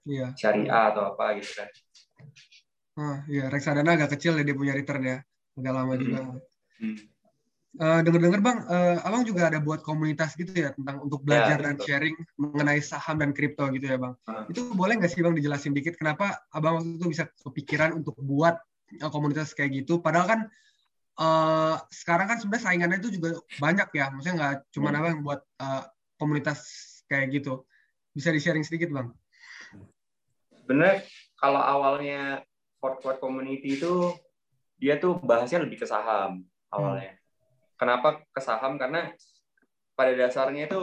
iya. 0.04 0.32
syariah 0.36 0.94
atau 0.94 1.12
apa 1.12 1.36
gitu 1.36 1.58
kan 1.58 1.68
Ah, 2.96 3.22
iya, 3.26 3.46
reksadana 3.48 3.94
agak 3.94 4.14
kecil 4.14 4.34
ya 4.34 4.42
dia 4.42 4.58
punya 4.58 4.74
return 4.74 5.06
ya. 5.06 5.18
Agak 5.54 5.70
lama 5.70 5.94
Hmm. 5.94 6.02
juga. 6.02 6.20
Hmm. 6.82 6.98
Eh, 7.78 8.00
Dengar-dengar 8.02 8.42
Bang, 8.42 8.58
eh, 8.66 8.98
Abang 9.06 9.22
juga 9.22 9.54
ada 9.54 9.62
buat 9.62 9.86
komunitas 9.86 10.34
gitu 10.34 10.50
ya 10.50 10.74
tentang 10.74 10.98
untuk 11.06 11.22
belajar 11.22 11.62
dan 11.62 11.78
betul. 11.78 11.86
sharing 11.86 12.16
mengenai 12.34 12.82
saham 12.82 13.22
dan 13.22 13.38
kripto 13.38 13.70
gitu 13.70 13.86
ya 13.86 14.02
Bang. 14.02 14.18
Ah. 14.26 14.50
Itu 14.50 14.74
boleh 14.74 14.98
nggak 14.98 15.14
sih 15.14 15.22
Bang 15.22 15.38
dijelasin 15.38 15.78
dikit 15.78 15.94
kenapa 15.94 16.42
Abang 16.50 16.82
waktu 16.82 16.98
itu 16.98 17.06
bisa 17.14 17.30
kepikiran 17.46 17.94
untuk 17.94 18.18
buat 18.18 18.58
eh, 18.98 19.12
komunitas 19.14 19.54
kayak 19.54 19.86
gitu? 19.86 20.02
Padahal 20.02 20.26
kan 20.26 20.40
eh, 21.22 21.76
sekarang 21.94 22.34
kan 22.34 22.38
sebenarnya 22.42 22.66
saingannya 22.66 22.98
itu 22.98 23.10
juga 23.14 23.38
banyak 23.62 23.88
ya. 23.94 24.10
Maksudnya 24.10 24.36
nggak 24.42 24.54
cuma 24.74 24.90
Hmm. 24.90 24.98
Abang 24.98 25.22
buat 25.22 25.42
eh, 25.62 25.84
komunitas 26.18 26.60
kayak 27.06 27.30
gitu. 27.42 27.62
Bisa 28.18 28.34
di-sharing 28.34 28.66
sedikit 28.66 28.90
Bang? 28.90 29.14
sebenarnya 30.68 31.08
kalau 31.40 31.64
awalnya 31.64 32.44
Fort 32.84 33.00
Fort 33.00 33.24
Community 33.24 33.80
itu 33.80 34.12
dia 34.76 35.00
tuh 35.00 35.16
bahasnya 35.24 35.64
lebih 35.64 35.80
ke 35.80 35.88
saham 35.88 36.44
awalnya. 36.68 37.17
Kenapa 37.78 38.26
ke 38.34 38.42
saham? 38.42 38.76
Karena 38.82 39.14
pada 39.94 40.12
dasarnya 40.18 40.66
itu 40.66 40.82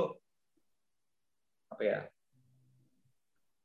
apa 1.70 1.82
ya? 1.82 2.01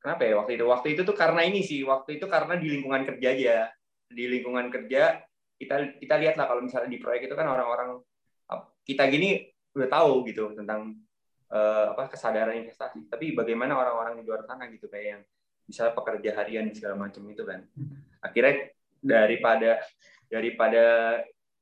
Kenapa 0.02 0.22
ya 0.26 0.34
waktu 0.42 0.58
itu? 0.58 0.66
Waktu 0.66 0.88
itu 0.98 1.02
tuh 1.06 1.14
karena 1.14 1.42
ini 1.46 1.62
sih, 1.62 1.86
waktu 1.86 2.18
itu 2.18 2.26
karena 2.26 2.58
di 2.58 2.68
lingkungan 2.74 3.06
kerja 3.06 3.28
aja. 3.30 3.58
Di 4.10 4.26
lingkungan 4.26 4.74
kerja 4.74 5.22
kita 5.60 6.00
kita 6.02 6.16
lihat 6.18 6.36
lah 6.40 6.50
kalau 6.50 6.64
misalnya 6.64 6.90
di 6.90 6.98
proyek 6.98 7.30
itu 7.30 7.36
kan 7.36 7.46
orang-orang 7.46 8.00
kita 8.88 9.06
gini 9.12 9.44
udah 9.76 9.90
tahu 9.92 10.26
gitu 10.26 10.58
tentang 10.58 10.98
eh, 11.54 11.86
apa 11.94 12.10
kesadaran 12.10 12.58
investasi. 12.66 13.06
Tapi 13.06 13.38
bagaimana 13.38 13.78
orang-orang 13.78 14.18
di 14.18 14.24
luar 14.26 14.42
sana 14.50 14.66
gitu 14.74 14.90
kayak 14.90 15.06
yang 15.06 15.22
misalnya 15.70 15.94
pekerja 15.94 16.30
harian 16.42 16.66
segala 16.74 16.98
macam 16.98 17.22
itu 17.30 17.46
kan. 17.46 17.62
Akhirnya 18.26 18.74
daripada 19.04 19.84
daripada 20.26 20.86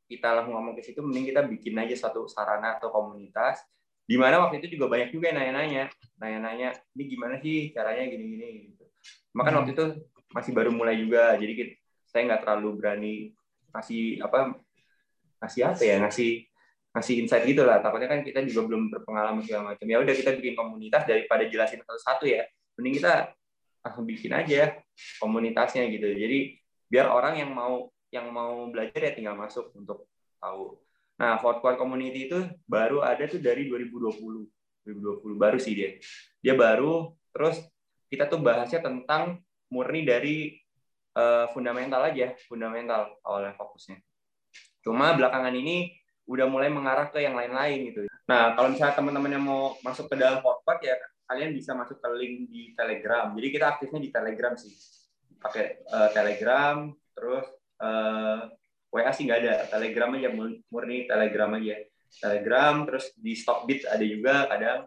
kita 0.08 0.34
lah 0.34 0.44
ngomong 0.48 0.74
ke 0.80 0.82
situ, 0.82 1.04
mending 1.04 1.36
kita 1.36 1.44
bikin 1.44 1.76
aja 1.78 2.08
satu 2.08 2.26
sarana 2.26 2.80
atau 2.80 2.90
komunitas. 2.90 3.62
Di 4.08 4.16
mana 4.16 4.40
waktu 4.40 4.64
itu 4.64 4.80
juga 4.80 4.88
banyak 4.88 5.12
juga 5.12 5.30
yang 5.30 5.44
nanya-nanya, 5.44 5.84
nanya-nanya, 6.16 6.70
ini 6.96 7.04
gimana 7.12 7.36
sih 7.44 7.76
caranya 7.76 8.08
gini-gini. 8.08 8.72
Gitu. 8.72 8.84
Makan 9.36 9.52
Hmm. 9.52 9.60
waktu 9.62 9.72
itu 9.76 9.86
masih 10.32 10.52
baru 10.56 10.72
mulai 10.72 10.96
juga, 10.96 11.36
jadi 11.36 11.54
kita, 11.54 11.74
saya 12.08 12.22
nggak 12.32 12.42
terlalu 12.48 12.70
berani 12.80 13.16
ngasih 13.76 14.24
apa 14.24 14.58
ngasih 15.44 15.62
apa 15.70 15.82
ya 15.86 15.96
ngasih 16.02 16.32
ngasih 16.98 17.14
insight 17.22 17.46
gitu 17.46 17.62
lah 17.62 17.78
takutnya 17.78 18.10
kan 18.10 18.26
kita 18.26 18.42
juga 18.50 18.74
belum 18.74 18.90
berpengalaman 18.90 19.46
segala 19.46 19.74
macam 19.74 19.86
ya 19.86 20.02
udah 20.02 20.14
kita 20.18 20.34
bikin 20.42 20.58
komunitas 20.58 21.06
daripada 21.06 21.46
jelasin 21.46 21.86
satu-satu 21.86 22.26
ya 22.26 22.42
mending 22.74 22.98
kita 22.98 23.38
langsung 23.86 24.06
bikin 24.10 24.34
aja 24.34 24.74
komunitasnya 25.22 25.86
gitu 25.94 26.10
jadi 26.10 26.58
biar 26.90 27.14
orang 27.14 27.38
yang 27.38 27.54
mau 27.54 27.92
yang 28.18 28.28
mau 28.34 28.68
belajar 28.74 29.00
ya 29.00 29.14
tinggal 29.14 29.38
masuk 29.38 29.70
untuk 29.78 30.10
tahu. 30.42 30.78
Nah 31.18 31.38
Fort 31.42 31.62
Quad 31.62 31.78
Community 31.78 32.30
itu 32.30 32.40
baru 32.66 33.02
ada 33.06 33.26
tuh 33.26 33.42
dari 33.42 33.70
2020 33.70 34.18
2020 34.88 35.44
baru 35.44 35.58
sih 35.58 35.74
dia. 35.74 35.98
Dia 36.42 36.54
baru 36.58 37.12
terus 37.34 37.62
kita 38.08 38.26
tuh 38.32 38.40
bahasnya 38.40 38.80
tentang 38.80 39.44
murni 39.68 40.08
dari 40.08 40.56
eh, 41.14 41.46
fundamental 41.52 42.08
aja 42.08 42.34
fundamental 42.48 43.18
awalnya 43.26 43.54
fokusnya. 43.58 44.00
Cuma 44.82 45.12
belakangan 45.18 45.52
ini 45.52 45.92
udah 46.28 46.48
mulai 46.48 46.68
mengarah 46.72 47.08
ke 47.12 47.24
yang 47.24 47.36
lain-lain 47.36 47.92
gitu. 47.92 48.00
Nah 48.28 48.56
kalau 48.56 48.72
misalnya 48.72 48.96
teman-teman 48.96 49.32
yang 49.32 49.44
mau 49.44 49.76
masuk 49.84 50.12
ke 50.12 50.16
dalam 50.20 50.44
Quad 50.44 50.80
ya 50.84 50.96
kalian 51.28 51.52
bisa 51.52 51.76
masuk 51.76 52.00
ke 52.00 52.08
link 52.16 52.36
di 52.48 52.62
Telegram. 52.72 53.32
Jadi 53.36 53.48
kita 53.52 53.66
aktifnya 53.76 54.00
di 54.00 54.12
Telegram 54.12 54.54
sih. 54.56 54.72
Pakai 55.38 55.86
uh, 55.92 56.10
Telegram, 56.16 56.90
terus 57.14 57.46
uh, 57.82 58.50
WA 58.92 59.12
sih 59.12 59.28
nggak 59.28 59.40
ada. 59.44 59.56
Telegram 59.70 60.10
aja 60.16 60.30
murni 60.72 61.06
Telegram 61.06 61.52
aja. 61.58 61.76
Telegram, 62.08 62.76
terus 62.88 63.12
di 63.20 63.34
Stockbit 63.36 63.84
ada 63.86 64.06
juga 64.06 64.48
kadang. 64.48 64.80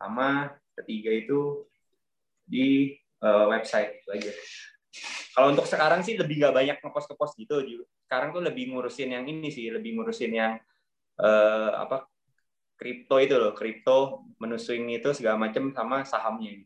Sama 0.00 0.50
ketiga 0.74 1.10
itu 1.12 1.64
di 2.44 2.92
uh, 3.22 3.46
website 3.52 4.02
itu 4.02 4.08
aja. 4.10 4.32
Kalau 5.34 5.50
untuk 5.50 5.66
sekarang 5.66 6.06
sih 6.06 6.14
lebih 6.14 6.38
nggak 6.38 6.54
banyak 6.54 6.76
ngepost 6.78 7.10
ke 7.10 7.14
post 7.18 7.34
gitu. 7.34 7.58
Sekarang 8.06 8.30
tuh 8.30 8.42
lebih 8.44 8.70
ngurusin 8.70 9.10
yang 9.10 9.26
ini 9.26 9.50
sih, 9.50 9.66
lebih 9.72 9.98
ngurusin 9.98 10.30
yang 10.30 10.52
uh, 11.18 11.70
apa 11.74 12.06
kripto 12.78 13.18
itu 13.18 13.34
loh, 13.34 13.54
kripto, 13.54 14.22
menu 14.38 14.58
swing 14.58 14.90
itu 14.94 15.10
segala 15.14 15.38
macam 15.38 15.74
sama 15.74 16.06
sahamnya. 16.06 16.62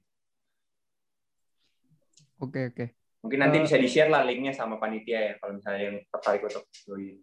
Oke 2.38 2.70
oke. 2.70 2.97
Mungkin 3.18 3.38
nanti 3.42 3.58
Uh, 3.58 3.64
bisa 3.66 3.76
di-share 3.76 4.10
lah 4.10 4.22
linknya 4.22 4.54
sama 4.54 4.78
panitia 4.78 5.18
ya 5.18 5.32
kalau 5.42 5.58
misalnya 5.58 5.82
yang 5.90 5.96
tertarik 6.06 6.42
untuk 6.46 6.64
join. 6.86 7.18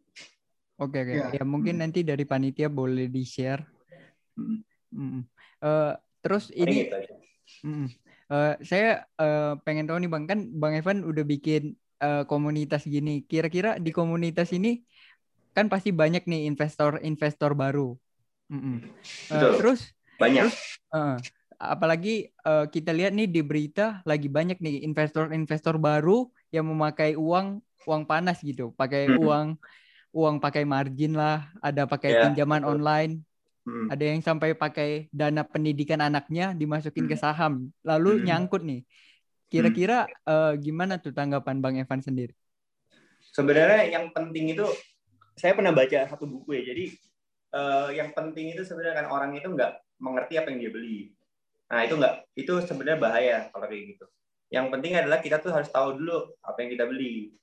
Oke 0.76 0.98
oke. 1.08 1.14
Iya. 1.16 1.28
Ya 1.40 1.44
mungkin 1.48 1.80
nanti 1.80 2.04
dari 2.04 2.28
panitia 2.28 2.68
boleh 2.68 3.08
di 3.08 3.24
share. 3.24 3.64
Hmm. 4.36 4.60
Mm. 4.92 5.24
Eh, 5.64 5.94
terus 6.24 6.52
Paling 6.52 6.64
ini 6.64 6.78
gitu 6.88 6.96
mm, 7.68 7.88
eh, 8.32 8.54
saya 8.64 8.90
eh, 9.20 9.54
pengen 9.64 9.88
tahu 9.88 9.98
nih 10.04 10.12
bang 10.12 10.24
kan 10.28 10.40
bang 10.52 10.74
Evan 10.80 11.04
udah 11.08 11.24
bikin 11.24 11.76
eh, 12.04 12.24
komunitas 12.28 12.84
gini. 12.84 13.24
Kira-kira 13.24 13.80
di 13.80 13.96
komunitas 13.96 14.52
ini 14.52 14.84
kan 15.56 15.72
pasti 15.72 15.96
banyak 15.96 16.28
nih 16.28 16.52
investor-investor 16.52 17.56
baru. 17.56 17.96
Eh, 18.52 18.84
Betul. 19.32 19.52
terus 19.64 19.80
Banyak. 20.20 20.48
eh, 20.92 21.16
apalagi 21.60 22.10
eh, 22.48 22.66
kita 22.74 22.90
lihat 22.98 23.12
nih 23.18 23.28
di 23.36 23.42
berita 23.50 23.82
lagi 24.10 24.28
banyak 24.38 24.58
nih 24.66 24.76
investor-investor 24.88 25.76
baru 25.88 26.12
yang 26.56 26.66
memakai 26.72 27.12
uang 27.18 27.48
uang 27.88 28.04
panas 28.10 28.38
gitu, 28.50 28.64
pakai 28.80 29.02
Mm-mm. 29.08 29.16
uang 29.24 29.48
uang 30.18 30.36
pakai 30.44 30.64
margin 30.74 31.12
lah, 31.22 31.36
ada 31.66 31.82
pakai 31.92 32.12
Ya, 32.12 32.22
pinjaman 32.22 32.64
betul. 32.64 32.72
online, 32.72 33.12
Hmm. 33.66 33.90
ada 33.92 34.04
yang 34.12 34.22
sampai 34.28 34.50
pakai 34.58 34.90
dana 35.20 35.42
pendidikan 35.54 36.02
anaknya 36.08 36.44
dimasukin 36.62 37.06
ke 37.12 37.16
Hmm. 37.16 37.24
saham, 37.24 37.54
lalu 37.90 38.08
Hmm. 38.08 38.26
nyangkut 38.26 38.62
nih. 38.70 38.82
Kira-kira 39.52 39.96
eh, 40.30 40.52
gimana 40.66 40.94
tuh 41.04 41.14
tanggapan 41.18 41.58
Bang 41.64 41.76
Evan 41.82 42.02
sendiri? 42.08 42.34
Sebenarnya 43.36 43.92
yang 43.92 44.06
penting 44.16 44.56
itu 44.56 44.66
saya 45.36 45.54
pernah 45.58 45.74
baca 45.76 46.08
satu 46.08 46.26
buku 46.30 46.60
ya. 46.62 46.64
Jadi 46.76 46.86
eh, 47.56 47.90
yang 48.00 48.12
penting 48.16 48.56
itu 48.56 48.64
sebenarnya 48.68 49.06
kan 49.06 49.08
orang 49.12 49.32
itu 49.38 49.48
nggak 49.52 49.72
mengerti 50.04 50.34
apa 50.40 50.48
yang 50.54 50.60
dia 50.68 50.72
beli. 50.74 51.15
Nah 51.72 51.80
itu 51.86 51.94
nggak 51.98 52.16
itu 52.38 52.54
sebenarnya 52.66 53.00
bahaya 53.02 53.38
kalau 53.50 53.66
kayak 53.66 53.98
gitu. 53.98 54.06
Yang 54.54 54.66
penting 54.78 54.94
adalah 54.94 55.20
kita 55.20 55.42
tuh 55.42 55.52
harus 55.52 55.70
tahu 55.74 55.98
dulu 55.98 56.38
apa 56.46 56.58
yang 56.62 56.70
kita 56.78 56.86
beli. 56.86 57.34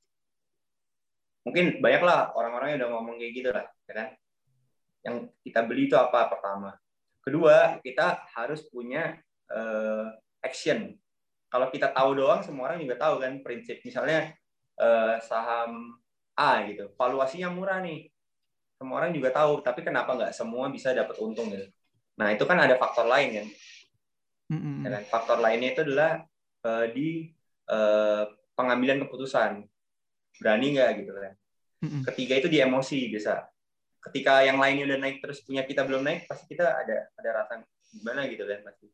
Mungkin 1.42 1.82
banyak 1.82 2.02
lah 2.06 2.30
orang-orang 2.38 2.74
yang 2.74 2.78
udah 2.86 2.90
ngomong 2.94 3.16
kayak 3.18 3.32
gitu 3.34 3.50
lah, 3.50 3.66
ya 3.90 3.92
kan? 3.98 4.08
Yang 5.02 5.16
kita 5.42 5.60
beli 5.66 5.90
itu 5.90 5.96
apa 5.98 6.30
pertama. 6.30 6.70
Kedua, 7.22 7.82
kita 7.82 8.22
harus 8.38 8.62
punya 8.70 9.18
eh, 9.50 10.06
action. 10.42 10.94
Kalau 11.50 11.68
kita 11.74 11.90
tahu 11.90 12.16
doang, 12.16 12.40
semua 12.46 12.70
orang 12.70 12.78
juga 12.80 12.94
tahu 12.94 13.18
kan 13.18 13.42
prinsip. 13.42 13.82
Misalnya 13.82 14.30
eh, 14.78 15.16
saham 15.26 15.98
A 16.38 16.64
gitu, 16.70 16.94
valuasinya 16.94 17.50
murah 17.50 17.82
nih. 17.82 18.08
Semua 18.78 19.02
orang 19.02 19.12
juga 19.12 19.34
tahu, 19.34 19.60
tapi 19.66 19.82
kenapa 19.82 20.14
nggak 20.14 20.32
semua 20.34 20.70
bisa 20.70 20.94
dapat 20.94 21.18
untung 21.18 21.50
gitu? 21.50 21.66
Nah 22.18 22.32
itu 22.32 22.44
kan 22.46 22.58
ada 22.62 22.78
faktor 22.78 23.06
lain 23.10 23.42
kan. 23.42 23.46
Ya 24.84 24.88
kan? 24.98 25.02
Faktor 25.08 25.38
lainnya 25.40 25.72
itu 25.72 25.80
adalah 25.86 26.24
eh, 26.66 26.86
di 26.92 27.08
eh, 27.70 28.24
pengambilan 28.52 29.02
keputusan. 29.06 29.64
Berani 30.40 30.66
nggak 30.76 30.90
gitu 31.04 31.10
kan. 31.12 31.34
Mm-mm. 31.82 32.02
Ketiga 32.08 32.34
itu 32.40 32.48
di 32.50 32.58
emosi 32.58 33.10
biasa. 33.12 33.46
Ketika 34.02 34.42
yang 34.42 34.58
lainnya 34.58 34.90
udah 34.90 34.98
naik 34.98 35.22
terus 35.22 35.40
punya 35.46 35.62
kita 35.62 35.86
belum 35.86 36.02
naik, 36.02 36.26
pasti 36.26 36.50
kita 36.50 36.66
ada 36.66 37.06
ada 37.14 37.30
rasa 37.42 37.62
gimana 37.92 38.26
gitu 38.26 38.42
kan 38.48 38.60
pasti. 38.66 38.90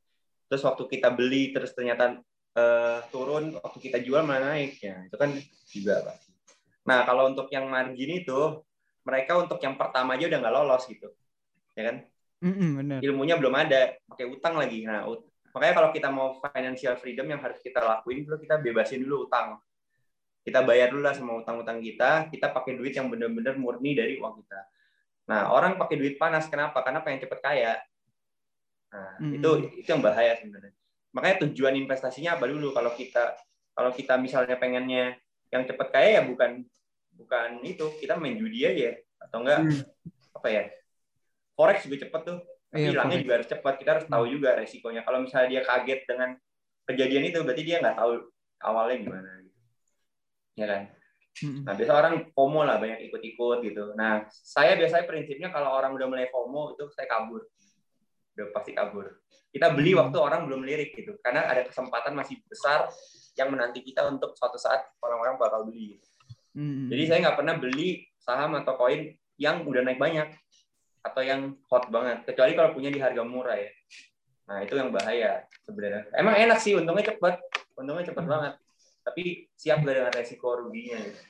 Terus 0.48 0.62
waktu 0.64 0.82
kita 0.88 1.08
beli 1.12 1.52
terus 1.52 1.72
ternyata 1.72 2.20
eh, 2.58 2.98
turun, 3.08 3.56
waktu 3.56 3.78
kita 3.80 3.98
jual 4.04 4.24
malah 4.26 4.52
naik 4.56 4.80
ya. 4.80 5.04
Itu 5.08 5.16
kan 5.16 5.32
juga 5.72 6.04
pasti. 6.04 6.32
Nah 6.88 7.04
kalau 7.04 7.28
untuk 7.32 7.48
yang 7.52 7.68
margin 7.68 8.24
itu 8.24 8.64
mereka 9.04 9.40
untuk 9.40 9.56
yang 9.64 9.80
pertama 9.80 10.20
aja 10.20 10.28
udah 10.28 10.38
nggak 10.40 10.54
lolos 10.54 10.84
gitu. 10.88 11.08
ya 11.78 11.94
kan? 11.94 11.96
Mm-mm, 12.42 12.70
bener. 12.82 12.98
Ilmunya 13.02 13.38
belum 13.38 13.54
ada, 13.54 13.94
pakai 14.10 14.26
utang 14.26 14.58
lagi. 14.58 14.82
Nah, 14.82 15.06
ut- 15.06 15.27
makanya 15.54 15.74
kalau 15.80 15.90
kita 15.92 16.08
mau 16.12 16.36
financial 16.40 16.94
freedom 17.00 17.26
yang 17.28 17.40
harus 17.40 17.58
kita 17.62 17.80
lakuin 17.80 18.24
dulu 18.24 18.36
kita 18.40 18.60
bebasin 18.60 19.00
dulu 19.04 19.26
utang. 19.30 19.58
Kita 20.44 20.64
bayar 20.64 20.88
dulu 20.88 21.04
lah 21.04 21.12
semua 21.12 21.44
utang-utang 21.44 21.76
kita, 21.84 22.32
kita 22.32 22.48
pakai 22.56 22.78
duit 22.80 22.96
yang 22.96 23.12
benar-benar 23.12 23.60
murni 23.60 23.92
dari 23.92 24.16
uang 24.16 24.40
kita. 24.40 24.60
Nah, 25.28 25.52
orang 25.52 25.76
pakai 25.76 26.00
duit 26.00 26.16
panas 26.16 26.48
kenapa? 26.48 26.80
Karena 26.80 27.04
pengen 27.04 27.20
cepet 27.28 27.40
kaya. 27.44 27.76
Nah, 28.88 29.20
Hmm. 29.20 29.36
itu 29.36 29.50
itu 29.84 29.88
yang 29.92 30.00
bahaya 30.00 30.32
sebenarnya. 30.40 30.72
Makanya 31.12 31.36
tujuan 31.44 31.76
investasinya 31.76 32.40
apa 32.40 32.48
dulu 32.48 32.72
kalau 32.72 32.96
kita 32.96 33.36
kalau 33.76 33.92
kita 33.92 34.16
misalnya 34.16 34.56
pengennya 34.56 35.20
yang 35.52 35.68
cepet 35.68 35.88
kaya 35.92 36.08
ya 36.20 36.22
bukan 36.24 36.64
bukan 37.12 37.60
itu, 37.66 37.84
kita 38.00 38.16
main 38.16 38.40
judi 38.40 38.64
aja 38.64 38.96
atau 39.20 39.44
enggak 39.44 39.60
Hmm. 39.68 39.82
apa 40.32 40.48
ya? 40.48 40.62
Forex 41.58 41.84
juga 41.84 42.08
cepet 42.08 42.22
tuh. 42.24 42.38
Tapi 42.68 42.84
Iya, 42.84 42.88
hilangnya 42.92 43.18
juga 43.24 43.34
harus 43.40 43.48
cepat. 43.48 43.74
Kita 43.80 43.90
harus 43.96 44.06
tahu 44.06 44.24
juga 44.28 44.52
resikonya. 44.56 45.00
Kalau 45.04 45.24
misalnya 45.24 45.48
dia 45.48 45.62
kaget 45.64 46.00
dengan 46.04 46.36
kejadian 46.84 47.24
itu, 47.32 47.38
berarti 47.40 47.62
dia 47.64 47.76
nggak 47.80 47.96
tahu 47.96 48.12
awalnya 48.60 48.96
gimana. 49.00 49.30
Gitu. 49.40 49.60
Ya 50.58 50.66
kan? 50.68 50.82
Mm-mm. 51.38 51.62
Nah, 51.64 51.72
biasa 51.78 51.92
orang 51.94 52.14
FOMO 52.34 52.60
lah, 52.66 52.76
banyak 52.82 52.98
ikut-ikut 53.08 53.58
gitu. 53.62 53.84
Nah, 53.94 54.26
saya 54.28 54.74
biasanya 54.76 55.06
prinsipnya 55.06 55.48
kalau 55.48 55.72
orang 55.72 55.94
udah 55.96 56.06
mulai 56.10 56.28
FOMO, 56.28 56.76
itu 56.76 56.90
saya 56.92 57.06
kabur. 57.08 57.46
Udah 58.36 58.46
pasti 58.52 58.74
kabur. 58.74 59.22
Kita 59.48 59.72
beli 59.72 59.96
Hmm. 59.96 60.04
waktu 60.04 60.16
orang 60.20 60.44
belum 60.44 60.60
lirik 60.66 60.92
gitu. 60.92 61.16
Karena 61.24 61.48
ada 61.48 61.64
kesempatan 61.64 62.12
masih 62.12 62.36
besar 62.50 62.90
yang 63.38 63.48
menanti 63.48 63.80
kita 63.80 64.04
untuk 64.10 64.36
suatu 64.36 64.58
saat 64.60 64.82
orang-orang 65.00 65.40
bakal 65.40 65.64
beli. 65.64 66.02
Jadi 66.58 67.02
saya 67.06 67.18
nggak 67.22 67.38
pernah 67.38 67.54
beli 67.54 68.02
saham 68.18 68.58
atau 68.58 68.74
koin 68.74 69.14
yang 69.38 69.62
udah 69.62 69.86
naik 69.86 70.02
banyak 70.02 70.34
atau 71.08 71.22
yang 71.24 71.56
hot 71.72 71.88
banget. 71.88 72.28
Kecuali 72.28 72.52
kalau 72.52 72.70
punya 72.76 72.92
di 72.92 73.00
harga 73.00 73.22
murah 73.24 73.56
ya. 73.56 73.70
Nah 74.48 74.64
itu 74.64 74.76
yang 74.76 74.92
bahaya 74.92 75.44
sebenarnya. 75.64 76.08
Emang 76.16 76.36
enak 76.36 76.58
sih, 76.60 76.76
untungnya 76.76 77.12
cepat, 77.12 77.40
untungnya 77.76 78.08
cepat 78.08 78.24
Hmm. 78.24 78.32
banget. 78.32 78.52
Tapi 79.04 79.22
siap 79.56 79.80
nggak 79.84 79.94
dengan 79.96 80.12
resiko 80.12 80.48
ruginya? 80.56 81.00
Gitu. 81.00 81.20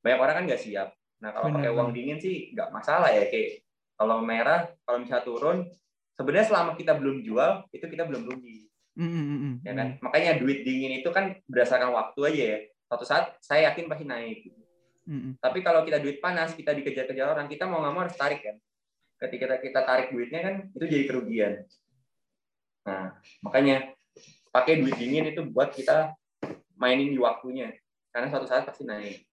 Banyak 0.00 0.18
orang 0.20 0.34
kan 0.40 0.44
nggak 0.48 0.62
siap. 0.64 0.88
Nah 1.20 1.30
kalau 1.32 1.48
Benar, 1.52 1.56
pakai 1.60 1.70
uang 1.72 1.90
dingin 1.96 2.18
sih 2.20 2.52
nggak 2.56 2.68
masalah 2.72 3.12
ya. 3.12 3.28
Kayak 3.28 3.64
kalau 3.96 4.20
merah, 4.20 4.68
kalau 4.84 5.00
misalnya 5.00 5.24
turun, 5.24 5.58
sebenarnya 6.16 6.48
selama 6.48 6.72
kita 6.76 6.96
belum 6.96 7.20
jual 7.20 7.68
itu 7.76 7.84
kita 7.92 8.08
belum 8.08 8.24
rugi 8.24 8.64
Mm-mm, 8.96 9.12
mm-mm. 9.12 9.54
ya 9.60 9.76
kan 9.76 9.88
makanya 10.00 10.40
duit 10.40 10.64
dingin 10.64 11.04
itu 11.04 11.12
kan 11.12 11.36
berdasarkan 11.44 11.92
waktu 11.92 12.20
aja 12.32 12.42
ya 12.56 12.58
suatu 12.88 13.04
saat 13.04 13.36
saya 13.44 13.68
yakin 13.68 13.84
pasti 13.84 14.08
naik 14.08 14.48
Mm-mm. 15.04 15.36
tapi 15.36 15.60
kalau 15.60 15.84
kita 15.84 16.00
duit 16.00 16.18
panas, 16.18 16.56
kita 16.56 16.72
dikejar-kejar 16.72 17.30
orang, 17.30 17.46
kita 17.46 17.68
mau 17.68 17.78
nggak 17.84 17.92
mau 17.94 18.02
harus 18.02 18.18
tarik 18.18 18.42
kan. 18.42 18.56
Ketika 19.16 19.56
kita, 19.56 19.80
tarik 19.80 20.12
duitnya 20.12 20.40
kan, 20.44 20.54
itu 20.70 20.84
jadi 20.84 21.04
kerugian. 21.08 21.52
Nah, 22.84 23.16
makanya 23.40 23.96
pakai 24.52 24.78
duit 24.78 24.96
dingin 24.96 25.32
itu 25.32 25.40
buat 25.42 25.72
kita 25.72 26.12
mainin 26.76 27.10
di 27.10 27.18
waktunya. 27.18 27.72
Karena 28.12 28.28
suatu 28.28 28.44
saat 28.44 28.64
pasti 28.64 28.84
naik. 28.84 29.24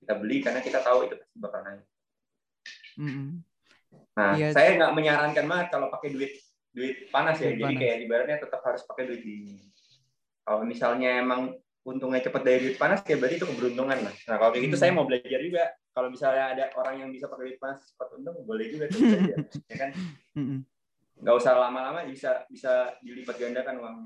Kita 0.00 0.16
beli 0.16 0.40
karena 0.40 0.60
kita 0.60 0.80
tahu 0.80 1.04
itu 1.04 1.14
pasti 1.16 1.36
bakal 1.36 1.60
naik. 1.62 1.84
Nah, 4.16 4.34
Iya. 4.34 4.50
saya 4.50 4.74
nggak 4.74 4.92
menyarankan 4.92 5.44
banget 5.46 5.66
kalau 5.70 5.88
pakai 5.88 6.10
duit 6.10 6.32
duit 6.72 7.08
panas 7.08 7.38
ya. 7.38 7.52
Duit 7.52 7.58
Jadi 7.58 7.64
panas. 7.64 7.80
kayak 7.80 7.96
ibaratnya 8.04 8.36
tetap 8.40 8.60
harus 8.64 8.82
pakai 8.84 9.04
duit 9.06 9.22
dingin. 9.22 9.60
Kalau 10.42 10.64
misalnya 10.64 11.10
emang 11.20 11.52
untungnya 11.84 12.20
cepet 12.20 12.42
dari 12.44 12.58
duit 12.64 12.76
panas, 12.76 13.00
ya 13.04 13.16
berarti 13.16 13.36
itu 13.36 13.46
keberuntungan 13.48 13.98
lah. 14.04 14.14
Nah, 14.28 14.36
kalau 14.36 14.50
kayak 14.52 14.64
gitu 14.68 14.76
Hmm. 14.76 14.82
saya 14.82 14.92
mau 14.92 15.04
belajar 15.04 15.40
juga. 15.40 15.64
Kalau 15.98 16.14
misalnya 16.14 16.54
ada 16.54 16.64
orang 16.78 17.02
yang 17.02 17.10
bisa 17.10 17.26
pakai 17.26 17.50
duit 17.50 17.58
panas 17.58 17.82
cepat 17.90 18.14
untung, 18.14 18.38
boleh 18.46 18.70
juga 18.70 18.86
tuh 18.86 19.02
belajar. 19.02 19.38
ya 19.74 19.76
kan? 19.82 19.90
Nggak 21.18 21.34
usah 21.42 21.58
lama-lama 21.58 22.06
bisa 22.06 22.46
bisa 22.46 22.94
dilipat 23.02 23.34
gandakan 23.34 23.76
uang. 23.82 23.96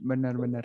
Benar-benar. 0.00 0.64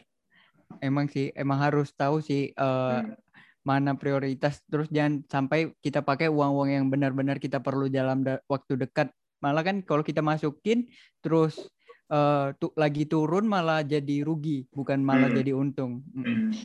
Emang 0.79 1.11
sih, 1.11 1.35
emang 1.35 1.59
harus 1.59 1.91
tahu 1.91 2.23
sih 2.23 2.55
eh, 2.55 2.99
Hmm. 3.03 3.19
mana 3.67 3.99
prioritas. 3.99 4.63
Terus 4.63 4.87
jangan 4.87 5.27
sampai 5.27 5.75
kita 5.83 6.07
pakai 6.07 6.31
uang-uang 6.31 6.71
yang 6.71 6.85
benar-benar 6.87 7.35
kita 7.35 7.59
perlu 7.59 7.91
dalam 7.91 8.23
da- 8.23 8.39
waktu 8.47 8.79
dekat. 8.79 9.11
Malah 9.43 9.67
kan 9.67 9.83
kalau 9.83 10.07
kita 10.07 10.23
masukin 10.23 10.87
terus 11.19 11.67
eh, 12.07 12.55
tu- 12.63 12.71
lagi 12.79 13.03
turun 13.11 13.43
malah 13.43 13.83
jadi 13.83 14.23
rugi, 14.23 14.71
bukan 14.71 15.03
malah 15.03 15.27
Hmm. 15.27 15.35
jadi 15.35 15.51
untung. 15.51 15.99
Mm. 16.15 16.63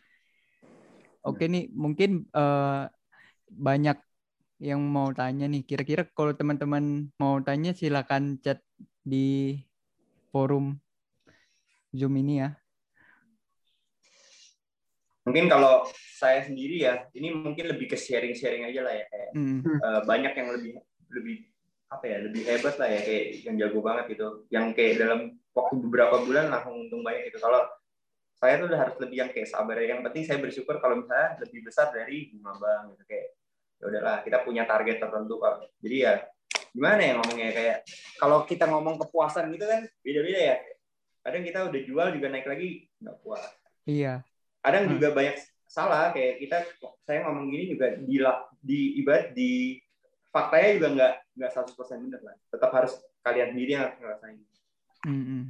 Oke 1.27 1.51
nih, 1.51 1.75
mungkin 1.75 2.23
eh, 2.31 2.85
banyak 3.51 3.99
yang 4.63 4.81
mau 4.81 5.11
tanya 5.13 5.51
nih. 5.51 5.63
Kira-kira 5.67 6.07
kalau 6.15 6.33
teman-teman 6.33 7.11
mau 7.19 7.41
tanya 7.43 7.75
silakan 7.77 8.41
chat 8.41 8.63
di 9.05 9.59
forum 10.33 10.79
Zoom 11.95 12.15
ini 12.19 12.43
ya. 12.43 12.51
Mungkin 15.25 15.49
kalau 15.49 15.89
saya 16.21 16.45
sendiri 16.45 16.85
ya, 16.85 17.09
ini 17.17 17.33
mungkin 17.33 17.73
lebih 17.73 17.93
ke 17.93 17.97
sharing-sharing 17.97 18.69
aja 18.69 18.81
lah 18.85 18.93
ya. 18.93 19.05
Kayak 19.09 19.31
Mm. 19.35 19.61
eh, 19.67 20.01
banyak 20.07 20.33
yang 20.37 20.49
lebih 20.55 20.73
lebih 21.11 21.37
apa 21.91 22.05
ya 22.11 22.19
lebih 22.27 22.43
hebat 22.43 22.75
lah 22.75 22.89
ya 22.91 23.01
kayak 23.07 23.25
yang 23.47 23.57
jago 23.61 23.79
banget 23.79 24.19
gitu 24.19 24.27
yang 24.51 24.75
kayak 24.75 24.99
dalam 24.99 25.39
waktu 25.55 25.75
beberapa 25.79 26.27
bulan 26.27 26.51
langsung 26.51 26.75
untung 26.75 27.07
banyak 27.07 27.31
gitu 27.31 27.39
kalau 27.39 27.63
saya 28.35 28.61
tuh 28.61 28.67
udah 28.69 28.81
harus 28.81 28.97
lebih 29.01 29.17
yang 29.25 29.31
kayak 29.31 29.49
sabar. 29.49 29.79
Ya 29.79 29.97
yang 29.97 30.03
penting 30.05 30.27
saya 30.27 30.39
bersyukur 30.43 30.77
kalau 30.83 31.01
misalnya 31.01 31.39
lebih 31.41 31.61
besar 31.65 31.91
dari 31.95 32.35
bunga 32.35 32.53
bank 32.59 32.83
gitu. 32.95 33.03
Kayak 33.07 33.27
ya 33.75 33.85
udahlah 33.91 34.17
kita 34.23 34.39
punya 34.47 34.63
target 34.65 34.97
tertentu 35.03 35.35
kok 35.43 35.67
jadi 35.83 35.97
ya 35.99 36.13
gimana 36.75 37.01
ya 37.03 37.13
ngomongnya? 37.19 37.49
Kayak 37.55 37.79
kalau 38.19 38.39
kita 38.47 38.65
ngomong 38.67 38.97
kepuasan 38.99 39.51
gitu 39.55 39.65
kan 39.67 39.87
beda-beda 40.03 40.41
ya. 40.41 40.57
Kadang 41.25 41.43
kita 41.47 41.59
udah 41.71 41.81
jual 41.87 42.07
juga 42.13 42.27
naik 42.29 42.47
lagi 42.47 42.69
nggak 43.01 43.17
puas. 43.23 43.45
Iya. 43.85 44.25
kadang 44.65 44.89
Hmm. 44.89 44.97
juga 44.97 45.13
banyak 45.13 45.37
salah 45.69 46.09
kayak 46.17 46.41
kita 46.41 46.57
saya 47.05 47.29
ngomong 47.29 47.53
gini 47.53 47.77
juga 47.77 48.01
di 48.01 48.17
di 48.65 48.79
ibarat 48.97 49.37
di 49.37 49.77
faktanya 50.33 50.71
juga 50.81 50.89
nggak 50.97 51.15
nggak 51.37 51.51
100% 51.53 52.05
benar 52.09 52.21
lah. 52.25 52.37
Tetap 52.49 52.71
harus 52.73 52.93
kalian 53.21 53.49
sendiri 53.53 53.71
yang 53.77 53.83
harus 53.89 53.97
ngerasain. 54.01 54.41
Mm-mm. 55.05 55.43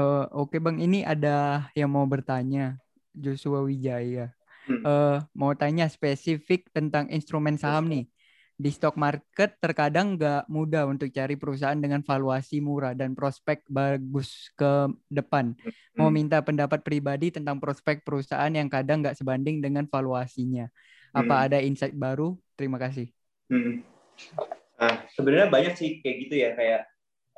Eh, 0.00 0.24
Oke 0.32 0.56
bang, 0.56 0.80
ini 0.80 1.04
ada 1.04 1.68
yang 1.76 1.92
mau 1.92 2.08
bertanya 2.08 2.80
Joshua 3.12 3.60
Wijaya. 3.60 4.32
Hmm. 4.64 4.80
Eh, 4.80 5.18
mau 5.36 5.52
tanya 5.52 5.84
spesifik 5.92 6.72
tentang 6.72 7.10
instrumen 7.12 7.60
saham 7.60 7.90
nih. 7.90 8.06
Di 8.60 8.68
stock 8.68 8.92
market 9.00 9.56
terkadang 9.56 10.20
nggak 10.20 10.44
mudah 10.52 10.84
untuk 10.84 11.08
cari 11.08 11.32
perusahaan 11.32 11.80
dengan 11.80 12.04
valuasi 12.04 12.60
murah 12.60 12.92
dan 12.92 13.16
prospek 13.16 13.64
bagus 13.72 14.52
ke 14.52 14.92
depan. 15.08 15.56
Mau 15.96 16.12
Hmm. 16.12 16.16
minta 16.20 16.44
pendapat 16.44 16.84
pribadi 16.84 17.32
tentang 17.32 17.56
prospek 17.56 18.04
perusahaan 18.04 18.52
yang 18.52 18.68
kadang 18.68 19.00
nggak 19.00 19.16
sebanding 19.16 19.64
dengan 19.64 19.88
valuasinya. 19.88 20.68
Apa 21.16 21.34
Hmm. 21.40 21.44
ada 21.48 21.58
insight 21.64 21.96
baru? 21.96 22.36
Terima 22.52 22.76
kasih. 22.76 23.08
Hmm. 23.48 23.80
Nah, 24.76 25.08
sebenarnya 25.16 25.48
banyak 25.48 25.74
sih 25.76 26.04
kayak 26.04 26.16
gitu 26.28 26.34
ya 26.36 26.50
kayak 26.56 26.82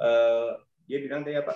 eh, 0.02 0.50
dia 0.90 0.98
bilang 0.98 1.22
tadi 1.22 1.38
apa 1.38 1.54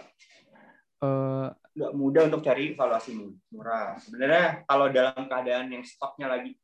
Eh, 0.97 1.49
nggak 1.77 1.93
mudah 1.93 2.23
untuk 2.33 2.41
cari 2.41 2.73
valuasi 2.73 3.11
mu- 3.13 3.37
murah. 3.53 4.01
Sebenarnya 4.01 4.65
kalau 4.65 4.89
dalam 4.89 5.29
keadaan 5.29 5.69
yang 5.69 5.85
stoknya 5.85 6.33
lagi 6.33 6.57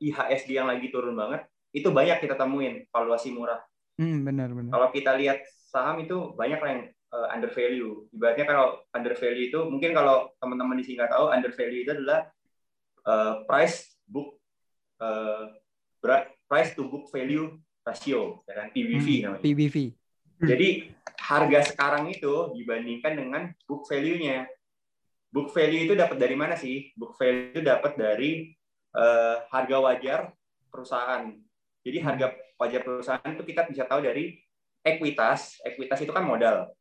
IHSG 0.00 0.48
yang 0.52 0.68
lagi 0.68 0.88
turun 0.88 1.12
banget, 1.12 1.44
itu 1.76 1.92
banyak 1.92 2.24
kita 2.24 2.40
temuin 2.40 2.88
valuasi 2.88 3.32
murah. 3.36 3.60
hmm, 4.00 4.24
benar 4.24 4.52
benar. 4.52 4.72
Kalau 4.72 4.88
kita 4.92 5.12
lihat 5.16 5.44
saham 5.68 6.00
itu 6.00 6.32
banyak 6.32 6.60
yang 6.60 6.80
uh, 7.12 7.28
under 7.32 7.52
value. 7.52 8.08
Ibaratnya 8.12 8.46
kalau 8.48 8.66
under 8.92 9.12
value 9.12 9.48
itu 9.48 9.60
mungkin 9.68 9.92
kalau 9.92 10.32
teman-teman 10.40 10.76
di 10.80 10.84
sini 10.84 10.96
nggak 11.00 11.12
tahu 11.12 11.26
under 11.32 11.52
value 11.52 11.80
itu 11.84 11.92
adalah 11.92 12.20
uh, 13.04 13.44
price 13.44 13.96
book 14.04 14.40
uh, 15.00 15.52
price 16.48 16.72
to 16.72 16.88
book 16.88 17.08
value 17.12 17.56
ratio, 17.84 18.40
ya 18.48 18.54
kan 18.56 18.66
PBV 18.72 19.06
Hmm, 19.06 19.22
namanya. 19.22 19.42
PBV. 19.44 19.76
Jadi 20.36 20.92
harga 21.16 21.60
sekarang 21.72 22.12
itu 22.12 22.52
dibandingkan 22.52 23.12
dengan 23.16 23.42
book 23.64 23.88
value-nya. 23.88 24.44
Book 25.32 25.52
value 25.52 25.88
itu 25.88 25.94
dapat 25.96 26.16
dari 26.20 26.36
mana 26.36 26.54
sih? 26.56 26.92
Book 26.96 27.16
value 27.16 27.56
itu 27.56 27.60
dapat 27.64 27.96
dari 27.96 28.52
eh, 28.96 29.36
harga 29.52 29.76
wajar 29.80 30.20
perusahaan. 30.72 31.28
Jadi 31.84 31.98
harga 32.00 32.32
wajar 32.56 32.80
perusahaan 32.80 33.30
itu 33.32 33.44
kita 33.44 33.68
bisa 33.68 33.84
tahu 33.84 34.00
dari 34.04 34.40
ekuitas. 34.80 35.60
Ekuitas 35.64 36.00
itu 36.00 36.12
kan 36.12 36.24
modal. 36.24 36.72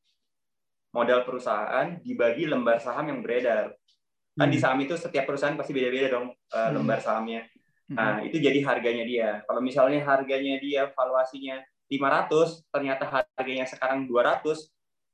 Modal 0.95 1.27
perusahaan 1.27 1.99
dibagi 1.99 2.47
lembar 2.47 2.79
saham 2.79 3.11
yang 3.11 3.19
beredar. 3.19 3.75
Kan 4.35 4.47
di 4.51 4.59
Hmm. 4.59 4.63
saham 4.63 4.79
itu 4.83 4.95
setiap 4.95 5.27
perusahaan 5.27 5.55
pasti 5.55 5.71
beda-beda 5.75 6.07
dong 6.11 6.31
Hmm. 6.51 6.71
lembar 6.79 6.99
sahamnya. 7.03 7.47
Nah, 7.85 8.17
itu 8.25 8.41
jadi 8.41 8.65
harganya 8.65 9.05
dia. 9.05 9.29
Kalau 9.45 9.61
misalnya 9.61 10.01
harganya 10.01 10.57
dia 10.57 10.89
valuasinya 10.89 11.61
500, 11.89 12.65
ternyata 12.73 13.03
harganya 13.07 13.65
sekarang 13.69 14.09
200, 14.09 14.41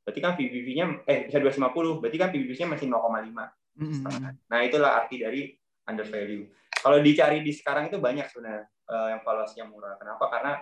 berarti 0.02 0.20
kan 0.24 0.34
PBV-nya 0.40 0.86
eh 1.06 1.28
bisa 1.28 1.38
250, 1.38 2.00
berarti 2.00 2.18
kan 2.18 2.30
PBV-nya 2.32 2.68
masih 2.72 2.88
0,5. 2.88 3.52
Mm-mm. 3.80 4.04
Nah, 4.52 4.60
itulah 4.64 5.04
arti 5.04 5.20
dari 5.20 5.52
under 5.88 6.08
value. 6.08 6.48
Kalau 6.72 6.98
dicari 7.00 7.44
di 7.46 7.52
sekarang 7.54 7.88
itu 7.92 8.02
banyak 8.02 8.28
sebenarnya 8.32 8.66
eh, 8.68 9.08
yang 9.16 9.22
valuasinya 9.22 9.66
murah. 9.70 9.96
Kenapa? 10.00 10.26
Karena 10.32 10.54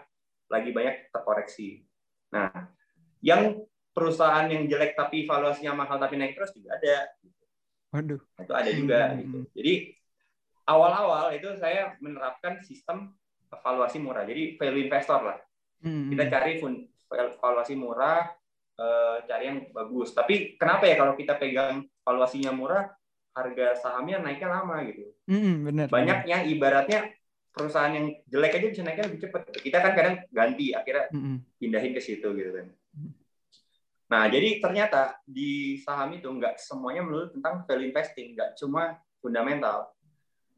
lagi 0.50 0.70
banyak 0.74 1.14
terkoreksi. 1.14 1.86
Nah, 2.34 2.50
yang 3.22 3.64
perusahaan 3.94 4.46
yang 4.50 4.66
jelek 4.70 4.96
tapi 4.98 5.26
valuasinya 5.26 5.74
mahal 5.76 5.98
tapi 5.98 6.18
naik 6.18 6.38
terus 6.38 6.54
juga 6.54 6.78
ada. 6.78 7.10
Waduh. 7.94 8.22
Itu 8.38 8.54
ada 8.54 8.72
juga 8.72 9.00
Hmm. 9.14 9.18
gitu. 9.26 9.40
Jadi 9.58 9.74
awal-awal 10.70 11.34
itu 11.34 11.50
saya 11.58 11.98
menerapkan 11.98 12.62
sistem 12.62 13.18
valuasi 13.50 13.98
murah. 13.98 14.24
Jadi 14.30 14.58
value 14.62 14.86
investor 14.86 15.20
lah. 15.26 15.38
Hmm. 15.80 16.12
Kita 16.12 16.24
cari 16.28 16.60
valuasi 17.40 17.74
murah, 17.76 18.28
eh, 18.80 19.18
cari 19.26 19.44
yang 19.48 19.60
bagus. 19.72 20.12
Tapi 20.12 20.60
kenapa 20.60 20.86
ya 20.86 20.96
kalau 21.00 21.14
kita 21.16 21.40
pegang 21.40 21.88
valuasinya 22.04 22.52
murah, 22.52 22.92
harga 23.36 23.80
sahamnya 23.80 24.20
naiknya 24.20 24.50
lama 24.52 24.84
gitu. 24.84 25.10
Hmm, 25.30 25.64
benar. 25.64 25.88
Banyak 25.88 26.20
yang 26.28 26.44
ibaratnya 26.50 27.14
perusahaan 27.50 27.92
yang 27.92 28.12
jelek 28.28 28.60
aja 28.60 28.68
bisa 28.68 28.82
naiknya 28.84 29.06
lebih 29.08 29.22
cepat. 29.26 29.42
Kita 29.60 29.78
kan 29.80 29.94
kadang 29.96 30.16
ganti, 30.30 30.76
akhirnya 30.76 31.08
Hmm. 31.12 31.42
pindahin 31.58 31.96
ke 31.96 32.02
situ 32.04 32.28
gitu 32.36 32.52
kan. 32.52 32.68
Nah, 34.10 34.26
jadi 34.26 34.58
ternyata 34.58 35.22
di 35.22 35.78
saham 35.86 36.18
itu 36.18 36.26
nggak 36.26 36.58
semuanya 36.58 37.06
melulu 37.06 37.30
tentang 37.30 37.62
value 37.70 37.94
investing, 37.94 38.34
nggak 38.34 38.58
cuma 38.58 38.98
fundamental, 39.22 39.94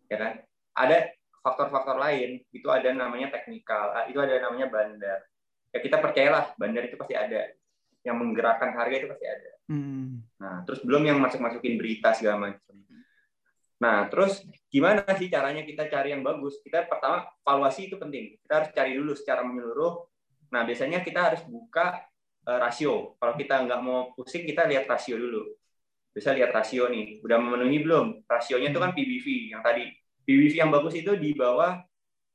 ya 0.07 0.15
kan? 0.15 0.34
Ada 0.72 1.11
faktor-faktor 1.42 1.98
lain, 1.98 2.42
itu 2.54 2.68
ada 2.70 2.94
namanya 2.94 3.34
teknikal, 3.34 3.92
ah, 3.94 4.06
itu 4.06 4.18
ada 4.22 4.38
namanya 4.42 4.70
bandar. 4.70 5.20
Ya 5.74 5.80
kita 5.82 5.98
percayalah, 5.98 6.54
bandar 6.56 6.86
itu 6.86 6.96
pasti 6.96 7.18
ada, 7.18 7.50
yang 8.06 8.18
menggerakkan 8.18 8.74
harga 8.74 8.96
itu 8.98 9.08
pasti 9.10 9.26
ada. 9.26 9.52
Hmm. 9.70 10.22
Nah, 10.38 10.62
terus 10.66 10.82
belum 10.86 11.04
yang 11.06 11.18
masuk-masukin 11.22 11.78
berita 11.78 12.14
segala 12.14 12.50
macam. 12.50 12.82
Nah, 13.82 14.06
terus 14.14 14.46
gimana 14.70 15.02
sih 15.18 15.26
caranya 15.26 15.66
kita 15.66 15.89
cari 15.89 16.14
yang 16.14 16.22
bagus? 16.22 16.62
Kita 16.62 16.86
pertama 16.86 17.26
valuasi 17.42 17.89
itu 17.89 17.98
penting. 17.98 18.38
Kita 18.46 18.62
harus 18.62 18.70
cari 18.78 18.94
dulu 18.94 19.18
secara 19.18 19.42
menyeluruh. 19.42 20.06
Nah, 20.54 20.62
biasanya 20.62 21.02
kita 21.02 21.34
harus 21.34 21.42
buka 21.50 21.98
eh, 22.46 22.60
rasio. 22.62 23.18
Kalau 23.18 23.34
kita 23.34 23.66
nggak 23.66 23.82
mau 23.82 24.14
pusing, 24.14 24.46
kita 24.46 24.70
lihat 24.70 24.86
rasio 24.86 25.18
dulu. 25.18 25.50
Bisa 26.14 26.30
lihat 26.36 26.54
rasio 26.54 26.92
nih, 26.92 27.24
udah 27.26 27.38
memenuhi 27.42 27.82
belum? 27.82 28.28
Rasionya 28.30 28.70
itu 28.70 28.80
kan 28.84 28.92
PBV 28.94 29.26
yang 29.56 29.64
tadi. 29.66 29.89
PBV 30.32 30.54
yang 30.56 30.72
bagus 30.72 30.96
itu 30.96 31.12
di 31.20 31.36
bawah 31.36 31.76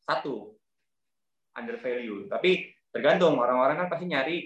satu 0.05 0.53
under 1.57 1.81
value. 1.81 2.29
Tapi 2.29 2.69
tergantung 2.93 3.41
orang-orang 3.41 3.81
kan 3.81 3.89
pasti 3.89 4.05
nyari 4.05 4.37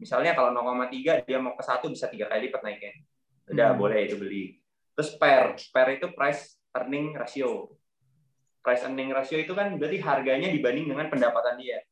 misalnya 0.00 0.32
kalau 0.32 0.50
0,3 0.50 1.20
dia 1.24 1.38
mau 1.38 1.52
ke 1.52 1.62
satu 1.64 1.92
bisa 1.92 2.08
tiga 2.08 2.32
kali 2.32 2.48
lipat 2.48 2.64
naiknya. 2.64 2.92
Udah 3.52 3.68
Hmm. 3.76 3.80
boleh 3.80 4.08
itu 4.08 4.16
beli. 4.16 4.56
Terus 4.96 5.20
PER, 5.20 5.58
PER 5.70 5.88
itu 6.00 6.06
price 6.16 6.56
earning 6.72 7.12
ratio. 7.12 7.76
Price 8.64 8.80
earning 8.88 9.12
ratio 9.12 9.36
itu 9.36 9.52
kan 9.52 9.76
berarti 9.76 10.00
harganya 10.00 10.48
dibanding 10.48 10.88
dengan 10.88 11.12
pendapatan 11.12 11.60
dia. 11.60 11.84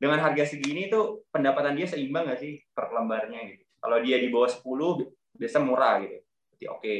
Dengan 0.00 0.22
harga 0.22 0.46
segini 0.46 0.88
itu 0.88 1.26
pendapatan 1.28 1.76
dia 1.76 1.84
seimbang 1.84 2.24
nggak 2.30 2.40
sih 2.40 2.62
per 2.72 2.88
lembarnya 2.94 3.42
gitu. 3.50 3.64
Kalau 3.80 3.98
dia 4.00 4.16
di 4.22 4.28
bawah 4.30 4.48
10 4.48 5.10
biasa 5.34 5.58
murah 5.60 6.00
gitu. 6.04 6.16
Berarti 6.22 6.66
oke. 6.70 6.96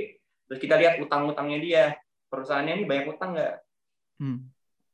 Terus 0.50 0.58
kita 0.58 0.74
lihat 0.76 0.98
utang-utangnya 0.98 1.58
dia. 1.62 1.84
Perusahaannya 2.30 2.78
ini 2.78 2.84
banyak 2.86 3.06
utang 3.10 3.34
nggak? 3.34 3.54
Hmm. 4.22 4.38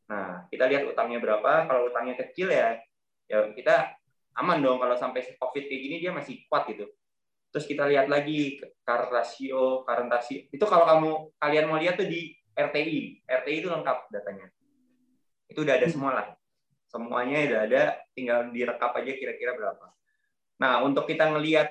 Nah, 0.09 0.49
kita 0.49 0.65
lihat 0.67 0.89
utangnya 0.89 1.21
berapa. 1.21 1.69
Kalau 1.69 1.93
utangnya 1.93 2.17
kecil 2.17 2.49
ya, 2.49 2.81
ya 3.29 3.53
kita 3.53 3.93
aman 4.41 4.65
dong. 4.65 4.81
Kalau 4.81 4.97
sampai 4.97 5.37
COVID 5.37 5.65
kayak 5.69 5.83
gini 5.85 5.97
dia 6.01 6.17
masih 6.17 6.49
kuat 6.49 6.65
gitu. 6.73 6.89
Terus 7.53 7.67
kita 7.69 7.85
lihat 7.89 8.09
lagi 8.09 8.61
current 8.85 9.13
ratio, 9.13 9.85
current 9.85 10.09
ratio. 10.09 10.49
Itu 10.49 10.65
kalau 10.65 10.89
kamu 10.89 11.11
kalian 11.37 11.67
mau 11.69 11.77
lihat 11.77 12.01
tuh 12.01 12.09
di 12.09 12.33
RTI. 12.57 13.29
RTI 13.29 13.57
itu 13.61 13.69
lengkap 13.69 13.99
datanya. 14.09 14.49
Itu 15.47 15.63
udah 15.63 15.75
ada 15.77 15.87
semua 15.93 16.11
lah. 16.17 16.27
Semuanya 16.89 17.45
udah 17.45 17.61
ada, 17.69 17.83
tinggal 18.17 18.49
direkap 18.49 18.97
aja 18.97 19.13
kira-kira 19.13 19.53
berapa. 19.53 19.87
Nah, 20.57 20.81
untuk 20.81 21.05
kita 21.05 21.29
ngelihat 21.29 21.69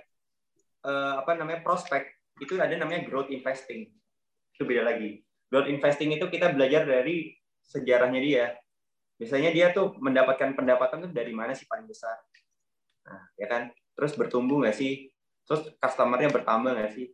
eh, 0.85 1.13
apa 1.17 1.33
namanya 1.33 1.65
prospek, 1.65 2.05
itu 2.37 2.59
ada 2.61 2.77
namanya 2.77 3.07
growth 3.07 3.33
investing. 3.33 3.89
Itu 4.53 4.69
beda 4.69 4.85
lagi. 4.85 5.24
Growth 5.55 5.71
investing 5.71 6.11
itu 6.11 6.27
kita 6.27 6.51
belajar 6.51 6.83
dari 6.83 7.31
sejarahnya 7.63 8.19
dia. 8.19 8.45
Biasanya 9.15 9.55
dia 9.55 9.71
tuh 9.71 9.95
mendapatkan 10.03 10.51
pendapatan 10.51 11.07
tuh 11.07 11.11
dari 11.15 11.31
mana 11.31 11.55
sih 11.55 11.63
paling 11.63 11.87
besar? 11.87 12.19
Nah, 13.07 13.23
ya 13.39 13.47
kan? 13.47 13.71
Terus 13.95 14.11
bertumbuh 14.19 14.59
nggak 14.59 14.75
sih? 14.75 15.07
Terus 15.47 15.71
customer-nya 15.79 16.27
bertambah 16.27 16.75
nggak 16.75 16.91
sih? 16.91 17.07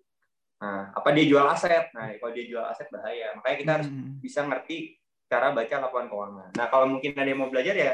Nah, 0.58 0.90
apa 0.98 1.10
dia 1.14 1.26
jual 1.30 1.46
aset? 1.46 1.94
Nah, 1.94 2.10
kalau 2.18 2.34
dia 2.34 2.46
jual 2.50 2.66
aset 2.66 2.90
bahaya. 2.90 3.38
Makanya 3.38 3.58
kita 3.62 3.72
harus 3.78 3.90
Hmm. 3.94 4.18
bisa 4.18 4.42
ngerti 4.50 4.98
cara 5.30 5.54
baca 5.54 5.76
laporan 5.78 6.10
keuangan. 6.10 6.50
Nah, 6.58 6.66
kalau 6.74 6.86
mungkin 6.90 7.14
ada 7.14 7.30
yang 7.30 7.40
mau 7.46 7.54
belajar 7.54 7.76
ya 7.78 7.94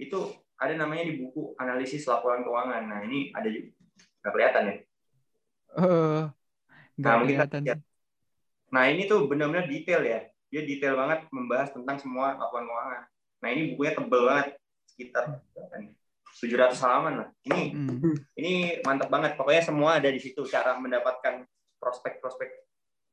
itu 0.00 0.18
ada 0.56 0.72
namanya 0.72 1.04
di 1.12 1.20
buku 1.20 1.52
analisis 1.60 2.08
laporan 2.08 2.40
keuangan. 2.40 2.82
Nah, 2.88 3.00
ini 3.04 3.28
ada 3.36 3.48
juga 3.52 3.68
nggak 4.24 4.32
kelihatan 4.32 4.64
ya. 4.72 4.76
Eh, 5.76 6.20
nggak 7.00 7.14
Nah, 7.14 7.20
kelihatan 7.20 7.62
kita-. 7.68 7.95
Nah, 8.72 8.90
ini 8.90 9.06
tuh 9.06 9.30
benar-benar 9.30 9.70
detail 9.70 10.02
ya. 10.02 10.20
Dia 10.50 10.62
detail 10.62 10.94
banget 10.98 11.26
membahas 11.30 11.70
tentang 11.70 11.96
semua 11.98 12.34
laporan 12.34 12.66
keuangan. 12.66 13.02
Nah, 13.42 13.48
ini 13.52 13.62
bukunya 13.74 13.92
tebel 13.94 14.22
banget, 14.26 14.46
sekitar 14.86 15.24
700 16.36 16.76
halaman 16.84 17.14
lah. 17.24 17.28
Ini 17.48 17.60
Hmm. 17.72 18.14
ini 18.36 18.52
mantap 18.84 19.08
banget. 19.08 19.38
Pokoknya 19.40 19.62
semua 19.64 19.96
ada 19.96 20.10
di 20.12 20.20
situ 20.20 20.44
cara 20.44 20.76
mendapatkan 20.76 21.46
prospek-prospek 21.80 22.48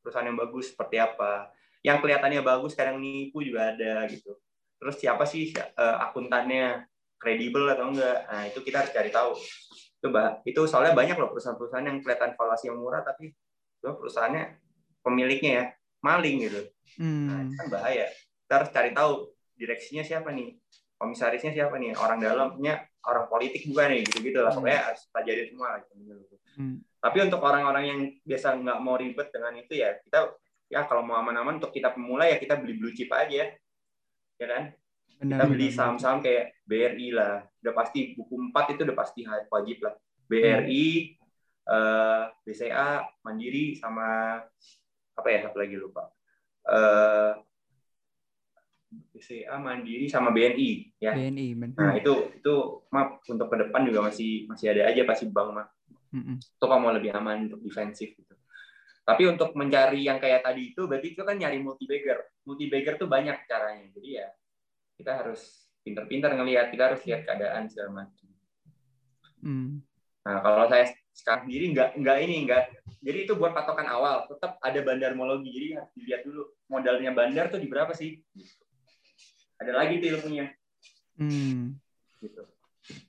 perusahaan 0.04 0.28
yang 0.28 0.36
bagus 0.40 0.76
seperti 0.76 1.00
apa. 1.00 1.48
Yang 1.84 1.98
kelihatannya 2.04 2.42
bagus 2.44 2.76
kadang 2.76 3.00
nipu 3.00 3.40
juga 3.44 3.72
ada 3.72 4.08
gitu. 4.12 4.36
Terus 4.80 4.96
siapa 5.00 5.24
sih 5.24 5.56
eh, 5.56 5.96
akuntannya 6.04 6.84
kredibel 7.16 7.64
atau 7.72 7.96
enggak? 7.96 8.28
Nah, 8.28 8.44
itu 8.52 8.60
kita 8.60 8.84
harus 8.84 8.92
cari 8.92 9.08
tahu. 9.08 9.32
Itu 10.04 10.08
bah- 10.12 10.44
itu 10.44 10.60
soalnya 10.68 10.92
banyak 10.92 11.16
loh 11.16 11.32
perusahaan-perusahaan 11.32 11.88
yang 11.88 12.04
kelihatan 12.04 12.36
valuasi 12.36 12.68
yang 12.68 12.76
murah 12.76 13.00
tapi 13.00 13.32
perusahaannya 13.80 14.63
pemiliknya 15.04 15.52
ya 15.52 15.66
maling 16.02 16.38
gitu. 16.48 16.62
Nah, 17.00 17.42
Hmm. 17.44 17.48
itu 17.50 17.56
kan 17.58 17.68
bahaya. 17.70 18.06
Kita 18.46 18.54
harus 18.60 18.70
cari 18.72 18.92
tahu 18.94 19.12
direksinya 19.54 20.04
siapa 20.06 20.30
nih, 20.32 20.58
komisarisnya 20.96 21.52
siapa 21.52 21.76
nih, 21.78 21.94
orang 21.98 22.20
dalamnya 22.22 22.86
orang 23.04 23.28
politik 23.28 23.68
bukan 23.68 23.88
nih, 23.92 24.02
gitu-gitu 24.08 24.40
lah. 24.40 24.52
Hmm. 24.54 24.64
Pokoknya 24.64 24.82
harus 24.94 25.02
pelajari 25.12 25.42
semua 25.52 25.68
lah. 25.76 25.80
gitu. 25.84 26.36
Hmm. 26.54 26.76
Tapi 27.04 27.18
untuk 27.20 27.42
orang-orang 27.44 27.84
yang 27.84 28.00
biasa 28.24 28.48
nggak 28.62 28.80
mau 28.80 28.96
ribet 28.96 29.28
dengan 29.34 29.54
itu 29.60 29.74
ya 29.76 30.00
kita 30.08 30.32
ya 30.72 30.88
kalau 30.88 31.04
mau 31.04 31.20
aman-aman 31.20 31.60
untuk 31.60 31.76
kita 31.76 31.92
pemula 31.92 32.26
ya 32.26 32.40
kita 32.40 32.56
beli 32.58 32.80
blue 32.80 32.94
chip 32.96 33.12
aja, 33.12 33.52
ya 34.40 34.48
kan? 34.48 34.72
Benar, 35.20 35.40
Kita 35.40 35.44
beli 35.52 35.68
saham-saham 35.72 36.20
kayak 36.20 36.58
BRI 36.68 37.14
lah, 37.16 37.44
udah 37.64 37.74
pasti 37.76 38.12
buku 38.18 38.34
4 38.52 38.76
itu 38.76 38.82
udah 38.84 38.98
pasti 38.98 39.20
wajib 39.28 39.78
lah. 39.86 39.94
BRI, 40.28 40.86
eh, 41.64 42.24
BCA, 42.44 43.04
Mandiri 43.24 43.76
sama 43.78 44.40
apa 45.14 45.28
ya 45.30 45.40
satu 45.46 45.58
lagi 45.62 45.76
lupa. 45.78 46.10
Eh, 46.64 47.34
BCA, 48.94 49.58
Mandiri 49.58 50.06
sama 50.06 50.30
BNI 50.30 51.02
ya. 51.02 51.18
BNI, 51.18 51.48
benar. 51.58 51.78
Nah 51.78 51.94
itu 51.98 52.14
itu 52.38 52.54
maaf 52.94 53.22
untuk 53.26 53.48
ke 53.50 53.58
depan 53.66 53.82
juga 53.90 54.06
masih 54.06 54.46
masih 54.46 54.70
ada 54.70 54.94
aja 54.94 55.02
pasti 55.06 55.26
bank 55.30 55.50
mah. 55.54 55.68
Itu 56.38 56.66
mau 56.70 56.94
lebih 56.94 57.10
aman 57.14 57.50
untuk 57.50 57.62
defensif 57.66 58.14
gitu. 58.14 58.34
Tapi 59.04 59.28
untuk 59.28 59.52
mencari 59.58 60.08
yang 60.08 60.22
kayak 60.22 60.48
tadi 60.48 60.72
itu 60.72 60.88
berarti 60.88 61.12
itu 61.12 61.22
kan 61.26 61.36
nyari 61.36 61.60
multi 61.60 61.84
bagger. 61.90 62.24
Multi 62.48 62.66
bagger 62.72 62.96
tuh 62.96 63.10
banyak 63.10 63.36
caranya. 63.50 63.88
Jadi 63.92 64.10
ya 64.16 64.28
kita 64.96 65.12
harus 65.20 65.68
pintar-pintar 65.84 66.32
ngelihat, 66.40 66.72
kita 66.72 66.84
harus 66.94 67.02
lihat 67.04 67.28
keadaan 67.28 67.68
segala 67.68 68.06
macam. 68.06 68.28
Hmm. 69.44 69.84
Nah, 70.24 70.40
kalau 70.40 70.66
saya 70.72 70.88
sekarang 71.14 71.46
sendiri 71.48 71.66
nggak 71.78 71.90
nggak 72.02 72.18
ini 72.26 72.36
nggak. 72.50 72.64
Jadi 73.04 73.18
itu 73.30 73.34
buat 73.38 73.54
patokan 73.54 73.86
awal, 73.86 74.26
tetap 74.28 74.58
ada 74.60 74.80
bandarmologi. 74.82 75.50
Jadi 75.54 75.68
harus 75.78 75.92
dilihat 75.94 76.22
dulu 76.26 76.44
modalnya 76.68 77.12
bandar 77.14 77.54
tuh 77.54 77.62
di 77.62 77.68
berapa 77.70 77.94
sih. 77.94 78.20
Ada 79.62 79.72
lagi 79.72 80.02
tuh 80.02 80.08
ilmunya. 80.18 80.46
Hmm. 81.16 81.78
Gitu. 82.20 82.42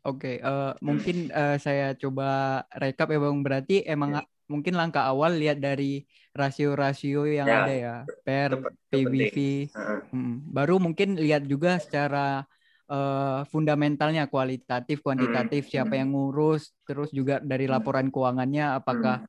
Oke, 0.07 0.39
eh, 0.39 0.73
mungkin 0.85 1.33
eh, 1.35 1.57
saya 1.59 1.99
coba 1.99 2.63
rekap 2.79 3.11
ya 3.11 3.19
Bang. 3.19 3.43
Berarti 3.43 3.83
emang 3.83 4.11
Ya. 4.15 4.21
a- 4.23 4.29
mungkin 4.47 4.77
langkah 4.77 5.09
awal 5.09 5.35
lihat 5.35 5.59
dari 5.59 6.05
rasio-rasio 6.37 7.25
yang 7.27 7.49
Ya. 7.49 7.59
ada 7.65 7.75
ya, 7.75 7.97
per 8.23 8.51
PBV. 8.93 9.37
Heeh. 9.73 10.01
Hmm. 10.13 10.45
Baru 10.47 10.79
mungkin 10.79 11.17
lihat 11.19 11.49
juga 11.49 11.81
secara 11.81 12.45
eh, 12.91 13.41
fundamentalnya 13.49 14.28
kualitatif, 14.28 15.01
kuantitatif, 15.01 15.68
siapa 15.68 15.95
hmm. 15.97 16.01
yang 16.01 16.11
ngurus, 16.12 16.72
terus 16.85 17.09
juga 17.12 17.41
dari 17.41 17.64
Hmm. 17.68 17.80
laporan 17.80 18.09
keuangannya 18.12 18.76
apakah 18.78 19.24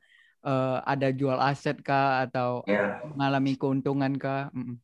eh, 0.46 0.78
ada 0.86 1.10
jual 1.10 1.42
aset 1.42 1.82
kah 1.82 2.28
atau 2.30 2.62
Ya. 2.70 3.02
mengalami 3.02 3.58
keuntungan 3.58 4.14
kah? 4.20 4.54
Mm. 4.54 4.78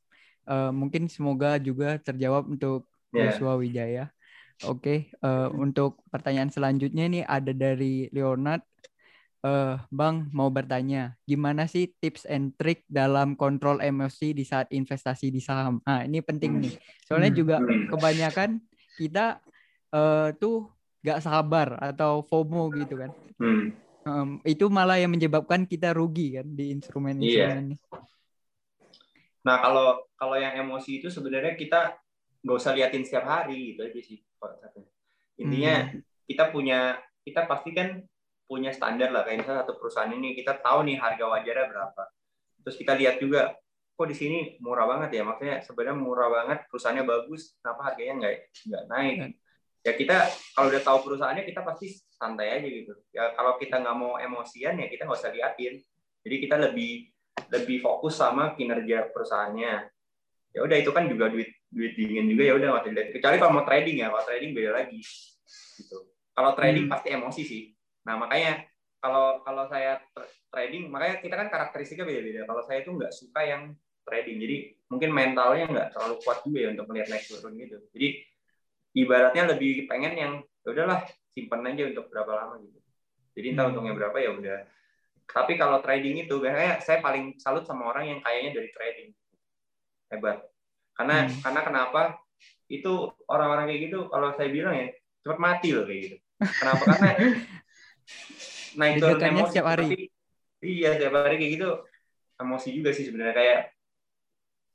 Eh, 0.49 0.72
mungkin 0.74 1.05
semoga 1.05 1.61
juga 1.61 2.01
terjawab 2.01 2.49
untuk. 2.49 2.88
Joshua 3.11 3.59
Wijaya. 3.59 4.07
Oke, 4.63 5.11
eh, 5.11 5.49
untuk 5.51 5.99
pertanyaan 6.07 6.47
selanjutnya 6.47 7.03
ini 7.11 7.19
ada 7.28 7.51
dari 7.51 8.07
Leonard. 8.15 8.63
Eh, 9.42 9.76
Bang 9.89 10.30
mau 10.30 10.54
bertanya, 10.54 11.18
gimana 11.26 11.66
sih 11.66 11.89
tips 11.98 12.30
and 12.30 12.54
trick 12.62 12.86
dalam 12.86 13.34
kontrol 13.34 13.82
emosi 13.82 14.38
di 14.38 14.46
saat 14.46 14.70
investasi 14.70 15.34
di 15.34 15.42
saham? 15.42 15.82
Nah, 15.82 16.06
ini 16.06 16.22
penting 16.22 16.62
nih. 16.62 16.78
Soalnya 17.10 17.34
Hmm. 17.34 17.39
juga 17.42 17.58
kebanyakan 17.89 18.62
kita 19.02 19.42
uh, 19.98 20.30
tuh 20.38 20.70
gak 21.02 21.26
sabar 21.26 21.74
atau 21.82 22.22
FOMO 22.22 22.70
gitu 22.78 23.02
kan. 23.02 23.12
Hmm. 23.42 23.74
Um, 24.06 24.30
itu 24.46 24.70
malah 24.70 25.02
yang 25.02 25.10
menyebabkan 25.10 25.66
kita 25.66 25.94
rugi 25.98 26.38
kan 26.38 26.46
di 26.46 26.74
instrumen-instrumen 26.78 27.74
ini. 27.74 27.78
Nah 29.42 29.58
kalau 29.58 30.06
kalau 30.14 30.38
yang 30.38 30.54
emosi 30.54 31.02
itu 31.02 31.10
sebenarnya 31.10 31.58
kita 31.58 31.98
nggak 32.42 32.58
usah 32.58 32.74
liatin 32.74 33.06
setiap 33.06 33.26
hari 33.26 33.74
gitu 33.74 33.86
aja 33.86 34.02
sih 34.02 34.18
intinya 35.38 35.94
hmm. 35.94 36.02
kita 36.26 36.50
punya 36.50 36.98
kita 37.22 37.46
pasti 37.46 37.70
kan 37.74 38.02
punya 38.52 38.76
standar 38.76 39.16
lah. 39.16 39.24
Kayak 39.24 39.47
misalnya 39.47 39.64
satu 39.64 39.80
perusahaan 39.80 40.12
ini 40.12 40.36
kita 40.36 40.60
tahu 40.60 40.84
nih 40.84 40.99
harga 40.99 41.24
wajarnya 41.24 41.66
berapa. 41.72 42.04
Terus 42.68 42.76
kita 42.76 42.99
lihat 42.99 43.24
juga 43.24 43.56
kok 43.95 44.08
di 44.12 44.16
sini 44.20 44.39
murah 44.60 44.84
banget 44.91 45.16
ya? 45.16 45.24
Maksudnya 45.24 45.64
sebenarnya 45.64 45.95
murah 45.95 46.28
banget 46.28 46.68
perusahaannya 46.68 47.08
bagus 47.08 47.56
kenapa 47.64 47.82
harganya 47.88 48.14
nggak 48.20 48.34
nggak 48.68 48.84
naik? 48.91 49.18
Hmm. 49.24 49.34
ya 49.82 49.97
kita 49.97 50.30
kalau 50.54 50.70
udah 50.70 50.84
tahu 50.86 50.97
perusahaannya 51.10 51.41
kita 51.47 51.66
pasti 51.66 51.95
santai 51.95 52.60
aja 52.60 52.68
gitu. 52.68 52.93
Ya 53.16 53.32
kalau 53.34 53.56
kita 53.56 53.80
nggak 53.80 53.95
mau 53.95 54.20
emosian 54.20 54.78
ya 54.78 54.91
kita 54.91 55.08
nggak 55.08 55.20
usah 55.24 55.32
liatin. 55.32 55.80
Jadi 56.22 56.36
kita 56.43 56.56
lebih 56.60 57.08
lebih 57.49 57.78
fokus 57.82 58.20
sama 58.20 58.54
kinerja 58.54 59.10
perusahaannya. 59.10 59.74
Ya 60.52 60.60
udah 60.62 60.78
itu 60.78 60.91
kan 60.91 61.08
juga 61.08 61.32
duit 61.32 61.49
duit 61.72 61.95
dingin 61.95 62.28
juga 62.28 62.43
ya 62.45 62.54
udah 62.60 62.68
nggak 62.78 62.84
dilihat. 62.91 63.08
Kecuali 63.16 63.36
kalau 63.39 63.52
mau 63.58 63.66
trading 63.66 63.97
ya 64.04 64.08
kalau 64.12 64.26
trading 64.28 64.52
beda 64.54 64.72
lagi. 64.76 64.99
Gitu. 65.82 65.97
Kalau 66.36 66.52
trading 66.54 66.86
hmm. 66.86 66.93
pasti 66.93 67.08
emosi 67.10 67.41
sih 67.41 67.64
nah 68.02 68.18
makanya 68.18 68.66
kalau 69.02 69.41
kalau 69.41 69.66
saya 69.66 69.97
trading 70.54 70.93
makanya 70.93 71.18
kita 71.26 71.36
kan 71.39 71.47
karakteristiknya 71.49 72.06
beda-beda. 72.06 72.41
Kalau 72.45 72.62
saya 72.62 72.86
itu 72.86 72.91
nggak 72.93 73.14
suka 73.16 73.41
yang 73.41 73.74
trading. 74.06 74.38
Jadi 74.38 74.56
mungkin 74.93 75.10
mentalnya 75.10 75.66
nggak 75.66 75.88
terlalu 75.97 76.16
kuat 76.22 76.45
juga 76.45 76.60
ya 76.62 76.70
untuk 76.78 76.86
melihat 76.93 77.08
naik 77.10 77.26
turun 77.26 77.54
gitu. 77.58 77.78
Jadi 77.97 78.08
ibaratnya 79.02 79.43
lebih 79.56 79.89
pengen 79.89 80.14
yang 80.14 80.34
ya 80.62 80.70
udahlah 80.70 81.02
simpan 81.34 81.66
aja 81.66 81.84
untuk 81.89 82.06
berapa 82.14 82.32
lama 82.32 82.56
gitu. 82.62 82.80
Jadi 83.34 83.47
entah 83.56 83.66
hmm. 83.66 83.72
untungnya 83.74 83.93
berapa 83.97 84.18
ya 84.22 84.30
udah. 84.38 84.60
Tapi 85.32 85.54
kalau 85.56 85.80
trading 85.80 86.28
itu 86.28 86.36
biasanya 86.38 86.84
saya 86.84 86.99
paling 86.99 87.39
salut 87.39 87.64
sama 87.64 87.88
orang 87.89 88.06
yang 88.06 88.20
kayaknya 88.20 88.62
dari 88.62 88.70
trading. 88.76 89.10
Hebat. 90.14 90.45
Karena 90.93 91.26
hmm. 91.26 91.41
karena 91.41 91.62
kenapa? 91.66 92.02
Itu 92.70 93.16
orang-orang 93.28 93.66
kayak 93.72 93.82
gitu 93.89 93.99
kalau 94.14 94.30
saya 94.36 94.49
bilang 94.54 94.76
ya 94.76 94.88
cepat 95.26 95.39
mati 95.41 95.74
loh 95.74 95.89
kayak 95.89 96.02
gitu. 96.06 96.18
Kenapa? 96.38 96.84
Karena 96.86 97.12
naik 98.80 99.03
turun 99.03 99.20
emosi 99.20 99.49
setiap 99.51 99.68
hari 99.68 99.86
tapi, 99.88 99.97
iya 100.64 100.89
setiap 100.95 101.14
hari 101.20 101.36
kayak 101.39 101.51
gitu 101.59 101.70
emosi 102.41 102.70
juga 102.72 102.89
sih 102.95 103.05
sebenarnya 103.07 103.36
kayak 103.36 103.59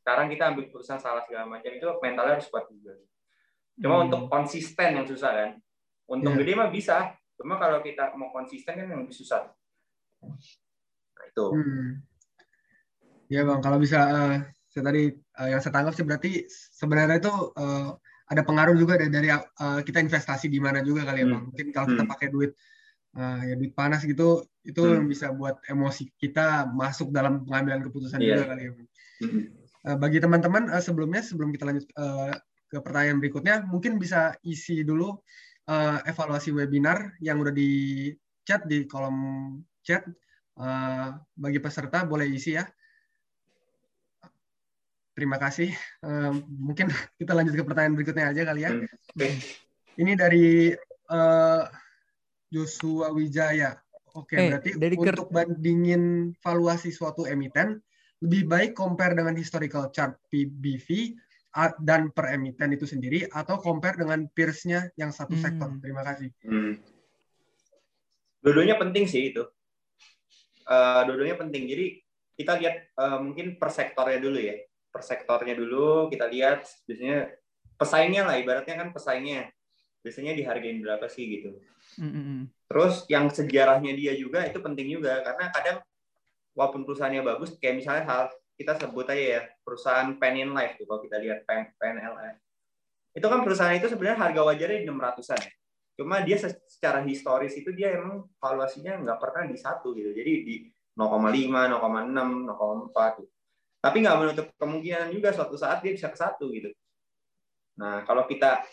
sekarang 0.02 0.26
kita 0.30 0.42
ambil 0.54 0.62
keputusan 0.70 0.98
salah 1.02 1.22
segala 1.26 1.50
macam 1.50 1.70
itu 1.72 1.88
mentalnya 1.98 2.38
harus 2.38 2.48
kuat 2.52 2.68
juga 2.70 2.94
cuma 3.76 3.94
hmm. 4.00 4.04
untuk 4.08 4.22
konsisten 4.28 4.90
yang 4.96 5.06
susah 5.08 5.32
kan 5.32 5.50
untung 6.06 6.38
yeah. 6.38 6.40
gede 6.44 6.52
mah 6.54 6.70
bisa 6.70 7.16
cuma 7.36 7.60
kalau 7.60 7.84
kita 7.84 8.14
mau 8.16 8.32
konsisten 8.32 8.76
kan 8.78 8.86
yang 8.86 9.02
lebih 9.04 9.16
susah 9.16 9.50
Nah, 10.22 11.24
itu. 11.28 11.46
Hmm. 11.52 11.88
Ya 13.26 13.42
bang, 13.42 13.58
kalau 13.58 13.78
bisa 13.82 14.00
uh, 14.06 14.36
saya 14.70 14.82
tadi 14.86 15.10
uh, 15.10 15.48
yang 15.50 15.60
saya 15.60 15.72
tangkap 15.74 15.92
sih 15.98 16.06
berarti 16.06 16.30
sebenarnya 16.50 17.18
itu 17.18 17.32
uh, 17.58 17.90
ada 18.26 18.42
pengaruh 18.42 18.74
juga 18.78 18.98
dari, 18.98 19.10
dari 19.10 19.28
uh, 19.34 19.82
kita 19.82 19.98
investasi 20.02 20.46
di 20.46 20.62
mana 20.62 20.82
juga 20.82 21.02
kali 21.06 21.26
ya 21.26 21.26
bang. 21.26 21.42
Hmm. 21.42 21.48
Mungkin 21.50 21.66
kalau 21.74 21.86
kita 21.90 22.04
hmm. 22.06 22.12
pakai 22.12 22.28
duit 22.30 22.52
uh, 23.16 23.40
ya 23.42 23.54
duit 23.56 23.72
panas 23.72 24.04
gitu, 24.04 24.44
itu 24.62 24.80
hmm. 24.80 24.94
yang 25.00 25.06
bisa 25.08 25.32
buat 25.32 25.58
emosi 25.66 26.12
kita 26.20 26.68
masuk 26.70 27.10
dalam 27.10 27.42
pengambilan 27.48 27.82
keputusan 27.88 28.20
yeah. 28.20 28.38
juga 28.38 28.44
kali 28.54 28.62
ya. 28.62 28.72
Hmm. 28.72 29.42
Uh, 29.86 29.96
bagi 29.96 30.18
teman-teman 30.20 30.68
uh, 30.68 30.82
sebelumnya 30.82 31.24
sebelum 31.24 31.50
kita 31.50 31.64
lanjut 31.66 31.86
uh, 31.96 32.34
ke 32.66 32.78
pertanyaan 32.82 33.18
berikutnya, 33.22 33.64
mungkin 33.64 33.96
bisa 33.96 34.34
isi 34.44 34.82
dulu 34.82 35.16
uh, 35.70 35.98
evaluasi 36.04 36.52
webinar 36.52 37.14
yang 37.22 37.38
udah 37.40 37.54
di 37.54 38.10
chat 38.46 38.66
di 38.66 38.86
kolom 38.86 39.16
chat 39.82 40.06
uh, 40.58 41.14
bagi 41.34 41.58
peserta 41.62 42.02
boleh 42.06 42.26
isi 42.26 42.58
ya. 42.58 42.66
Terima 45.16 45.40
kasih. 45.40 45.72
Uh, 46.04 46.44
mungkin 46.44 46.90
kita 47.20 47.32
lanjut 47.32 47.54
ke 47.56 47.64
pertanyaan 47.64 47.96
berikutnya 47.96 48.30
aja 48.34 48.42
kali 48.44 48.60
ya. 48.66 48.70
Ini 49.96 50.12
dari 50.12 50.76
uh, 51.08 51.62
Joshua 52.48 53.10
Wijaya. 53.12 53.76
Oke, 54.16 54.34
okay, 54.34 54.36
eh, 54.38 54.48
berarti 54.48 54.70
dari 54.80 54.96
untuk 54.96 55.28
bandingin 55.28 56.32
valuasi 56.40 56.88
suatu 56.88 57.28
emiten, 57.28 57.76
lebih 58.24 58.48
baik 58.48 58.72
compare 58.72 59.12
dengan 59.12 59.36
historical 59.36 59.92
chart 59.92 60.16
PBV 60.32 61.12
dan 61.80 62.12
per 62.12 62.36
emiten 62.36 62.72
itu 62.76 62.84
sendiri 62.84 63.28
atau 63.32 63.56
compare 63.60 63.96
dengan 63.96 64.28
peersnya 64.28 64.92
yang 64.96 65.12
satu 65.12 65.36
sektor. 65.36 65.68
Hmm. 65.68 65.80
Terima 65.80 66.04
kasih. 66.04 66.28
Hmm. 66.44 66.76
Dua-duanya 68.44 68.76
penting 68.76 69.04
sih 69.08 69.32
itu 69.32 69.44
uh, 70.68 71.00
dua-duanya 71.06 71.36
penting. 71.40 71.64
Jadi 71.70 71.86
kita 72.36 72.60
lihat 72.60 72.76
uh, 73.00 73.18
mungkin 73.22 73.56
per 73.56 73.70
sektornya 73.72 74.20
dulu 74.20 74.38
ya. 74.38 74.56
Per 74.92 75.02
sektornya 75.02 75.54
dulu 75.56 76.12
kita 76.12 76.28
lihat 76.28 76.68
biasanya 76.84 77.32
pesaingnya 77.76 78.22
lah 78.24 78.36
ibaratnya 78.40 78.74
kan 78.76 78.88
pesaingnya 78.92 79.52
biasanya 80.00 80.32
dihargain 80.36 80.78
berapa 80.84 81.06
sih 81.08 81.24
gitu. 81.40 81.56
Terus 82.66 82.94
yang 83.08 83.30
sejarahnya 83.32 83.92
dia 83.96 84.12
juga 84.16 84.44
itu 84.44 84.58
penting 84.60 84.96
juga 84.96 85.22
karena 85.24 85.48
kadang 85.52 85.76
walaupun 86.56 86.88
perusahaannya 86.88 87.22
bagus 87.24 87.56
kayak 87.60 87.84
misalnya 87.84 88.04
hal 88.08 88.22
kita 88.56 88.72
sebut 88.80 89.04
aja 89.12 89.24
ya 89.36 89.40
perusahaan 89.60 90.08
Penin 90.16 90.56
Life 90.56 90.80
tuh 90.80 90.88
kalau 90.88 91.00
kita 91.04 91.20
lihat 91.20 91.44
Pen, 91.44 91.68
PNLF. 91.76 92.36
Itu 93.12 93.26
kan 93.28 93.44
perusahaan 93.44 93.76
itu 93.76 93.88
sebenarnya 93.88 94.18
harga 94.28 94.40
wajarnya 94.44 94.78
di 94.80 94.88
600-an 94.88 95.40
ya. 95.40 95.52
Cuma 95.96 96.20
dia 96.20 96.36
secara 96.40 97.00
historis 97.04 97.56
itu 97.56 97.72
dia 97.72 97.96
emang 97.96 98.28
valuasinya 98.36 99.00
nggak 99.00 99.18
pernah 99.20 99.48
di 99.48 99.56
satu 99.56 99.96
gitu. 99.96 100.12
Jadi 100.12 100.32
di 100.44 100.54
0,5, 100.96 101.72
0,6, 101.72 102.92
0,4. 102.92 103.20
Gitu. 103.20 103.32
Tapi 103.80 103.96
nggak 104.04 104.16
menutup 104.20 104.46
kemungkinan 104.60 105.08
juga 105.12 105.32
suatu 105.32 105.56
saat 105.56 105.80
dia 105.80 105.92
bisa 105.96 106.12
ke 106.12 106.18
satu 106.20 106.52
gitu. 106.52 106.72
Nah 107.80 108.04
kalau 108.04 108.24
kita 108.28 108.64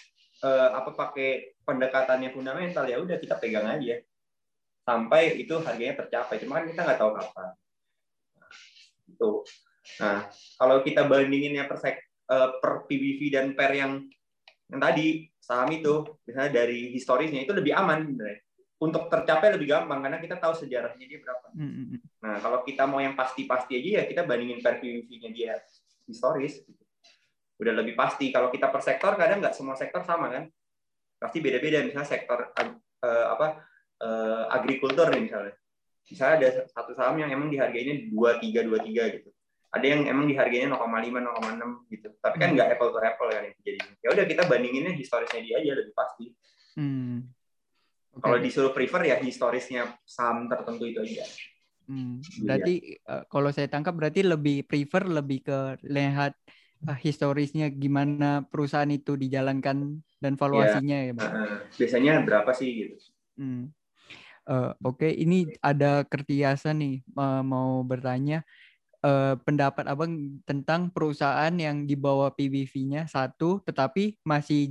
eh, 0.43 0.69
apa 0.75 0.91
pakai 0.91 1.59
pendekatannya 1.63 2.29
fundamental 2.35 2.83
ya 2.85 2.99
udah 2.99 3.17
kita 3.17 3.39
pegang 3.39 3.65
aja 3.65 4.03
sampai 4.83 5.39
itu 5.39 5.55
harganya 5.63 6.03
tercapai. 6.03 6.35
Cuma 6.43 6.59
kan 6.59 6.67
kita 6.67 6.81
nggak 6.83 6.99
tahu 6.99 7.11
kapan. 7.15 7.47
Nah, 8.35 8.51
itu. 9.07 9.31
Nah 10.03 10.17
kalau 10.59 10.77
kita 10.83 11.01
bandinginnya 11.07 11.63
per, 11.67 11.77
sek, 11.79 11.95
eh, 12.27 12.49
per 12.59 12.83
PBV 12.87 13.21
dan 13.31 13.45
per 13.55 13.71
yang 13.71 14.03
yang 14.71 14.79
tadi 14.79 15.27
saham 15.37 15.69
itu 15.75 16.07
misalnya 16.23 16.51
dari 16.63 16.95
historisnya 16.95 17.43
itu 17.43 17.53
lebih 17.53 17.75
aman 17.75 18.09
sebenarnya 18.09 18.41
untuk 18.83 19.07
tercapai 19.07 19.55
lebih 19.55 19.71
gampang 19.71 20.03
karena 20.03 20.19
kita 20.19 20.35
tahu 20.39 20.53
sejarahnya 20.59 21.05
dia 21.07 21.19
berapa. 21.23 21.47
Mm-hmm. 21.55 21.99
Nah 22.19 22.35
kalau 22.43 22.59
kita 22.67 22.83
mau 22.83 22.99
yang 22.99 23.15
pasti-pasti 23.15 23.79
aja 23.79 23.89
ya 23.99 24.03
kita 24.07 24.27
bandingin 24.27 24.59
per 24.59 24.83
nya 24.83 25.29
dia 25.31 25.53
historis. 26.03 26.63
Udah 27.59 27.73
lebih 27.73 27.93
pasti. 27.93 28.29
Kalau 28.33 28.49
kita 28.53 28.69
per 28.69 28.81
sektor 28.81 29.13
kadang 29.17 29.41
nggak 29.43 29.55
semua 29.55 29.77
sektor 29.77 30.01
sama 30.05 30.29
kan. 30.29 30.47
Pasti 31.19 31.37
beda-beda. 31.41 31.83
Misalnya 31.85 32.09
sektor 32.09 32.53
uh, 32.53 33.25
apa 33.33 33.47
uh, 34.01 34.49
agrikultur 34.53 35.09
misalnya. 35.15 35.53
Misalnya 36.03 36.35
ada 36.39 36.49
satu 36.67 36.91
saham 36.93 37.19
yang 37.21 37.31
emang 37.31 37.47
dihargainya 37.47 38.11
dua 38.11 38.37
tiga 38.41 38.61
dua 38.65 38.79
tiga 38.83 39.07
gitu 39.09 39.33
ada 39.73 39.85
yang 39.89 40.05
emang 40.05 40.29
dihargainya 40.29 40.69
0,5 40.69 40.85
0,6 40.85 41.89
gitu 41.89 42.09
tapi 42.21 42.35
kan 42.37 42.53
hmm. 42.53 42.55
nggak 42.61 42.69
apple 42.77 42.93
to 42.93 42.99
apple 43.01 43.29
kan 43.33 43.43
itu 43.49 43.59
jadi 43.65 43.79
ya 44.05 44.07
udah 44.13 44.25
kita 44.29 44.43
bandinginnya 44.45 44.93
historisnya 44.93 45.41
dia 45.41 45.55
aja 45.65 45.71
lebih 45.73 45.93
pasti 45.97 46.25
hmm. 46.77 47.17
okay. 48.13 48.21
kalau 48.21 48.37
disuruh 48.37 48.71
prefer 48.71 49.01
ya 49.09 49.17
historisnya 49.17 49.97
saham 50.05 50.45
tertentu 50.45 50.85
itu 50.85 51.01
aja 51.01 51.25
hmm. 51.89 52.21
berarti 52.45 52.73
uh, 53.09 53.23
kalau 53.25 53.49
saya 53.49 53.65
tangkap 53.65 53.97
berarti 53.97 54.21
lebih 54.21 54.69
prefer 54.69 55.09
lebih 55.09 55.41
ke 55.41 55.59
lihat 55.89 56.37
uh, 56.87 56.97
historisnya 56.99 57.71
gimana 57.71 58.43
perusahaan 58.47 58.89
itu 58.89 59.15
dijalankan 59.15 60.03
dan 60.19 60.33
valuasinya 60.35 60.97
ya, 61.09 61.13
ya 61.13 61.13
uh, 61.19 61.57
biasanya 61.75 62.13
berapa 62.23 62.51
sih 62.55 62.69
gitu 62.71 62.95
hmm. 63.39 63.71
Uh, 64.43 64.75
Oke, 64.83 65.07
okay. 65.07 65.23
ini 65.23 65.47
ada 65.63 66.03
Kertiasa 66.03 66.75
nih 66.75 66.99
uh, 67.15 67.39
mau 67.39 67.79
bertanya 67.87 68.43
uh, 68.99 69.39
pendapat 69.39 69.87
abang 69.87 70.35
tentang 70.43 70.91
perusahaan 70.91 71.55
yang 71.55 71.87
di 71.87 71.95
bawah 71.95 72.27
PBV-nya 72.35 73.07
satu, 73.07 73.63
tetapi 73.63 74.19
masih 74.27 74.67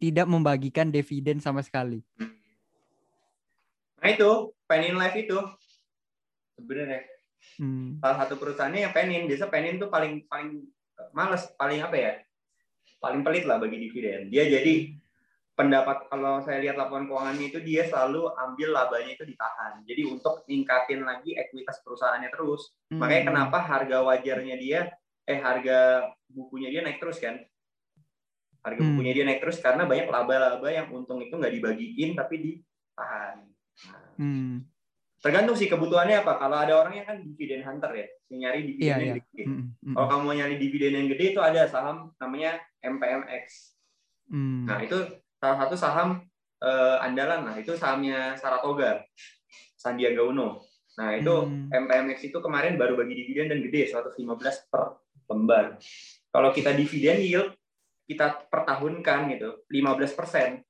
tidak 0.00 0.24
membagikan 0.24 0.88
dividen 0.88 1.36
sama 1.36 1.60
sekali. 1.60 2.00
Nah 4.00 4.08
itu 4.08 4.56
Penin 4.64 4.96
Life 4.96 5.16
itu 5.20 5.36
sebenarnya 6.56 7.04
hmm. 7.60 8.00
salah 8.00 8.16
satu 8.24 8.40
perusahaannya 8.40 8.88
yang 8.88 8.94
Penin. 8.96 9.28
Biasa 9.28 9.52
Penin 9.52 9.76
tuh 9.76 9.92
paling 9.92 10.24
paling 10.28 10.64
males, 11.12 11.50
paling 11.54 11.80
apa 11.82 11.96
ya? 11.96 12.12
Paling 13.00 13.20
pelit 13.20 13.44
lah 13.44 13.60
bagi 13.60 13.78
dividen. 13.78 14.32
Dia 14.32 14.48
jadi 14.48 14.94
pendapat 15.54 16.10
kalau 16.10 16.42
saya 16.42 16.58
lihat 16.58 16.74
laporan 16.74 17.06
keuangannya 17.06 17.46
itu 17.46 17.62
dia 17.62 17.86
selalu 17.86 18.26
ambil 18.34 18.74
labanya 18.74 19.14
itu 19.14 19.22
ditahan. 19.22 19.86
Jadi 19.86 20.02
untuk 20.10 20.42
ningkatin 20.50 21.06
lagi 21.06 21.38
ekuitas 21.38 21.78
perusahaannya 21.86 22.30
terus. 22.34 22.74
Hmm. 22.90 22.98
Makanya 22.98 23.22
kenapa 23.30 23.58
harga 23.62 24.02
wajarnya 24.02 24.56
dia 24.58 24.80
eh 25.24 25.40
harga 25.40 26.10
bukunya 26.26 26.68
dia 26.74 26.82
naik 26.82 26.98
terus 26.98 27.22
kan? 27.22 27.38
Harga 28.66 28.80
Hmm. 28.82 28.96
bukunya 28.96 29.12
dia 29.14 29.24
naik 29.28 29.40
terus 29.44 29.62
karena 29.62 29.86
banyak 29.86 30.10
laba-laba 30.10 30.68
yang 30.72 30.90
untung 30.90 31.22
itu 31.22 31.32
nggak 31.36 31.54
dibagiin 31.54 32.10
tapi 32.18 32.34
ditahan. 32.42 33.46
Nah, 33.90 34.02
Hmm. 34.18 34.62
Tergantung 35.24 35.56
sih 35.56 35.72
kebutuhannya 35.72 36.20
apa. 36.20 36.36
Kalau 36.36 36.56
ada 36.60 36.76
orang 36.76 37.00
yang 37.00 37.06
kan 37.08 37.16
dividen 37.16 37.64
hunter 37.64 37.88
ya, 37.96 38.06
yang 38.28 38.38
nyari 38.44 38.60
dividen 38.68 38.84
Iya, 38.84 38.94
yang 39.00 39.08
iya. 39.08 39.14
gede. 39.24 39.42
Mm, 39.48 39.62
mm, 39.80 39.94
Kalau 39.96 40.06
kamu 40.12 40.20
mau 40.20 40.34
nyari 40.36 40.56
dividen 40.60 40.92
yang 40.92 41.08
gede 41.08 41.24
itu 41.32 41.40
ada 41.40 41.62
saham 41.64 42.12
namanya 42.20 42.52
MPMX. 42.84 43.44
mm. 44.28 44.60
Nah, 44.68 44.78
itu 44.84 44.98
salah 45.40 45.56
satu 45.64 45.74
saham 45.74 46.08
eh, 46.60 46.96
andalan 47.00 47.48
lah. 47.48 47.56
Itu 47.56 47.72
sahamnya 47.72 48.36
Saratoga, 48.36 49.00
Sandiaga 49.80 50.20
Uno. 50.24 50.60
Nah, 50.94 51.10
itu 51.18 51.34
Hmm. 51.34 51.66
MPMX 51.74 52.30
itu 52.30 52.38
kemarin 52.38 52.78
baru 52.78 52.94
bagi 52.94 53.18
dividen 53.18 53.50
dan 53.50 53.58
gede 53.60 53.90
115 53.90 54.70
per 54.70 54.96
lembar. 55.26 55.76
Kalau 56.30 56.54
kita 56.54 56.70
dividen 56.70 57.18
yield 57.18 57.50
kita 58.06 58.46
pertahunkan 58.46 59.32
gitu 59.34 59.64
15 59.72 60.12
persen. 60.14 60.62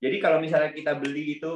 Jadi 0.00 0.16
kalau 0.16 0.38
misalnya 0.40 0.70
kita 0.72 0.94
beli 0.96 1.36
itu 1.36 1.52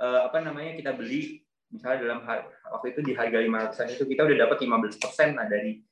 eh, 0.00 0.20
apa 0.26 0.38
namanya 0.42 0.74
kita 0.78 0.92
beli 0.94 1.44
misalnya 1.74 2.06
dalam 2.06 2.20
har- 2.22 2.46
waktu 2.70 2.94
itu 2.94 3.00
di 3.02 3.12
harga 3.18 3.38
500-an 3.42 3.88
itu 3.90 4.04
kita 4.06 4.22
udah 4.26 4.36
dapat 4.46 4.58
15 4.62 5.02
persen 5.02 5.28
lah 5.34 5.46
dari 5.50 5.82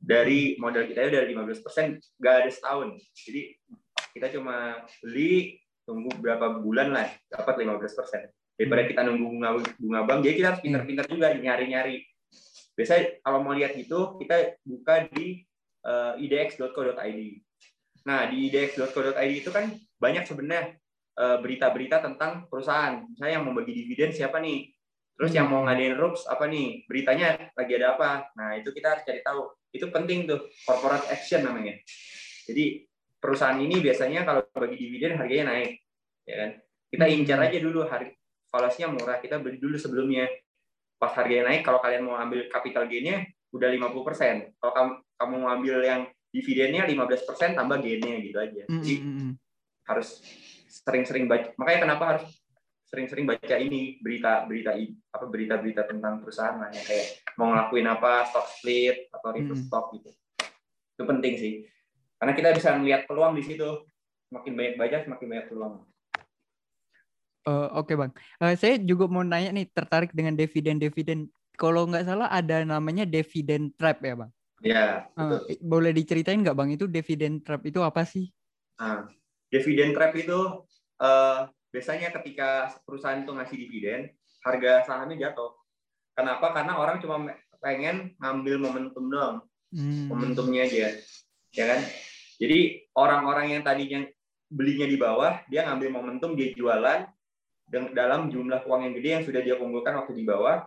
dari 0.00 0.56
modal 0.56 0.88
kita 0.88 1.06
udah 1.12 1.22
15 1.28 1.64
persen 1.64 1.86
nggak 2.16 2.34
ada 2.44 2.50
setahun. 2.50 2.88
Jadi 3.12 3.42
kita 4.16 4.26
cuma 4.32 4.80
beli 5.04 5.60
tunggu 5.84 6.10
berapa 6.18 6.58
bulan 6.58 6.88
lah 6.90 7.06
dapat 7.28 7.54
15 7.62 7.98
persen. 7.98 8.22
Daripada 8.56 8.82
kita 8.88 9.00
nunggu 9.04 9.24
bunga 9.28 9.50
bunga 9.76 10.00
bank 10.04 10.20
jadi 10.24 10.34
kita 10.36 10.48
harus 10.52 10.62
pintar-pintar 10.64 11.04
juga 11.08 11.28
nyari-nyari. 11.36 12.04
Biasanya 12.74 13.20
kalau 13.20 13.44
mau 13.44 13.52
lihat 13.52 13.76
gitu 13.76 14.16
kita 14.16 14.56
buka 14.64 15.04
di 15.12 15.44
eh, 15.84 16.12
idx.co.id 16.24 17.20
nah 18.00 18.24
di 18.32 18.48
idx.co.id 18.48 19.44
itu 19.44 19.52
kan 19.52 19.68
banyak 20.00 20.24
sebenarnya 20.24 20.79
berita-berita 21.20 22.00
tentang 22.00 22.48
perusahaan. 22.48 23.04
Misalnya 23.04 23.40
yang 23.40 23.44
mau 23.44 23.54
bagi 23.56 23.76
dividen 23.76 24.10
siapa 24.14 24.40
nih? 24.40 24.72
Terus 25.20 25.36
yang 25.36 25.52
mau 25.52 25.60
ngadain 25.68 25.92
RUPS 26.00 26.32
apa 26.32 26.48
nih? 26.48 26.88
Beritanya 26.88 27.52
lagi 27.52 27.72
ada 27.76 27.86
apa? 27.92 28.10
Nah 28.40 28.56
itu 28.56 28.72
kita 28.72 28.96
harus 28.96 29.04
cari 29.04 29.20
tahu. 29.20 29.52
Itu 29.68 29.92
penting 29.92 30.24
tuh 30.24 30.48
corporate 30.64 31.12
action 31.12 31.44
namanya. 31.44 31.76
Jadi 32.48 32.88
perusahaan 33.20 33.60
ini 33.60 33.84
biasanya 33.84 34.24
kalau 34.24 34.40
bagi 34.48 34.80
dividen 34.80 35.20
harganya 35.20 35.52
naik 35.52 35.84
ya 36.24 36.36
kan? 36.40 36.50
Kita 36.90 37.04
Hmm. 37.06 37.16
incar 37.20 37.38
aja 37.44 37.58
dulu 37.60 37.84
harga 37.84 38.16
valuasinya 38.50 38.88
murah 38.96 39.20
kita 39.20 39.38
beli 39.38 39.60
dulu 39.60 39.76
sebelumnya. 39.76 40.26
Pas 40.96 41.12
harganya 41.20 41.52
naik 41.52 41.62
kalau 41.68 41.84
kalian 41.84 42.02
mau 42.08 42.16
ambil 42.16 42.48
capital 42.48 42.88
gainnya 42.88 43.28
udah 43.52 43.68
50% 43.68 44.56
kalau 44.56 44.72
kamu 44.72 44.92
kamu 45.20 45.34
mau 45.36 45.50
ambil 45.52 45.76
yang 45.84 46.02
dividennya 46.30 46.86
15% 46.86 47.58
tambah 47.58 47.76
gainnya 47.82 48.16
gitu 48.24 48.38
aja. 48.40 48.62
Mm, 48.70 48.82
jadi 48.82 48.96
mm, 49.02 49.30
harus 49.90 50.08
sering-sering 50.70 51.26
baca 51.26 51.50
makanya 51.58 51.80
kenapa 51.90 52.04
harus 52.14 52.30
sering-sering 52.86 53.26
baca 53.26 53.54
ini 53.58 53.98
berita 54.02 54.46
berita 54.46 54.74
apa 55.10 55.24
berita-berita 55.26 55.86
tentang 55.86 56.22
perusahaan 56.22 56.58
lah 56.58 56.70
yang 56.70 56.86
kayak 56.86 57.06
mau 57.34 57.50
ngelakuin 57.50 57.86
apa 57.86 58.26
stock 58.26 58.46
split 58.46 59.10
atau 59.10 59.28
reverse 59.30 59.62
Mm. 59.62 59.66
stock 59.66 59.86
gitu 59.94 60.10
itu 60.94 61.02
penting 61.02 61.34
sih 61.38 61.54
karena 62.18 62.32
kita 62.34 62.48
bisa 62.54 62.74
melihat 62.78 63.06
peluang 63.06 63.34
di 63.34 63.42
situ 63.42 63.66
semakin 64.30 64.52
banyak 64.54 64.74
baca 64.78 64.96
semakin 65.02 65.26
banyak 65.26 65.46
peluang 65.50 65.74
Eh, 67.40 67.68
Oke 67.72 67.96
bang, 67.96 68.12
Eh, 68.36 68.52
saya 68.52 68.76
juga 68.76 69.08
mau 69.08 69.24
nanya 69.24 69.48
nih 69.48 69.64
tertarik 69.72 70.12
dengan 70.12 70.36
dividen-dividen. 70.36 71.24
Kalau 71.56 71.88
nggak 71.88 72.04
salah 72.04 72.28
ada 72.28 72.60
namanya 72.68 73.08
dividen 73.08 73.72
trap 73.80 74.04
ya 74.04 74.14
bang. 74.16 74.30
ya 74.60 75.08
betul. 75.16 75.40
boleh 75.64 75.88
diceritain 75.96 76.36
nggak 76.44 76.52
bang 76.52 76.76
itu 76.76 76.84
dividen 76.84 77.40
trap 77.40 77.64
itu 77.64 77.80
apa 77.80 78.04
sih? 78.04 78.28
Nah, 78.76 79.08
dividen 79.50 79.92
trap 79.92 80.14
itu 80.14 80.64
eh, 81.02 81.40
biasanya 81.70 82.10
ketika 82.14 82.74
perusahaan 82.82 83.22
itu 83.22 83.30
ngasih 83.30 83.56
dividen, 83.58 84.00
harga 84.42 84.86
sahamnya 84.86 85.30
jatuh. 85.30 85.54
Kenapa? 86.14 86.50
Karena 86.50 86.78
orang 86.78 86.98
cuma 86.98 87.30
pengen 87.60 88.16
ngambil 88.18 88.56
momentum 88.58 89.06
doang, 89.06 89.36
Hmm. 89.70 90.10
momentumnya 90.10 90.66
aja, 90.66 90.98
ya 91.54 91.64
kan? 91.70 91.80
Jadi 92.42 92.90
orang-orang 92.98 93.54
yang 93.54 93.62
tadinya 93.62 94.02
belinya 94.50 94.82
di 94.82 94.98
bawah, 94.98 95.38
dia 95.46 95.62
ngambil 95.62 95.94
momentum, 95.94 96.34
dia 96.34 96.50
jualan 96.58 97.06
dalam 97.94 98.26
jumlah 98.26 98.66
uang 98.66 98.90
yang 98.90 98.94
gede 98.98 99.08
yang 99.14 99.22
sudah 99.22 99.40
dia 99.46 99.54
kumpulkan 99.54 99.94
waktu 99.94 100.18
di 100.18 100.26
bawah. 100.26 100.66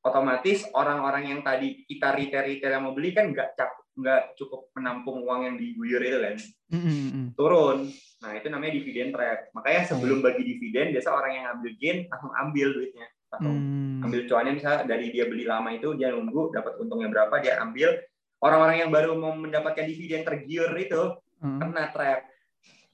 Otomatis 0.00 0.64
orang-orang 0.72 1.28
yang 1.28 1.40
tadi 1.44 1.84
kita 1.84 2.16
retail-retail 2.16 2.72
yang 2.72 2.84
mau 2.88 2.96
beli 2.96 3.12
kan 3.12 3.28
nggak 3.28 3.52
cap- 3.52 3.83
nggak 3.94 4.34
cukup 4.34 4.70
menampung 4.74 5.22
uang 5.22 5.40
yang 5.46 5.56
diguyur 5.58 6.02
itu 6.02 6.18
kan 6.18 6.36
Mm, 6.74 6.80
mm, 6.80 7.08
mm. 7.14 7.26
turun. 7.38 7.78
Nah, 8.24 8.32
itu 8.34 8.46
namanya 8.50 8.72
dividen 8.74 9.14
trap. 9.14 9.52
Makanya 9.54 9.82
sebelum 9.86 10.18
bagi 10.24 10.42
dividen, 10.42 10.90
biasa 10.90 11.08
orang 11.14 11.32
yang 11.38 11.46
ambil 11.54 11.72
gain 11.78 11.98
langsung 12.10 12.32
ambil 12.34 12.68
duitnya. 12.74 13.06
Langsung 13.30 13.56
Hmm. 13.58 14.02
ambil 14.06 14.20
cuannya 14.26 14.52
misalnya 14.58 14.80
dari 14.86 15.06
dia 15.14 15.24
beli 15.30 15.44
lama 15.46 15.70
itu 15.70 15.94
dia 15.94 16.10
nunggu 16.10 16.50
dapat 16.50 16.78
untungnya 16.82 17.08
berapa 17.14 17.34
dia 17.38 17.62
ambil. 17.62 17.94
Orang-orang 18.42 18.76
yang 18.82 18.90
baru 18.90 19.14
mau 19.14 19.32
mendapatkan 19.38 19.86
dividen 19.86 20.26
tergiur 20.26 20.72
itu 20.74 21.02
Mm, 21.44 21.60
kena 21.60 21.84
trap 21.92 22.20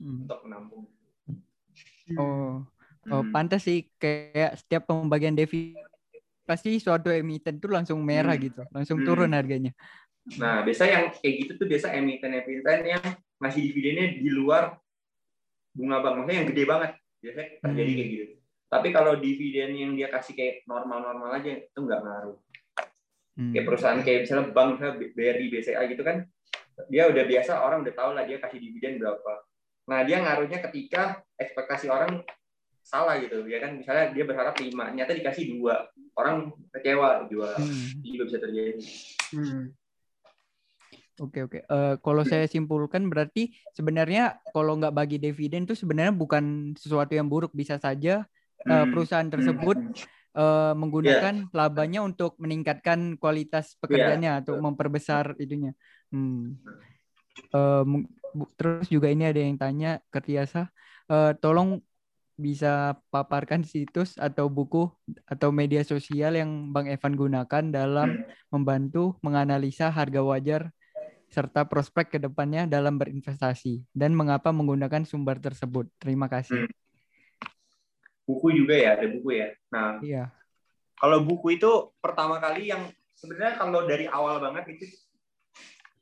mm. 0.02 0.26
untuk 0.26 0.38
menampung. 0.44 0.84
Oh, 2.18 2.66
oh 3.08 3.22
Hmm. 3.22 3.32
pantas 3.32 3.62
sih 3.64 3.86
kayak 3.96 4.58
setiap 4.60 4.90
pembagian 4.90 5.32
dividen 5.38 5.78
pasti 6.44 6.76
suatu 6.82 7.08
emiten 7.14 7.62
tuh 7.62 7.70
langsung 7.70 8.02
merah 8.02 8.34
Hmm. 8.34 8.44
gitu, 8.44 8.62
langsung 8.74 8.98
Hmm. 9.00 9.06
turun 9.06 9.30
harganya. 9.30 9.70
Nah, 10.36 10.62
biasa 10.62 10.82
yang 10.84 11.04
kayak 11.10 11.34
gitu 11.40 11.52
tuh 11.56 11.66
biasa 11.66 11.92
emiten-emiten 11.92 12.80
yang 12.84 13.04
ngasih 13.38 13.62
dividennya 13.62 14.06
di 14.20 14.30
luar 14.30 14.76
bunga 15.72 15.98
bank. 15.98 16.14
Maksudnya 16.20 16.36
yang 16.36 16.48
gede 16.52 16.64
banget. 16.64 16.90
Biasanya 17.20 17.48
terjadi 17.60 17.90
Hmm. 17.90 17.98
kayak 17.98 18.10
gitu. 18.10 18.24
Tapi 18.70 18.88
kalau 18.90 19.12
dividen 19.16 19.70
yang 19.74 19.92
dia 19.94 20.08
kasih 20.08 20.32
kayak 20.32 20.62
normal-normal 20.64 21.30
aja, 21.36 21.50
itu 21.58 21.78
nggak 21.78 22.00
ngaruh. 22.00 22.38
Hmm. 23.30 23.54
kayak 23.54 23.62
perusahaan 23.64 24.00
kayak 24.02 24.20
misalnya 24.26 24.52
bank 24.52 24.68
misalnya 24.76 24.94
BRI 25.14 25.46
BCA 25.48 25.82
gitu 25.86 26.02
kan 26.02 26.26
dia 26.90 27.08
udah 27.08 27.24
biasa 27.24 27.62
orang 27.62 27.80
udah 27.80 27.94
tahu 27.94 28.10
lah 28.12 28.26
dia 28.26 28.36
kasih 28.36 28.58
dividen 28.58 29.00
berapa 29.00 29.32
nah 29.86 30.02
dia 30.02 30.20
ngaruhnya 30.20 30.60
ketika 30.60 31.24
ekspektasi 31.38 31.88
orang 31.88 32.20
salah 32.82 33.16
gitu 33.16 33.46
ya 33.46 33.62
kan 33.62 33.78
misalnya 33.78 34.12
dia 34.12 34.26
berharap 34.26 34.58
lima 34.60 34.92
nyata 34.92 35.14
dikasih 35.14 35.56
dua 35.56 35.88
orang 36.12 36.52
kecewa 36.68 37.30
jual 37.30 37.54
Hmm. 37.54 38.02
juga 38.02 38.22
bisa 38.28 38.38
terjadi 38.42 38.72
Hmm. 39.30 39.72
Oke 41.20 41.38
oke. 41.44 41.58
Eh, 41.68 41.92
kalau 42.04 42.22
saya 42.24 42.46
simpulkan 42.48 43.02
berarti 43.12 43.52
sebenarnya 43.76 44.40
kalau 44.56 44.72
nggak 44.80 44.94
bagi 44.98 45.16
dividen 45.20 45.68
tuh 45.68 45.76
sebenarnya 45.76 46.14
bukan 46.16 46.72
sesuatu 46.80 47.12
yang 47.18 47.28
buruk 47.32 47.52
bisa 47.60 47.76
saja 47.76 48.24
eh, 48.70 48.84
Hmm. 48.84 48.88
perusahaan 48.90 49.28
tersebut 49.34 49.76
eh, 50.40 50.72
menggunakan 50.80 51.34
labanya 51.58 52.00
untuk 52.08 52.30
meningkatkan 52.40 53.20
kualitas 53.20 53.76
pekerjaannya 53.82 54.30
atau 54.40 54.54
memperbesar 54.56 55.36
itunya. 55.44 55.72
Hmm. 56.12 56.56
Bu- 58.36 58.50
terus 58.58 58.86
juga 58.94 59.08
ini 59.10 59.26
ada 59.30 59.40
yang 59.42 59.56
tanya 59.58 59.88
ke 60.12 60.18
Tiasa, 60.22 60.70
eh, 61.10 61.30
tolong 61.42 61.82
bisa 62.46 62.96
paparkan 63.12 63.62
situs 63.68 64.16
atau 64.16 64.46
buku 64.48 64.88
atau 65.28 65.48
media 65.52 65.82
sosial 65.84 66.32
yang 66.40 66.50
Bang 66.74 66.86
Evan 66.88 67.14
gunakan 67.22 67.64
dalam 67.68 68.08
membantu 68.54 69.20
menganalisa 69.26 69.92
harga 69.92 70.20
wajar 70.24 70.62
serta 71.30 71.62
prospek 71.64 72.10
ke 72.10 72.18
depannya 72.18 72.66
dalam 72.66 72.98
berinvestasi 72.98 73.86
dan 73.94 74.12
mengapa 74.12 74.50
menggunakan 74.50 75.06
sumber 75.06 75.38
tersebut. 75.38 75.86
Terima 75.96 76.26
kasih. 76.26 76.66
buku 78.26 78.62
juga 78.62 78.78
ya 78.78 78.94
ada 78.94 79.10
buku 79.10 79.42
ya 79.42 79.50
nah 79.74 79.98
Iya. 79.98 80.30
kalau 80.94 81.18
buku 81.26 81.58
itu 81.58 81.66
pertama 81.98 82.38
kali 82.38 82.70
yang 82.70 82.86
sebenarnya 83.18 83.58
kalau 83.58 83.90
dari 83.90 84.06
awal 84.06 84.38
banget 84.38 84.78
itu 84.78 84.86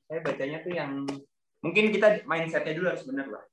saya 0.04 0.20
bacanya 0.20 0.60
tuh 0.60 0.76
yang 0.76 1.08
mungkin 1.64 1.88
kita 1.88 2.28
mindsetnya 2.28 2.76
dulu 2.76 2.92
harus 2.92 3.04
benar 3.08 3.32
lah. 3.32 3.44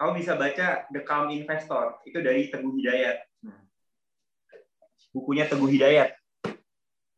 Kamu 0.00 0.16
bisa 0.16 0.34
baca 0.34 0.88
The 0.88 1.04
Calm 1.04 1.28
Investor 1.30 2.00
itu 2.08 2.18
dari 2.18 2.48
Teguh 2.48 2.74
Hidayat. 2.80 3.16
Nah, 3.44 3.60
bukunya 5.12 5.44
Teguh 5.44 5.68
Hidayat 5.68 6.16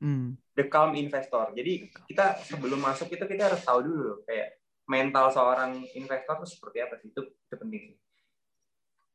Hmm. 0.03 0.37
The 0.55 0.70
Calm 0.70 0.94
Investor. 0.94 1.50
Jadi 1.55 1.90
kita 2.07 2.38
sebelum 2.46 2.78
masuk 2.78 3.11
itu 3.11 3.26
kita 3.26 3.50
harus 3.50 3.62
tahu 3.66 3.82
dulu 3.82 4.22
kayak 4.22 4.62
mental 4.86 5.32
seorang 5.32 5.80
investor 5.96 6.44
itu 6.44 6.48
seperti 6.55 6.78
apa 6.84 6.94
sih 7.00 7.09
itu 7.11 7.22
itu 7.24 7.57
penting. 7.59 7.82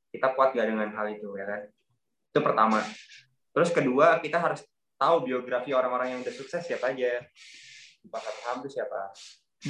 Kita 0.10 0.34
kuat 0.34 0.58
gak 0.58 0.68
dengan 0.68 0.90
hal 0.92 1.08
itu 1.16 1.30
ya 1.38 1.46
kan? 1.48 1.62
Itu 2.34 2.40
pertama. 2.44 2.80
Terus 3.56 3.70
kedua 3.72 4.20
kita 4.20 4.38
harus 4.42 4.62
tahu 5.00 5.24
biografi 5.24 5.72
orang-orang 5.72 6.18
yang 6.18 6.20
udah 6.26 6.36
sukses 6.36 6.66
siapa 6.66 6.92
aja. 6.92 7.24
Pasar 8.10 8.34
saham 8.44 8.60
itu 8.66 8.80
siapa. 8.80 9.16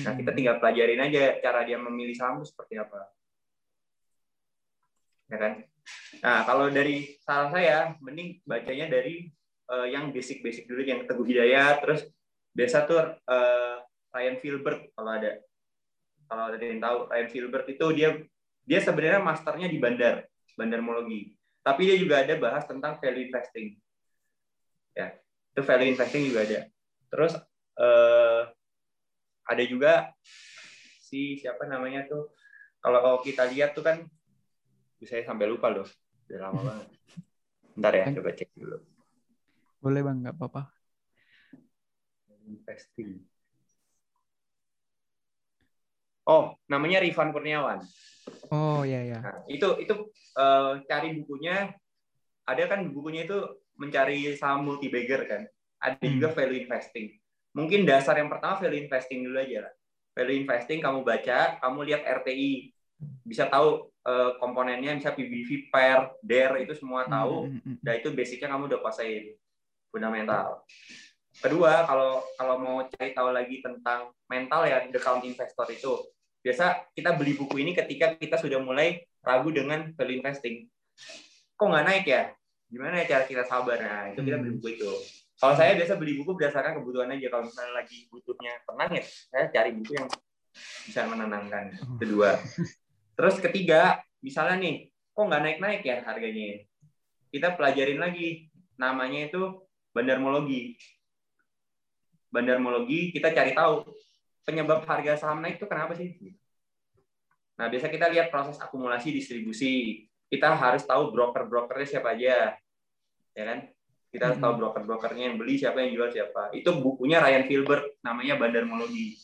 Nah 0.06 0.14
kita 0.18 0.32
tinggal 0.34 0.56
pelajarin 0.62 1.02
aja 1.02 1.38
cara 1.42 1.66
dia 1.66 1.78
memilih 1.78 2.16
saham 2.18 2.42
itu 2.42 2.50
seperti 2.50 2.82
apa. 2.82 3.10
Ya 5.30 5.38
kan? 5.38 5.54
Nah 6.26 6.40
kalau 6.48 6.66
dari 6.74 7.18
saran 7.22 7.50
saya 7.54 7.94
mending 8.02 8.42
bacanya 8.48 8.90
dari 8.90 9.30
eh, 9.70 9.88
yang 9.94 10.10
basic-basic 10.10 10.66
dulu 10.66 10.82
yang 10.84 11.06
Teguh 11.06 11.26
Hidayat 11.26 11.82
terus 11.86 12.02
biasa 12.54 12.86
tuh 12.90 12.98
eh, 13.14 13.76
Ryan 14.10 14.38
Filbert 14.42 14.90
kalau 14.98 15.14
ada 15.14 15.38
Kalau 16.30 16.46
ada 16.46 16.62
yang 16.62 16.78
tahu 16.78 17.10
Ryan 17.10 17.30
Filbert 17.34 17.66
itu 17.74 17.86
dia 17.98 18.14
dia 18.62 18.80
sebenarnya 18.86 19.18
masternya 19.18 19.66
di 19.66 19.82
bandar, 19.82 20.30
bandarmologi. 20.54 21.34
Tapi 21.66 21.90
dia 21.90 21.98
juga 21.98 22.22
ada 22.22 22.38
bahas 22.38 22.70
tentang 22.70 23.02
value 23.02 23.26
investing. 23.26 23.74
Ya, 24.94 25.18
itu 25.58 25.62
value 25.66 25.90
investing 25.90 26.30
juga 26.30 26.46
ada. 26.46 26.60
Terus 27.10 27.34
eh, 27.82 28.42
ada 29.50 29.64
juga 29.66 30.14
si 31.02 31.42
siapa 31.42 31.66
namanya 31.66 32.06
tuh 32.06 32.30
kalau 32.78 33.18
kita 33.26 33.50
lihat 33.50 33.74
tuh 33.74 33.82
kan 33.82 34.06
saya 35.02 35.26
sampai 35.26 35.50
lupa 35.50 35.74
loh 35.74 35.88
udah 36.30 36.40
lama 36.46 36.60
banget 36.62 36.88
ntar 37.82 37.94
ya 37.98 38.06
coba 38.14 38.30
cek 38.38 38.50
dulu 38.54 38.78
Boleh 39.80 40.02
bang, 40.04 40.18
nggak 40.24 40.36
apa-apa. 40.36 40.64
investing 42.50 43.22
oh 46.26 46.58
namanya 46.66 47.02
Rifan 47.06 47.30
Kurniawan 47.30 47.86
Oh 48.50 48.82
iya 48.86 49.02
ya. 49.06 49.20
Nah, 49.22 49.38
itu 49.50 49.68
itu 49.82 49.94
eh, 50.38 50.74
cari 50.86 51.18
bukunya 51.22 51.70
ada 52.46 52.64
kan 52.66 52.90
bukunya 52.90 53.26
itu 53.26 53.38
mencari 53.78 54.34
saham 54.38 54.66
multi 54.66 54.90
bagger 54.90 55.26
kan. 55.26 55.42
Ada 55.82 56.02
Hmm. 56.02 56.14
juga 56.18 56.28
value 56.34 56.66
investing. 56.66 57.14
Mungkin 57.54 57.86
dasar 57.86 58.18
yang 58.18 58.30
pertama 58.30 58.58
value 58.58 58.86
investing 58.86 59.26
dulu 59.26 59.38
aja 59.38 59.70
lah. 59.70 59.74
Value 60.18 60.38
investing 60.46 60.80
kamu 60.82 61.06
baca, 61.06 61.62
kamu 61.62 61.80
lihat 61.90 62.02
RTI, 62.06 62.52
bisa 63.24 63.46
tahu 63.50 63.90
eh, 64.10 64.32
komponennya, 64.42 64.98
bisa 64.98 65.14
PBV, 65.14 65.70
PER, 65.70 66.00
DER 66.26 66.52
itu 66.66 66.74
semua 66.78 67.06
tahu. 67.06 67.50
Hmm. 67.50 67.78
Nah 67.86 67.94
itu 67.98 68.10
basicnya 68.14 68.50
kamu 68.50 68.70
udah 68.70 68.80
kuasain 68.82 69.34
fundamental. 69.90 70.64
Kedua, 71.40 71.86
kalau 71.86 72.20
kalau 72.36 72.56
mau 72.60 72.78
cari 72.90 73.14
tahu 73.14 73.30
lagi 73.32 73.62
tentang 73.64 74.12
mental 74.28 74.66
ya 74.68 74.84
the 74.90 75.00
count 75.00 75.24
investor 75.24 75.68
itu, 75.72 75.94
biasa 76.42 76.92
kita 76.96 77.16
beli 77.16 77.38
buku 77.38 77.62
ini 77.62 77.72
ketika 77.78 78.18
kita 78.18 78.36
sudah 78.42 78.60
mulai 78.60 79.06
ragu 79.24 79.52
dengan 79.54 79.92
value 79.96 80.20
investing. 80.20 80.68
Kok 81.56 81.68
nggak 81.70 81.86
naik 81.86 82.06
ya? 82.08 82.24
Gimana 82.70 83.02
ya 83.04 83.06
cara 83.08 83.24
kita 83.26 83.44
sabar? 83.48 83.78
Nah 83.80 84.12
itu 84.12 84.22
kita 84.22 84.38
beli 84.40 84.52
buku 84.60 84.68
itu. 84.80 84.92
Kalau 85.40 85.56
saya 85.56 85.72
biasa 85.80 85.96
beli 85.96 86.20
buku 86.20 86.36
berdasarkan 86.36 86.84
kebutuhan 86.84 87.16
aja. 87.16 87.28
Kalau 87.32 87.44
misalnya 87.48 87.74
lagi 87.80 87.98
butuhnya 88.12 88.54
tenang 88.68 88.92
ya, 88.92 89.04
saya 89.32 89.46
cari 89.48 89.72
buku 89.80 89.92
yang 89.96 90.08
bisa 90.84 91.02
menenangkan. 91.08 91.72
Kedua. 91.96 92.36
Terus 93.16 93.36
ketiga, 93.40 94.04
misalnya 94.20 94.60
nih, 94.60 94.76
kok 95.16 95.24
nggak 95.24 95.44
naik-naik 95.44 95.82
ya 95.88 96.04
harganya? 96.04 96.68
Kita 97.32 97.56
pelajarin 97.56 98.04
lagi. 98.04 98.52
Namanya 98.76 99.32
itu 99.32 99.69
bandarmologi. 100.00 100.80
Bandarmologi, 102.32 103.12
kita 103.12 103.36
cari 103.36 103.52
tahu 103.52 103.84
penyebab 104.48 104.88
harga 104.88 105.20
saham 105.20 105.44
naik 105.44 105.60
itu 105.60 105.68
kenapa 105.68 105.92
sih? 106.00 106.16
Nah, 107.60 107.68
biasa 107.68 107.92
kita 107.92 108.08
lihat 108.08 108.32
proses 108.32 108.56
akumulasi 108.56 109.12
distribusi. 109.12 110.08
Kita 110.32 110.56
harus 110.56 110.88
tahu 110.88 111.12
broker-brokernya 111.12 112.00
siapa 112.00 112.16
aja. 112.16 112.56
Ya 113.36 113.44
kan? 113.44 113.68
Kita 114.10 114.32
harus 114.32 114.40
tahu 114.40 114.54
broker-brokernya 114.64 115.34
yang 115.34 115.36
beli 115.36 115.60
siapa 115.60 115.84
yang 115.84 115.92
jual 115.92 116.10
siapa. 116.10 116.56
Itu 116.56 116.80
bukunya 116.80 117.20
Ryan 117.20 117.46
Filbert 117.46 118.00
namanya 118.00 118.40
Bandarmologi. 118.40 119.20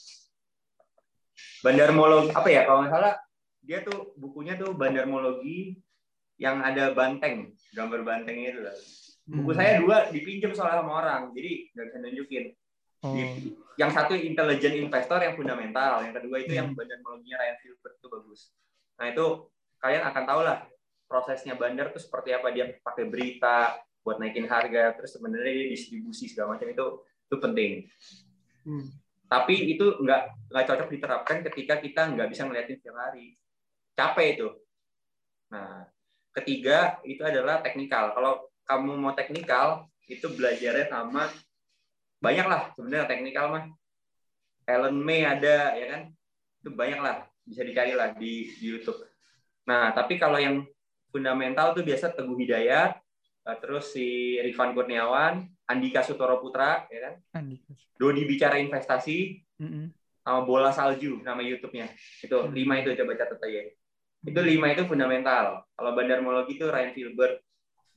Bandarmologi 1.63 2.29
apa 2.35 2.49
ya 2.51 2.61
kalau 2.67 2.85
nggak 2.85 2.93
salah 2.93 3.15
dia 3.65 3.81
tuh 3.81 4.13
bukunya 4.13 4.53
tuh 4.53 4.77
Bandarmologi 4.77 5.81
yang 6.37 6.61
ada 6.61 6.91
banteng, 6.91 7.55
gambar 7.73 8.03
bantengnya 8.03 8.49
itu 8.51 8.61
lah. 8.61 8.77
Buku 9.25 9.51
Hmm. 9.51 9.57
saya 9.57 9.81
dua 9.81 9.97
dipinjam 10.13 10.53
soalnya 10.53 10.85
sama 10.85 11.01
orang, 11.01 11.33
jadi 11.33 11.73
nggak 11.73 11.85
bisa 11.89 11.97
nunjukin. 11.97 12.45
Oh. 13.01 13.13
Yang 13.75 13.91
satu 13.97 14.13
intelligent 14.13 14.75
investor 14.77 15.17
yang 15.17 15.33
fundamental, 15.33 16.05
yang 16.05 16.13
kedua 16.13 16.37
itu 16.41 16.53
yang 16.53 16.69
Hmm. 16.71 16.77
bandarmologinya 16.77 17.37
Ryan 17.41 17.57
Filbert 17.61 17.95
itu 17.97 18.07
bagus. 18.07 18.41
Nah 19.01 19.05
itu 19.09 19.25
kalian 19.81 20.03
akan 20.05 20.23
tahu 20.29 20.41
lah 20.45 20.57
prosesnya 21.09 21.53
bandar 21.57 21.89
itu 21.89 22.01
seperti 22.01 22.33
apa 22.33 22.53
dia 22.53 22.69
pakai 22.81 23.05
berita 23.09 23.81
buat 24.05 24.21
naikin 24.21 24.45
harga, 24.45 24.93
terus 24.93 25.17
sebenarnya 25.17 25.53
dia 25.53 25.67
distribusi 25.73 26.29
segala 26.29 26.53
macam 26.53 26.69
itu 26.69 26.85
itu 27.25 27.35
penting. 27.41 27.71
Hmm. 28.61 28.85
Tapi 29.25 29.73
itu 29.73 29.85
nggak 30.05 30.53
nggak 30.53 30.65
cocok 30.69 30.89
diterapkan 30.93 31.37
ketika 31.49 31.81
kita 31.81 32.01
nggak 32.13 32.29
bisa 32.29 32.45
ngeliatin 32.45 32.77
tiap 32.77 32.93
hari. 32.93 33.33
Capek 33.97 34.27
itu. 34.37 34.47
Nah, 35.49 35.89
ketiga 36.29 37.01
itu 37.01 37.25
adalah 37.25 37.65
teknikal. 37.65 38.13
Kalau 38.13 38.53
kamu 38.65 38.97
mau 38.97 39.13
teknikal, 39.13 39.85
itu 40.05 40.25
belajarnya 40.29 40.89
sama 40.89 41.29
banyak 42.21 42.45
lah 42.45 42.73
sebenarnya 42.73 43.05
teknikal 43.05 43.53
mah. 43.53 43.65
Ellen 44.65 44.97
May 44.97 45.21
ada 45.21 45.77
ya 45.77 45.85
kan, 45.93 46.01
itu 46.61 46.69
banyak 46.73 46.97
lah 46.97 47.29
bisa 47.45 47.61
dicari 47.61 47.93
lah 47.93 48.17
di, 48.17 48.49
di 48.57 48.65
YouTube. 48.73 48.97
Nah, 49.69 49.93
tapi 49.93 50.17
kalau 50.17 50.41
yang 50.41 50.65
fundamental 51.13 51.77
tuh 51.77 51.85
biasa 51.85 52.17
Teguh 52.17 52.33
Hidayat, 52.33 52.97
eh, 53.45 53.57
terus 53.61 53.93
si 53.93 54.37
Rifan 54.41 54.73
Kurniawan, 54.73 55.45
Andika 55.69 56.01
Sutoro 56.01 56.41
Putra, 56.41 56.89
ya 56.89 57.09
kan, 57.09 57.13
Andika. 57.37 57.73
Dodi 57.97 58.25
bicara 58.25 58.57
investasi, 58.57 59.41
sama 60.25 60.41
bola 60.41 60.73
salju 60.73 61.21
nama 61.21 61.45
YouTube-nya. 61.45 61.85
Itu 62.25 62.49
Hmm. 62.49 62.53
lima 62.57 62.81
itu 62.81 62.97
coba 62.97 63.13
catat 63.13 63.37
aja. 63.45 63.69
Itu 64.25 64.39
lima 64.41 64.73
itu 64.73 64.89
fundamental. 64.89 65.61
Kalau 65.77 65.91
bandarmologi 65.93 66.57
itu 66.57 66.65
Ryan 66.65 66.91
Filbert. 66.97 67.45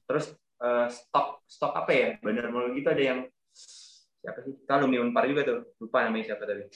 Terus 0.05 0.37
eh, 0.63 0.87
stok 0.91 1.43
stok 1.47 1.73
apa 1.75 1.91
ya? 1.95 2.09
Bandarmologi 2.23 2.83
itu 2.83 2.91
ada 2.91 3.03
yang 3.03 3.21
siapa 4.19 4.43
sih? 4.45 4.55
Kita 4.59 4.79
alumni 4.79 4.99
Unpar 5.03 5.25
juga 5.31 5.43
tuh. 5.47 5.59
Lupa 5.83 6.07
namanya 6.07 6.35
siapa 6.35 6.45
tadi. 6.45 6.67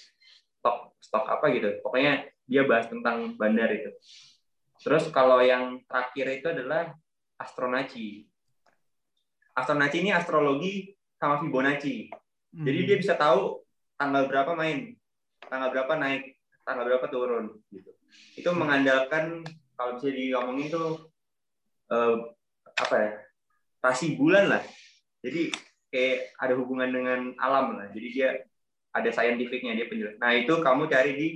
Stok 0.62 0.96
stok 1.02 1.24
apa 1.26 1.44
gitu. 1.52 1.68
Pokoknya 1.82 2.26
dia 2.46 2.62
bahas 2.66 2.86
tentang 2.90 3.34
bandar 3.38 3.70
itu. 3.70 3.90
Terus 4.82 5.06
kalau 5.14 5.38
yang 5.38 5.78
terakhir 5.86 6.42
itu 6.42 6.46
adalah 6.50 6.90
astronaci. 7.38 8.26
Astronaci 9.54 9.96
ini 10.02 10.10
astrologi 10.10 10.96
sama 11.20 11.38
Fibonacci. 11.38 12.10
Jadi 12.52 12.80
Hmm. 12.82 12.88
dia 12.88 12.96
bisa 12.98 13.14
tahu 13.16 13.64
tanggal 13.96 14.26
berapa 14.28 14.52
main, 14.58 14.92
tanggal 15.46 15.72
berapa 15.72 15.94
naik, 15.96 16.36
tanggal 16.66 16.84
berapa 16.84 17.06
turun 17.08 17.62
gitu. 17.70 17.90
Itu 18.36 18.50
mengandalkan 18.52 19.46
kalau 19.78 19.96
bisa 19.96 20.10
diomongin 20.12 20.68
tuh 20.68 21.08
eh, 21.92 22.16
apa 22.76 22.96
ya? 22.98 23.12
Rasi 23.82 24.14
bulan 24.14 24.46
lah. 24.48 24.62
Jadi 25.20 25.50
kayak 25.90 26.38
ada 26.38 26.54
hubungan 26.56 26.88
dengan 26.88 27.34
alam 27.36 27.76
lah. 27.76 27.90
Jadi 27.90 28.08
dia 28.14 28.28
ada 28.92 29.10
scientificnya 29.10 29.74
dia 29.74 29.90
penjelas. 29.90 30.16
Nah, 30.22 30.32
itu 30.36 30.54
kamu 30.62 30.86
cari 30.86 31.12
di 31.18 31.28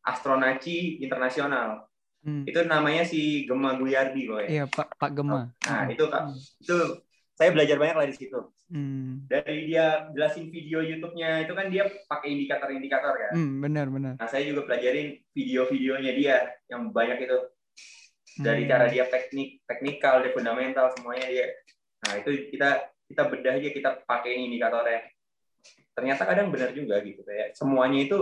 Astronaci 0.00 1.04
Internasional. 1.04 1.84
Hmm. 2.20 2.44
Itu 2.44 2.64
namanya 2.64 3.04
si 3.04 3.44
Gemma 3.48 3.76
Guyardi 3.76 4.28
kok 4.28 4.40
ya. 4.44 4.48
Iya 4.48 4.64
Pak 4.68 4.96
Pak 4.96 5.10
Gema. 5.16 5.48
Nah, 5.52 5.82
itu 5.88 6.04
Kak, 6.08 6.36
itu 6.36 6.76
saya 7.36 7.50
belajar 7.56 7.76
banyak 7.80 7.96
lah 7.96 8.08
di 8.08 8.16
situ 8.16 8.40
Hmm. 8.70 9.26
dari 9.26 9.66
dia 9.66 10.06
jelasin 10.14 10.46
video 10.46 10.78
YouTube-nya 10.78 11.42
itu 11.42 11.58
kan 11.58 11.66
dia 11.74 11.90
pakai 12.06 12.38
indikator-indikator 12.38 13.18
kan. 13.18 13.32
Hmm, 13.34 13.58
benar 13.58 13.90
benar. 13.90 14.14
Nah 14.14 14.30
saya 14.30 14.46
juga 14.46 14.62
pelajarin 14.62 15.18
video-videonya 15.34 16.12
dia 16.14 16.36
yang 16.70 16.94
banyak 16.94 17.18
itu 17.18 17.38
dari 18.46 18.62
Hmm. 18.62 18.70
cara 18.70 18.86
dia 18.86 19.10
teknik, 19.10 19.66
teknikal, 19.66 20.22
dia 20.22 20.30
fundamental 20.30 20.86
semuanya 20.94 21.26
dia. 21.26 21.50
Nah 22.00 22.12
itu 22.16 22.30
kita 22.52 22.68
kita 23.06 23.22
bedah 23.26 23.54
aja 23.58 23.68
kita 23.68 23.90
pakai 24.06 24.38
indikatornya. 24.38 25.02
Ternyata 25.92 26.22
kadang 26.24 26.48
benar 26.48 26.70
juga 26.72 27.02
gitu 27.02 27.20
kayak 27.22 27.52
semuanya 27.52 28.06
itu 28.06 28.18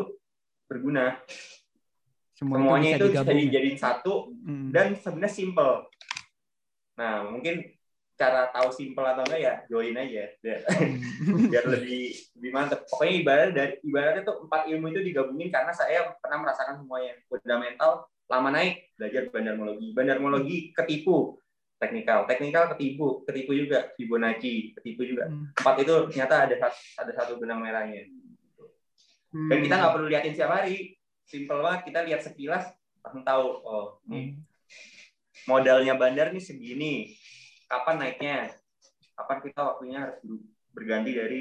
berguna. 0.67 1.21
Semua 2.35 2.55
semuanya 2.63 2.91
itu 2.95 3.07
bisa, 3.11 3.23
digabung 3.23 3.35
ya? 3.35 3.43
dijadiin 3.51 3.79
satu 3.79 4.15
Hmm. 4.47 4.71
dan 4.71 4.95
sebenarnya 4.95 5.33
simple. 5.33 5.75
Nah 6.99 7.27
mungkin 7.27 7.55
cara 8.19 8.51
tahu 8.51 8.75
simple 8.75 9.07
atau 9.07 9.23
enggak 9.23 9.41
ya 9.43 9.55
join 9.71 9.95
aja. 9.95 10.27
Biar- 10.43 10.65
Hmm. 10.67 10.99
biar 11.53 11.65
lebih 11.71 12.03
lebih 12.39 12.51
mantep. 12.51 12.81
Pokoknya 12.91 13.15
ibarat 13.23 13.51
dari 13.55 13.73
ibaratnya 13.83 14.23
tuh 14.27 14.37
empat 14.47 14.63
ilmu 14.67 14.87
itu 14.91 15.01
digabungin 15.05 15.51
karena 15.51 15.71
saya 15.71 16.15
pernah 16.19 16.43
merasakan 16.43 16.83
semuanya. 16.83 17.15
Fundamental 17.31 18.07
lama 18.29 18.51
naik 18.53 18.93
belajar 18.99 19.23
bandarmologi, 19.31 19.87
bandarmologi 19.95 20.57
ketipu 20.75 21.39
teknikal, 21.79 22.27
teknikal 22.27 22.65
ketipu, 22.75 23.23
ketipu 23.23 23.55
juga 23.55 23.95
Fibonacci, 23.95 24.75
ketipu 24.79 25.07
juga. 25.07 25.31
Hmm. 25.31 25.55
Empat 25.55 25.75
itu 25.79 25.95
ternyata 26.11 26.35
ada 26.51 26.55
satu, 26.59 26.79
ada 26.99 27.13
satu 27.15 27.33
benang 27.39 27.63
merahnya. 27.63 28.11
Hmm. 29.31 29.49
Dan 29.49 29.59
kita 29.63 29.75
nggak 29.79 29.93
perlu 29.95 30.07
liatin 30.11 30.35
setiap 30.35 30.53
hari, 30.59 30.99
simple 31.23 31.63
banget. 31.63 31.81
Kita 31.91 31.99
lihat 32.03 32.21
sekilas 32.27 32.65
langsung 33.01 33.23
tahu. 33.23 33.47
Oh, 33.63 33.87
nih 34.11 34.35
Hmm. 34.35 34.43
modalnya 35.47 35.95
bandar 35.95 36.35
nih 36.35 36.43
segini. 36.43 37.15
Kapan 37.71 37.97
naiknya? 38.03 38.51
Kapan 39.15 39.39
kita 39.45 39.61
waktunya 39.63 39.99
harus 40.03 40.19
ber- 40.27 40.47
berganti 40.75 41.13
dari 41.15 41.41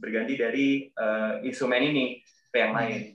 berganti 0.00 0.34
dari 0.34 0.66
eh, 0.90 1.32
instrumen 1.44 1.82
ini 1.92 2.24
ke 2.50 2.56
yang 2.56 2.72
lain. 2.74 3.14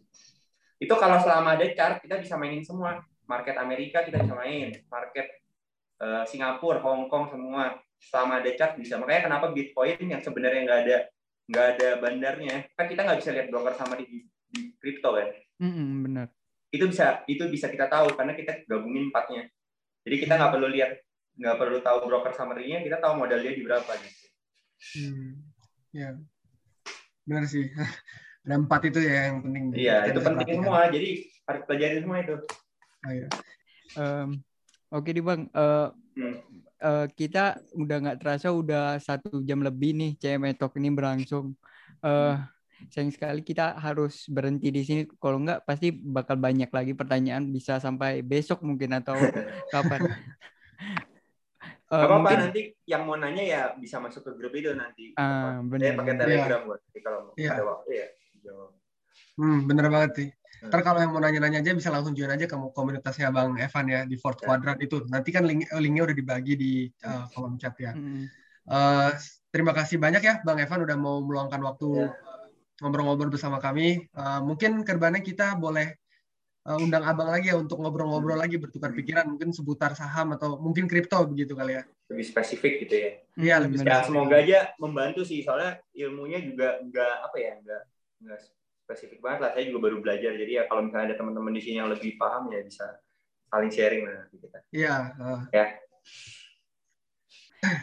Itu 0.78 0.94
kalau 1.00 1.18
selama 1.18 1.56
ada 1.58 1.66
chart 1.74 2.04
kita 2.04 2.22
bisa 2.22 2.38
mainin 2.38 2.62
semua. 2.62 3.02
Market 3.24 3.56
Amerika 3.56 4.04
kita 4.04 4.20
bisa 4.20 4.36
main, 4.36 4.76
market 4.92 5.43
eh, 6.04 6.24
Singapura, 6.28 6.84
Hong 6.84 7.08
Kong 7.08 7.32
semua. 7.32 7.80
Selama 8.04 8.44
ada 8.44 8.52
chart 8.52 8.76
bisa. 8.76 9.00
Makanya 9.00 9.32
kenapa 9.32 9.56
Bitcoin 9.56 9.96
yang 10.04 10.20
sebenarnya 10.20 10.62
nggak 10.68 10.80
ada 10.84 10.98
nggak 11.44 11.66
ada 11.76 11.88
bandarnya, 12.00 12.56
kan 12.76 12.88
kita 12.88 13.04
nggak 13.04 13.20
bisa 13.20 13.32
lihat 13.32 13.48
broker 13.48 13.76
sama 13.76 13.96
di 13.96 14.28
di 14.48 14.72
kripto 14.78 15.12
kan 15.12 15.28
Hmm, 15.60 16.04
benar. 16.04 16.28
itu 16.70 16.88
bisa 16.88 17.22
itu 17.28 17.44
bisa 17.48 17.68
kita 17.68 17.86
tahu 17.88 18.12
karena 18.16 18.32
kita 18.34 18.64
gabungin 18.66 19.08
empatnya. 19.08 19.48
Jadi 20.04 20.16
kita 20.20 20.34
nggak 20.36 20.52
perlu 20.52 20.68
lihat 20.72 20.92
nggak 21.34 21.56
perlu 21.58 21.78
tahu 21.80 21.98
broker 22.06 22.32
summary-nya, 22.32 22.84
kita 22.84 22.98
tahu 23.00 23.18
modal 23.18 23.40
dia 23.40 23.54
di 23.56 23.64
berapa 23.64 23.88
gitu. 23.88 24.26
Hmm. 25.00 25.30
Ya, 25.92 26.10
benar 27.24 27.44
sih. 27.46 27.68
Ada 28.44 28.56
empat 28.60 28.82
itu 28.88 29.00
ya 29.00 29.32
yang 29.32 29.40
penting. 29.44 29.64
Iya, 29.72 29.98
itu 30.12 30.20
penting 30.20 30.44
perhatikan. 30.44 30.64
semua. 30.64 30.82
Jadi 30.92 31.10
harus 31.44 31.62
pelajari 31.64 31.96
semua 32.00 32.18
itu. 32.20 32.36
Oh, 33.04 33.12
iya. 33.12 33.28
Em, 33.96 34.30
Oke 34.94 35.10
nih 35.10 35.24
bang, 35.26 35.42
Eh, 35.50 35.88
Hmm. 36.14 36.38
eh, 36.86 37.06
kita 37.18 37.58
udah 37.74 37.96
nggak 38.06 38.18
terasa 38.22 38.54
udah 38.54 39.02
satu 39.02 39.42
jam 39.42 39.66
lebih 39.66 39.98
nih 39.98 40.12
CME 40.22 40.54
Talk 40.54 40.78
ini 40.78 40.94
berlangsung. 40.94 41.58
Eh, 42.06 42.36
sayang 42.94 43.10
sekali 43.10 43.42
kita 43.42 43.74
harus 43.82 44.30
berhenti 44.30 44.70
di 44.70 44.82
sini. 44.86 45.02
Kalau 45.18 45.42
nggak 45.42 45.66
pasti 45.66 45.90
bakal 45.90 46.38
banyak 46.38 46.70
lagi 46.70 46.94
pertanyaan 46.94 47.50
bisa 47.50 47.82
sampai 47.82 48.22
besok 48.22 48.62
mungkin 48.62 48.94
atau 49.02 49.18
kapan. 49.74 50.02
Eh, 51.90 51.98
apa-apa 51.98 52.14
mungkin 52.22 52.38
nanti 52.50 52.62
yang 52.86 53.02
mau 53.10 53.18
nanya 53.18 53.42
ya 53.42 53.62
bisa 53.74 53.98
masuk 53.98 54.22
ke 54.30 54.32
grup 54.38 54.54
itu 54.54 54.70
nanti. 54.78 55.18
Ah, 55.18 55.58
Apa, 55.58 55.74
benar. 55.74 55.82
Saya 55.82 55.98
pakai 55.98 56.14
Iya. 56.14 56.22
telegram 56.22 56.62
buat 56.70 56.80
kalau 57.02 57.20
Iya. 57.34 57.52
ada 57.58 57.64
waktu 57.66 57.90
ya. 57.98 58.08
jawab. 58.44 58.70
Hmm, 59.40 59.58
bener 59.66 59.86
banget 59.90 60.12
sih. 60.14 60.30
Hmm. 60.64 60.72
Ntar 60.72 60.80
kalau 60.80 61.04
yang 61.04 61.12
mau 61.12 61.20
nanya-nanya 61.20 61.60
aja 61.60 61.76
bisa 61.76 61.92
langsung 61.92 62.16
join 62.16 62.32
aja 62.32 62.48
ke 62.48 62.56
komunitasnya 62.56 63.36
Bang 63.36 63.60
Evan 63.60 63.86
ya 63.92 64.08
di 64.08 64.16
Fourth 64.16 64.40
Ya. 64.40 64.48
Quadrant 64.48 64.80
itu. 64.80 65.04
Nanti 65.12 65.36
kan 65.36 65.44
link, 65.44 65.68
linknya 65.68 66.08
udah 66.08 66.16
dibagi 66.16 66.54
di 66.56 66.72
uh, 67.04 67.28
kolom 67.36 67.60
chat 67.60 67.76
ya. 67.76 67.92
Eh, 68.64 69.12
terima 69.52 69.76
kasih 69.76 70.00
banyak 70.00 70.24
ya 70.24 70.40
Bang 70.48 70.56
Evan 70.56 70.88
udah 70.88 70.96
mau 70.96 71.20
meluangkan 71.20 71.60
waktu 71.60 72.08
Ya. 72.08 72.16
ngobrol-ngobrol 72.80 73.28
bersama 73.28 73.60
kami. 73.60 74.08
Eh, 74.08 74.40
mungkin 74.40 74.88
ke 74.88 74.96
depannya 74.96 75.20
kita 75.20 75.60
boleh 75.60 76.00
eh, 76.64 76.78
undang 76.80 77.04
Abang 77.04 77.28
lagi 77.28 77.52
ya 77.52 77.60
untuk 77.60 77.84
ngobrol-ngobrol 77.84 78.40
lagi 78.40 78.56
bertukar 78.56 78.96
pikiran 78.96 79.28
mungkin 79.28 79.52
seputar 79.52 80.00
saham 80.00 80.32
atau 80.40 80.56
mungkin 80.64 80.88
kripto 80.88 81.20
begitu 81.28 81.60
kali 81.60 81.76
ya. 81.76 81.84
Lebih 82.08 82.24
spesifik 82.24 82.88
gitu 82.88 82.96
ya. 82.96 83.10
Iya, 83.36 83.56
lebih. 83.68 83.84
Ya 83.84 84.00
semoga 84.08 84.40
aja 84.40 84.72
membantu 84.80 85.28
sih 85.28 85.44
soalnya 85.44 85.84
ilmunya 85.92 86.40
juga 86.40 86.80
nggak 86.80 87.16
apa 87.28 87.36
ya 87.36 87.54
nggak 87.60 87.82
nggak 88.24 88.40
spesifik 88.94 89.20
banget 89.26 89.40
lah. 89.42 89.52
Saya 89.58 89.66
juga 89.70 89.90
baru 89.90 89.98
belajar 90.06 90.32
jadi 90.38 90.52
ya 90.62 90.64
kalau 90.70 90.86
misalnya 90.86 91.14
ada 91.14 91.18
teman-teman 91.18 91.54
di 91.58 91.62
sini 91.66 91.82
yang 91.82 91.90
lebih 91.90 92.16
paham 92.22 92.54
ya 92.54 92.62
bisa 92.62 92.86
saling 93.50 93.72
sharing 93.74 94.06
lah 94.06 94.14
nanti 94.26 94.38
kita. 94.38 94.60
Iya, 94.70 94.96
eh, 95.54 95.70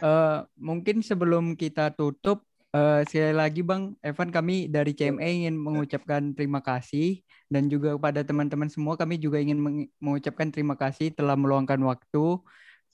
Eh, 0.01 0.37
mungkin 0.57 1.01
sebelum 1.01 1.53
kita 1.57 1.93
tutup, 1.97 2.45
eh, 2.73 3.01
sekali 3.09 3.33
lagi 3.37 3.61
Bang 3.65 3.97
Evan, 4.05 4.29
kami 4.33 4.69
dari 4.69 4.93
CME 4.97 5.29
ingin 5.45 5.55
mengucapkan 5.57 6.33
terima 6.37 6.61
kasih 6.61 7.21
dan 7.49 7.67
juga 7.69 7.97
kepada 7.97 8.21
teman-teman 8.25 8.69
semua 8.69 8.93
kami 8.97 9.17
juga 9.21 9.37
ingin 9.41 9.57
meng- 9.61 9.89
mengucapkan 10.01 10.49
terima 10.53 10.73
kasih 10.77 11.13
telah 11.13 11.33
meluangkan 11.37 11.81
waktu. 11.85 12.25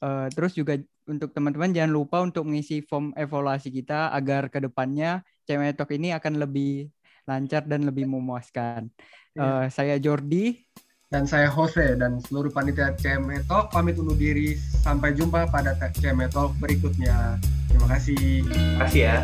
Eh, 0.03 0.27
terus 0.35 0.53
juga 0.55 0.77
untuk 1.07 1.31
teman-teman 1.35 1.71
jangan 1.75 1.91
lupa 1.95 2.17
untuk 2.23 2.43
mengisi 2.47 2.83
form 2.83 3.15
evaluasi 3.15 3.71
kita 3.71 4.11
agar 4.13 4.51
ke 4.51 4.59
depannya 4.63 5.23
CME 5.47 5.71
Talk 5.75 5.91
ini 5.95 6.11
akan 6.15 6.39
lebih 6.43 6.91
lancar 7.27 7.67
dan 7.67 7.83
lebih 7.83 8.07
memuaskan. 8.07 8.87
Iya. 9.35 9.43
Eh, 9.43 9.65
saya 9.69 9.95
Jordi. 9.99 10.63
dan 11.07 11.23
saya 11.23 11.47
Jose 11.47 11.95
dan 11.95 12.19
seluruh 12.19 12.51
panitia 12.51 12.91
CME 12.99 13.47
Talk 13.47 13.71
pamit 13.71 13.95
undur 13.95 14.19
diri. 14.19 14.59
Sampai 14.59 15.15
jumpa 15.15 15.47
pada 15.47 15.71
CME 15.95 16.27
Talk 16.27 16.51
berikutnya. 16.59 17.39
Terima 17.71 17.87
kasih. 17.87 18.43
Makasih 18.75 19.01
ya. 19.07 19.17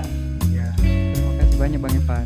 Ya. 0.55 0.69
Terima 0.79 1.33
kasih 1.43 1.57
banyak 1.59 1.79
Bang 1.83 1.95
Evan. 1.99 2.25